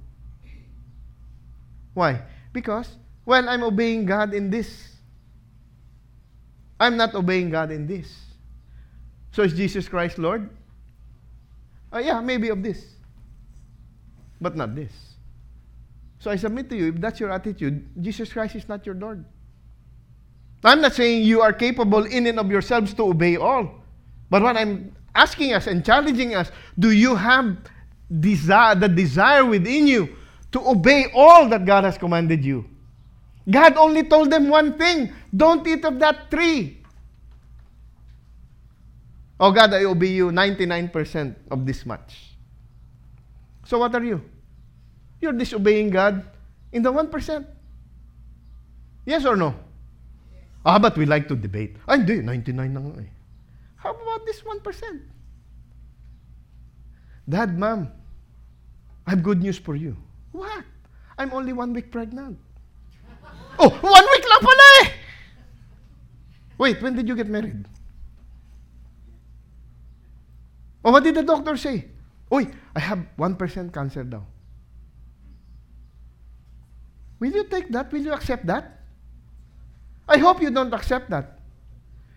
Why? 1.93 2.21
Because, 2.53 2.89
well, 3.25 3.49
I'm 3.49 3.63
obeying 3.63 4.05
God 4.05 4.33
in 4.33 4.49
this. 4.49 4.95
I'm 6.79 6.95
not 6.95 7.15
obeying 7.15 7.49
God 7.49 7.71
in 7.71 7.87
this. 7.87 8.13
So 9.31 9.43
is 9.43 9.53
Jesus 9.53 9.89
Christ 9.89 10.17
Lord? 10.17 10.49
Uh, 11.91 11.99
yeah, 11.99 12.21
maybe 12.21 12.49
of 12.49 12.61
this. 12.61 12.85
But 14.39 14.55
not 14.55 14.75
this. 14.75 14.91
So 16.19 16.31
I 16.31 16.35
submit 16.35 16.69
to 16.69 16.75
you, 16.75 16.89
if 16.89 17.01
that's 17.01 17.19
your 17.19 17.31
attitude, 17.31 17.87
Jesus 18.01 18.31
Christ 18.31 18.55
is 18.55 18.67
not 18.67 18.85
your 18.85 18.95
Lord. 18.95 19.25
I'm 20.65 20.81
not 20.81 20.93
saying 20.93 21.23
you 21.23 21.41
are 21.41 21.53
capable 21.53 22.05
in 22.05 22.25
and 22.25 22.39
of 22.39 22.49
yourselves 22.49 22.93
to 22.95 23.03
obey 23.03 23.37
all. 23.37 23.69
But 24.31 24.41
what 24.41 24.57
I'm 24.57 24.95
asking 25.13 25.53
us 25.53 25.67
and 25.67 25.85
challenging 25.85 26.33
us, 26.33 26.51
do 26.79 26.89
you 26.89 27.15
have 27.15 27.57
desire, 28.19 28.73
the 28.73 28.89
desire 28.89 29.45
within 29.45 29.85
you 29.87 30.15
to 30.51 30.67
obey 30.67 31.11
all 31.13 31.47
that 31.49 31.65
God 31.65 31.83
has 31.83 31.97
commanded 31.97 32.43
you? 32.43 32.65
God 33.49 33.77
only 33.77 34.03
told 34.03 34.31
them 34.31 34.49
one 34.49 34.75
thing 34.77 35.13
don't 35.35 35.65
eat 35.67 35.85
of 35.85 35.99
that 35.99 36.31
tree. 36.31 36.81
Oh 39.39 39.51
God, 39.51 39.73
I 39.73 39.83
obey 39.83 40.07
you 40.07 40.31
99% 40.31 41.35
of 41.51 41.65
this 41.65 41.85
much. 41.85 42.33
So 43.65 43.77
what 43.77 43.93
are 43.93 44.03
you? 44.03 44.21
You're 45.21 45.33
disobeying 45.33 45.91
God 45.91 46.25
in 46.71 46.81
the 46.81 46.91
1%. 46.91 47.45
Yes 49.05 49.25
or 49.25 49.35
no? 49.35 49.53
Ah, 50.65 50.79
but 50.81 50.97
we 50.97 51.05
like 51.05 51.29
to 51.29 51.37
debate. 51.37 51.77
Ay, 51.85 52.01
hindi, 52.01 52.25
99 52.25 52.73
na 52.73 52.81
nga 52.81 52.93
eh. 53.05 53.11
How 53.77 53.93
about 53.93 54.25
this 54.25 54.41
1%? 54.41 54.65
Dad, 57.29 57.53
mom, 57.53 57.93
I 59.05 59.13
have 59.13 59.21
good 59.21 59.45
news 59.45 59.61
for 59.61 59.77
you. 59.77 59.93
What? 60.33 60.65
I'm 61.21 61.31
only 61.37 61.53
one 61.53 61.69
week 61.71 61.93
pregnant. 61.93 62.41
oh, 63.61 63.69
one 63.69 64.05
week 64.09 64.25
lang 64.25 64.41
pala 64.41 64.65
eh! 64.81 64.87
Wait, 66.57 66.81
when 66.81 66.97
did 66.97 67.07
you 67.07 67.15
get 67.15 67.29
married? 67.29 67.61
Oh, 70.83 70.91
what 70.91 71.05
did 71.05 71.13
the 71.13 71.23
doctor 71.23 71.55
say? 71.57 71.85
Oy, 72.33 72.49
I 72.75 72.79
have 72.79 73.05
1% 73.17 73.37
cancer 73.73 74.03
daw. 74.03 74.25
Will 77.19 77.31
you 77.31 77.45
take 77.45 77.69
that? 77.69 77.93
Will 77.93 78.01
you 78.01 78.13
accept 78.13 78.45
that? 78.49 78.74
I 80.15 80.17
hope 80.17 80.41
you 80.41 80.49
don't 80.49 80.73
accept 80.73 81.09
that. 81.09 81.39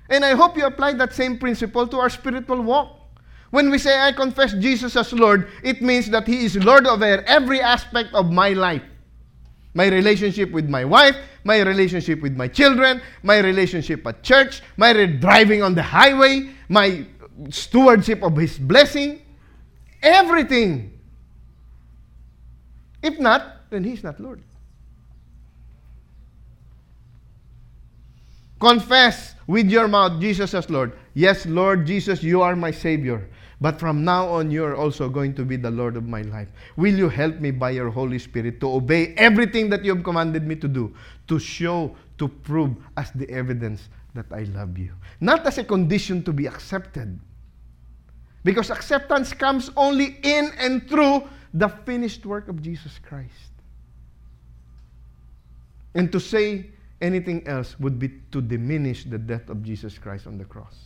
And 0.08 0.24
I 0.24 0.36
hope 0.36 0.56
you 0.56 0.64
apply 0.64 0.92
that 0.94 1.12
same 1.12 1.36
principle 1.36 1.84
to 1.88 1.98
our 1.98 2.08
spiritual 2.08 2.62
walk. 2.62 2.94
When 3.50 3.70
we 3.70 3.78
say, 3.78 3.98
I 3.98 4.12
confess 4.12 4.52
Jesus 4.54 4.94
as 4.94 5.12
Lord, 5.12 5.48
it 5.64 5.82
means 5.82 6.08
that 6.10 6.24
He 6.24 6.44
is 6.44 6.54
Lord 6.56 6.86
over 6.86 7.24
every 7.26 7.60
aspect 7.60 8.14
of 8.14 8.30
my 8.30 8.50
life. 8.50 8.82
My 9.74 9.88
relationship 9.88 10.52
with 10.52 10.68
my 10.68 10.84
wife, 10.84 11.16
my 11.42 11.58
relationship 11.60 12.20
with 12.22 12.36
my 12.36 12.46
children, 12.46 13.02
my 13.24 13.38
relationship 13.38 14.06
at 14.06 14.22
church, 14.22 14.62
my 14.76 14.92
driving 15.06 15.64
on 15.64 15.74
the 15.74 15.82
highway, 15.82 16.50
my 16.68 17.04
stewardship 17.50 18.22
of 18.22 18.36
His 18.36 18.58
blessing, 18.58 19.22
everything. 20.02 20.92
If 23.02 23.18
not, 23.18 23.70
then 23.70 23.82
He's 23.82 24.04
not 24.04 24.20
Lord. 24.20 24.42
Confess 28.60 29.34
with 29.46 29.70
your 29.70 29.88
mouth 29.88 30.20
Jesus 30.20 30.54
as 30.54 30.68
Lord. 30.68 30.92
Yes, 31.14 31.46
Lord 31.46 31.86
Jesus, 31.86 32.22
you 32.22 32.42
are 32.42 32.56
my 32.56 32.70
Savior. 32.70 33.28
But 33.60 33.80
from 33.80 34.04
now 34.04 34.28
on, 34.28 34.50
you're 34.50 34.76
also 34.76 35.08
going 35.08 35.34
to 35.34 35.44
be 35.44 35.56
the 35.56 35.70
Lord 35.70 35.96
of 35.96 36.06
my 36.06 36.22
life. 36.22 36.48
Will 36.76 36.94
you 36.94 37.08
help 37.08 37.40
me 37.40 37.50
by 37.50 37.70
your 37.70 37.90
Holy 37.90 38.18
Spirit 38.18 38.60
to 38.60 38.70
obey 38.70 39.14
everything 39.16 39.68
that 39.70 39.84
you 39.84 39.94
have 39.94 40.04
commanded 40.04 40.44
me 40.46 40.54
to 40.56 40.68
do, 40.68 40.94
to 41.26 41.38
show, 41.38 41.94
to 42.18 42.28
prove 42.28 42.76
as 42.96 43.10
the 43.12 43.28
evidence 43.30 43.88
that 44.14 44.26
I 44.30 44.44
love 44.44 44.78
you? 44.78 44.92
Not 45.20 45.44
as 45.46 45.58
a 45.58 45.64
condition 45.64 46.22
to 46.24 46.32
be 46.32 46.46
accepted. 46.46 47.18
Because 48.44 48.70
acceptance 48.70 49.32
comes 49.32 49.70
only 49.76 50.18
in 50.22 50.52
and 50.58 50.88
through 50.88 51.28
the 51.52 51.68
finished 51.68 52.24
work 52.26 52.48
of 52.48 52.62
Jesus 52.62 53.00
Christ. 53.02 53.50
And 55.94 56.12
to 56.12 56.20
say 56.20 56.70
anything 57.00 57.46
else 57.46 57.78
would 57.78 57.98
be 57.98 58.10
to 58.32 58.40
diminish 58.40 59.04
the 59.04 59.18
death 59.18 59.48
of 59.48 59.62
Jesus 59.62 59.98
Christ 59.98 60.26
on 60.26 60.38
the 60.38 60.44
cross. 60.44 60.76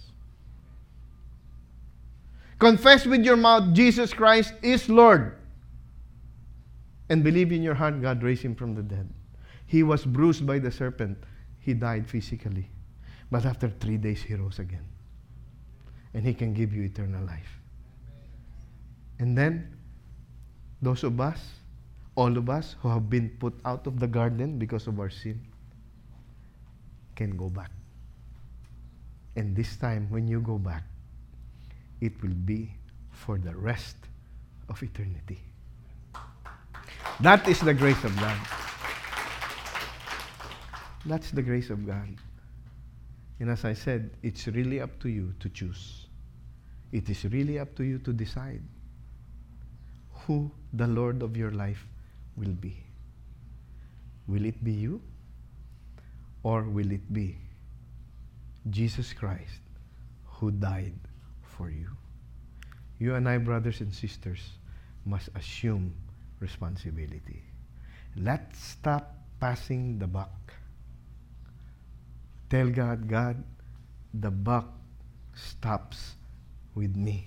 Confess 2.59 3.07
with 3.07 3.25
your 3.25 3.37
mouth 3.37 3.75
Jesus 3.75 4.13
Christ 4.13 4.55
is 4.63 4.89
Lord. 4.89 5.37
And 7.09 7.25
believe 7.25 7.53
in 7.53 7.63
your 7.63 7.75
heart 7.75 8.01
God 8.01 8.23
raised 8.23 8.43
him 8.43 8.55
from 8.55 8.75
the 8.75 8.83
dead. 8.83 9.09
He 9.67 9.83
was 9.83 10.05
bruised 10.05 10.47
by 10.47 10.59
the 10.59 10.71
serpent. 10.71 11.19
He 11.59 11.75
died 11.75 12.09
physically. 12.09 12.69
But 13.31 13.47
after 13.47 13.69
three 13.81 13.97
days, 13.97 14.23
he 14.23 14.35
rose 14.35 14.59
again. 14.59 14.85
And 16.15 16.25
he 16.25 16.35
can 16.35 16.53
give 16.53 16.75
you 16.75 16.83
eternal 16.83 17.25
life. 17.25 17.59
And 19.19 19.37
then, 19.37 19.75
those 20.83 21.03
of 21.05 21.21
us, 21.21 21.41
all 22.15 22.37
of 22.37 22.51
us 22.51 22.77
who 22.81 22.89
have 22.89 23.09
been 23.09 23.31
put 23.41 23.55
out 23.65 23.87
of 23.87 23.99
the 23.99 24.07
garden 24.07 24.59
because 24.59 24.87
of 24.87 25.01
our 25.01 25.09
sin, 25.09 25.41
can 27.23 27.37
go 27.37 27.49
back. 27.49 27.71
And 29.37 29.55
this 29.57 29.77
time, 29.77 30.09
when 30.11 30.27
you 30.27 30.41
go 30.41 30.59
back, 30.59 30.83
it 32.01 32.21
will 32.23 32.35
be 32.45 32.75
for 33.11 33.39
the 33.39 33.55
rest 33.55 33.97
of 34.69 34.83
eternity. 34.83 35.39
That 37.21 37.47
is 37.49 37.61
the 37.61 37.75
grace 37.75 38.03
of 38.05 38.17
God. 38.17 38.39
That's 41.07 41.31
the 41.31 41.43
grace 41.43 41.71
of 41.71 41.87
God. 41.87 42.09
And 43.39 43.51
as 43.51 43.65
I 43.65 43.75
said, 43.75 44.11
it's 44.23 44.47
really 44.49 44.81
up 44.81 44.99
to 45.01 45.09
you 45.09 45.33
to 45.41 45.49
choose. 45.49 46.07
It 46.91 47.09
is 47.09 47.25
really 47.25 47.59
up 47.59 47.75
to 47.77 47.85
you 47.85 47.99
to 47.99 48.13
decide 48.13 48.63
who 50.27 50.51
the 50.73 50.87
Lord 50.87 51.23
of 51.23 51.37
your 51.37 51.53
life 51.53 51.87
will 52.37 52.57
be. 52.67 52.77
Will 54.27 54.45
it 54.45 54.63
be 54.63 54.73
you? 54.73 55.01
Or 56.43 56.63
will 56.65 56.91
it 56.91 57.13
be 57.13 57.39
Jesus 58.71 59.13
Christ 59.13 59.61
who 60.25 60.51
died 60.51 60.99
for 61.43 61.71
you. 61.71 61.89
You 62.99 63.15
and 63.15 63.29
I, 63.29 63.39
brothers 63.39 63.81
and 63.81 63.93
sisters, 63.93 64.59
must 65.05 65.29
assume 65.35 65.95
responsibility. 66.39 67.43
Let's 68.17 68.59
stop 68.59 69.17
passing 69.41 69.99
the 69.99 70.07
buck. 70.07 70.55
Tell 72.51 72.69
God, 72.69 73.09
God, 73.09 73.43
the 74.15 74.31
buck 74.31 74.69
stops 75.35 76.15
with 76.75 76.95
me. 76.97 77.27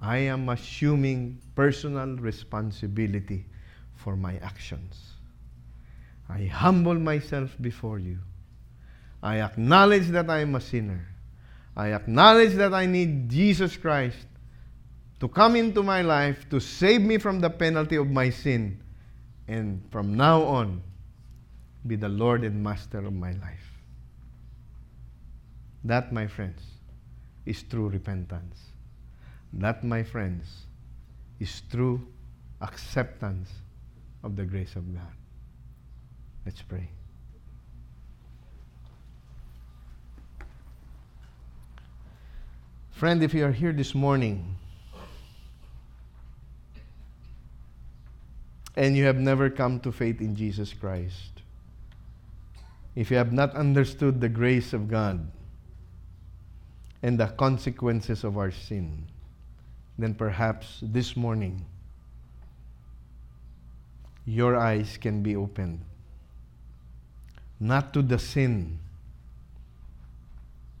I 0.00 0.18
am 0.18 0.48
assuming 0.48 1.38
personal 1.54 2.16
responsibility 2.16 3.46
for 3.94 4.16
my 4.16 4.36
actions. 4.38 5.17
I 6.28 6.44
humble 6.44 6.94
myself 6.94 7.56
before 7.60 7.98
you. 7.98 8.18
I 9.22 9.40
acknowledge 9.40 10.08
that 10.08 10.28
I 10.30 10.40
am 10.40 10.54
a 10.54 10.60
sinner. 10.60 11.06
I 11.76 11.92
acknowledge 11.92 12.54
that 12.54 12.74
I 12.74 12.86
need 12.86 13.28
Jesus 13.28 13.76
Christ 13.76 14.26
to 15.20 15.28
come 15.28 15.56
into 15.56 15.82
my 15.82 16.02
life 16.02 16.48
to 16.50 16.60
save 16.60 17.00
me 17.00 17.18
from 17.18 17.40
the 17.40 17.50
penalty 17.50 17.96
of 17.96 18.08
my 18.08 18.30
sin 18.30 18.80
and 19.48 19.82
from 19.90 20.16
now 20.16 20.42
on 20.42 20.82
be 21.86 21.96
the 21.96 22.08
Lord 22.08 22.44
and 22.44 22.62
Master 22.62 22.98
of 22.98 23.12
my 23.12 23.32
life. 23.32 23.82
That, 25.84 26.12
my 26.12 26.26
friends, 26.26 26.62
is 27.46 27.62
true 27.62 27.88
repentance. 27.88 28.58
That, 29.52 29.82
my 29.84 30.02
friends, 30.02 30.66
is 31.40 31.62
true 31.70 32.06
acceptance 32.60 33.50
of 34.22 34.36
the 34.36 34.44
grace 34.44 34.76
of 34.76 34.92
God. 34.92 35.14
Let's 36.48 36.62
pray. 36.62 36.88
Friend, 42.90 43.22
if 43.22 43.34
you 43.34 43.44
are 43.44 43.52
here 43.52 43.74
this 43.74 43.94
morning 43.94 44.56
and 48.74 48.96
you 48.96 49.04
have 49.04 49.18
never 49.18 49.50
come 49.50 49.78
to 49.80 49.92
faith 49.92 50.22
in 50.22 50.34
Jesus 50.34 50.72
Christ, 50.72 51.42
if 52.96 53.10
you 53.10 53.18
have 53.18 53.30
not 53.30 53.54
understood 53.54 54.22
the 54.22 54.30
grace 54.30 54.72
of 54.72 54.88
God 54.88 55.30
and 57.02 57.20
the 57.20 57.26
consequences 57.26 58.24
of 58.24 58.38
our 58.38 58.52
sin, 58.52 59.04
then 59.98 60.14
perhaps 60.14 60.78
this 60.80 61.14
morning 61.14 61.66
your 64.24 64.56
eyes 64.56 64.96
can 64.96 65.22
be 65.22 65.36
opened 65.36 65.84
not 67.60 67.92
to 67.92 68.02
the 68.02 68.18
sin 68.18 68.78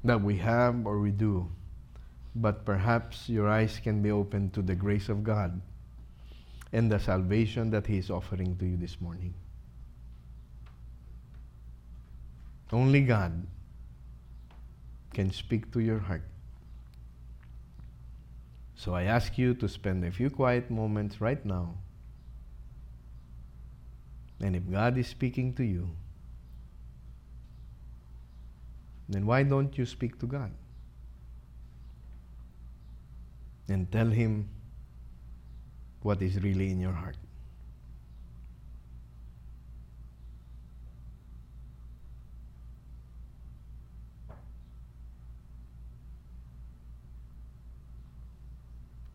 that 0.04 0.20
we 0.20 0.36
have 0.36 0.86
or 0.86 1.00
we 1.00 1.10
do 1.10 1.48
but 2.40 2.64
perhaps 2.64 3.28
your 3.28 3.48
eyes 3.48 3.80
can 3.82 4.00
be 4.00 4.10
opened 4.10 4.52
to 4.54 4.62
the 4.62 4.74
grace 4.74 5.08
of 5.08 5.24
God 5.24 5.60
and 6.72 6.90
the 6.90 6.98
salvation 6.98 7.70
that 7.70 7.86
He 7.86 7.98
is 7.98 8.10
offering 8.10 8.56
to 8.56 8.66
you 8.66 8.76
this 8.76 9.00
morning. 9.00 9.34
Only 12.70 13.00
God 13.00 13.46
can 15.14 15.32
speak 15.32 15.72
to 15.72 15.80
your 15.80 15.98
heart. 15.98 16.22
So 18.76 18.94
I 18.94 19.04
ask 19.04 19.38
you 19.38 19.54
to 19.54 19.68
spend 19.68 20.04
a 20.04 20.10
few 20.12 20.30
quiet 20.30 20.70
moments 20.70 21.20
right 21.20 21.44
now. 21.44 21.74
And 24.40 24.54
if 24.54 24.70
God 24.70 24.96
is 24.98 25.08
speaking 25.08 25.54
to 25.54 25.64
you, 25.64 25.88
then 29.08 29.26
why 29.26 29.42
don't 29.42 29.78
you 29.78 29.86
speak 29.86 30.18
to 30.20 30.26
God? 30.26 30.50
and 33.68 33.90
tell 33.92 34.06
Him 34.08 34.48
what 36.02 36.22
is 36.22 36.42
really 36.42 36.70
in 36.70 36.80
your 36.80 36.92
heart. 36.92 37.16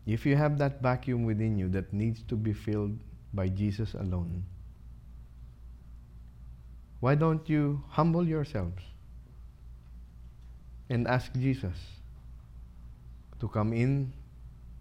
If 0.06 0.26
you 0.26 0.36
have 0.36 0.58
that 0.58 0.82
vacuum 0.82 1.24
within 1.24 1.58
you 1.58 1.68
that 1.70 1.92
needs 1.92 2.22
to 2.28 2.36
be 2.36 2.52
filled 2.52 2.98
by 3.32 3.48
Jesus 3.48 3.94
alone, 3.94 4.44
why 7.00 7.14
don't 7.14 7.48
you 7.48 7.82
humble 7.88 8.28
yourselves 8.28 8.82
and 10.88 11.06
ask 11.08 11.32
Jesus 11.34 11.76
to 13.40 13.48
come 13.48 13.72
in 13.72 14.12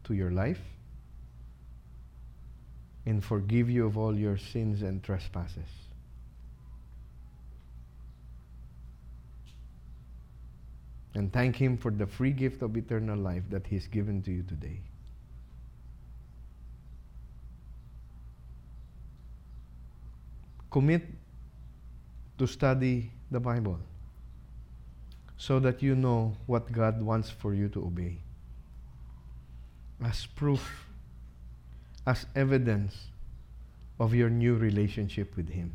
to 0.03 0.13
your 0.13 0.31
life 0.31 0.61
and 3.05 3.23
forgive 3.23 3.69
you 3.69 3.85
of 3.85 3.97
all 3.97 4.17
your 4.17 4.38
sins 4.38 4.81
and 4.81 5.03
trespasses. 5.03 5.69
And 11.15 11.31
thank 11.31 11.55
Him 11.55 11.77
for 11.77 11.91
the 11.91 12.07
free 12.07 12.31
gift 12.31 12.61
of 12.61 12.75
eternal 12.75 13.17
life 13.17 13.43
that 13.49 13.67
He's 13.67 13.88
given 13.88 14.21
to 14.23 14.31
you 14.31 14.43
today. 14.43 14.80
Commit 20.71 21.03
to 22.39 22.47
study 22.47 23.11
the 23.30 23.39
Bible 23.39 23.80
so 25.44 25.60
that 25.60 25.84
you 25.84 25.94
know 25.94 26.38
what 26.45 26.72
God 26.72 27.02
wants 27.02 27.30
for 27.30 27.53
you 27.53 27.68
to 27.68 27.84
obey 27.84 28.15
as 30.02 30.26
proof, 30.26 30.88
as 32.07 32.26
evidence 32.34 32.95
of 33.99 34.14
your 34.14 34.30
new 34.30 34.56
relationship 34.56 35.36
with 35.36 35.49
Him. 35.49 35.74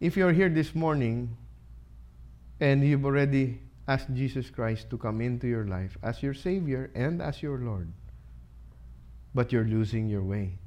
If 0.00 0.16
you're 0.16 0.32
here 0.32 0.48
this 0.48 0.74
morning 0.74 1.36
and 2.58 2.84
you've 2.84 3.04
already 3.04 3.60
asked 3.86 4.12
Jesus 4.12 4.50
Christ 4.50 4.90
to 4.90 4.98
come 4.98 5.20
into 5.20 5.46
your 5.46 5.66
life 5.66 5.96
as 6.02 6.20
your 6.20 6.34
Savior 6.34 6.90
and 6.96 7.22
as 7.22 7.44
your 7.44 7.58
Lord, 7.58 7.92
but 9.32 9.52
you're 9.52 9.62
losing 9.62 10.08
your 10.08 10.24
way, 10.24 10.58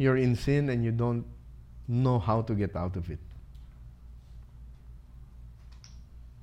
you're 0.00 0.16
in 0.16 0.34
sin 0.34 0.70
and 0.70 0.82
you 0.82 0.90
don't 0.90 1.26
know 1.86 2.18
how 2.18 2.40
to 2.40 2.54
get 2.54 2.74
out 2.74 2.96
of 2.96 3.10
it. 3.10 3.18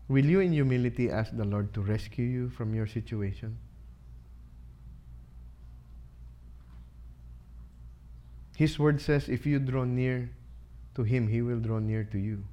Will 0.07 0.25
you, 0.25 0.41
in 0.41 0.53
humility, 0.53 1.09
ask 1.09 1.35
the 1.35 1.43
Lord 1.43 1.73
to 1.73 1.81
rescue 1.81 2.23
you 2.23 2.49
from 2.49 2.75
your 2.75 2.85
situation? 2.85 3.57
His 8.55 8.77
word 8.77 9.01
says, 9.01 9.27
if 9.27 9.47
you 9.47 9.57
draw 9.57 9.85
near 9.85 10.29
to 10.93 11.01
Him, 11.01 11.27
He 11.27 11.41
will 11.41 11.59
draw 11.59 11.79
near 11.79 12.03
to 12.03 12.19
you. 12.19 12.43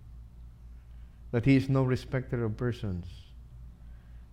That 1.33 1.45
He 1.45 1.55
is 1.55 1.69
no 1.69 1.83
respecter 1.83 2.47
of 2.47 2.57
persons. 2.57 3.05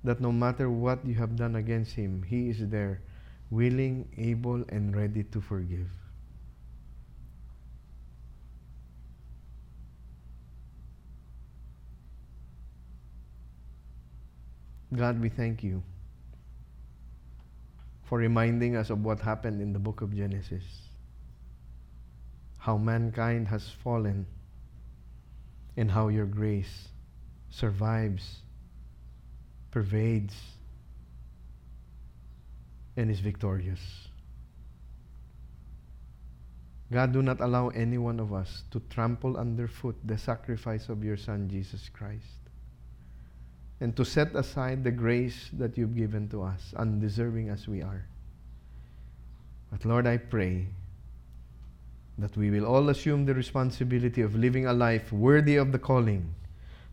That 0.06 0.22
no 0.22 0.31
matter 0.31 0.69
what 0.69 1.06
you 1.06 1.15
have 1.15 1.35
done 1.35 1.57
against 1.57 1.95
Him, 1.95 2.23
He 2.23 2.49
is 2.49 2.69
there, 2.69 3.02
willing, 3.49 4.07
able, 4.18 4.64
and 4.69 4.95
ready 4.95 5.26
to 5.26 5.41
forgive. 5.41 5.89
God, 14.93 15.22
we 15.22 15.30
thank 15.30 15.63
you 15.63 15.84
for 18.03 18.18
reminding 18.18 18.76
us 18.76 18.89
of 18.89 19.03
what 19.05 19.22
happened 19.22 19.61
in 19.61 19.72
the 19.72 19.80
book 19.80 20.01
of 20.01 20.13
Genesis. 20.13 20.63
How 22.57 22.77
mankind 22.77 23.47
has 23.47 23.69
fallen 23.84 24.26
and 25.77 25.89
how 25.89 26.09
your 26.09 26.26
grace 26.26 26.89
survives, 27.49 28.39
pervades, 29.72 30.35
and 32.97 33.09
is 33.09 33.22
victorious. 33.22 33.80
God, 36.91 37.13
do 37.13 37.22
not 37.22 37.39
allow 37.39 37.69
any 37.69 37.97
one 37.97 38.19
of 38.19 38.34
us 38.34 38.63
to 38.72 38.81
trample 38.89 39.38
underfoot 39.38 39.95
the 40.03 40.18
sacrifice 40.18 40.89
of 40.89 41.01
your 41.01 41.15
Son, 41.15 41.47
Jesus 41.49 41.88
Christ 41.93 42.40
and 43.82 43.95
to 43.98 44.06
set 44.06 44.36
aside 44.36 44.84
the 44.84 44.91
grace 44.91 45.49
that 45.53 45.76
you've 45.76 45.95
given 45.95 46.30
to 46.30 46.44
us, 46.44 46.74
undeserving 46.78 47.49
as 47.49 47.68
we 47.68 47.82
are. 47.82 48.06
But 49.72 49.84
Lord, 49.86 50.06
I 50.06 50.18
pray 50.18 50.68
that 52.20 52.38
we 52.38 52.52
will 52.52 52.66
all 52.66 52.90
assume 52.90 53.26
the 53.26 53.34
responsibility 53.34 54.22
of 54.22 54.36
living 54.36 54.68
a 54.68 54.74
life 54.74 55.12
worthy 55.12 55.56
of 55.56 55.72
the 55.72 55.80
calling, 55.80 56.36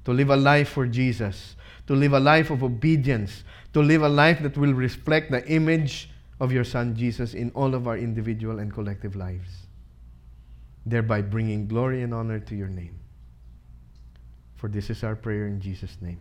to 0.06 0.12
live 0.12 0.30
a 0.30 0.36
life 0.36 0.70
for 0.70 0.86
Jesus, 0.86 1.56
to 1.86 1.94
live 1.94 2.14
a 2.14 2.20
life 2.20 2.48
of 2.48 2.64
obedience, 2.64 3.44
to 3.74 3.82
live 3.82 4.00
a 4.00 4.08
life 4.08 4.40
that 4.40 4.56
will 4.56 4.72
reflect 4.72 5.30
the 5.30 5.46
image 5.46 6.08
of 6.40 6.52
your 6.52 6.64
Son 6.64 6.96
Jesus 6.96 7.34
in 7.34 7.50
all 7.50 7.74
of 7.74 7.86
our 7.86 7.98
individual 7.98 8.60
and 8.60 8.72
collective 8.72 9.14
lives, 9.14 9.66
thereby 10.86 11.20
bringing 11.20 11.66
glory 11.66 12.02
and 12.02 12.14
honor 12.14 12.40
to 12.40 12.56
your 12.56 12.68
name. 12.68 12.98
For 14.54 14.68
this 14.68 14.88
is 14.88 15.04
our 15.04 15.16
prayer 15.16 15.46
in 15.46 15.60
Jesus' 15.60 15.98
name. 16.00 16.20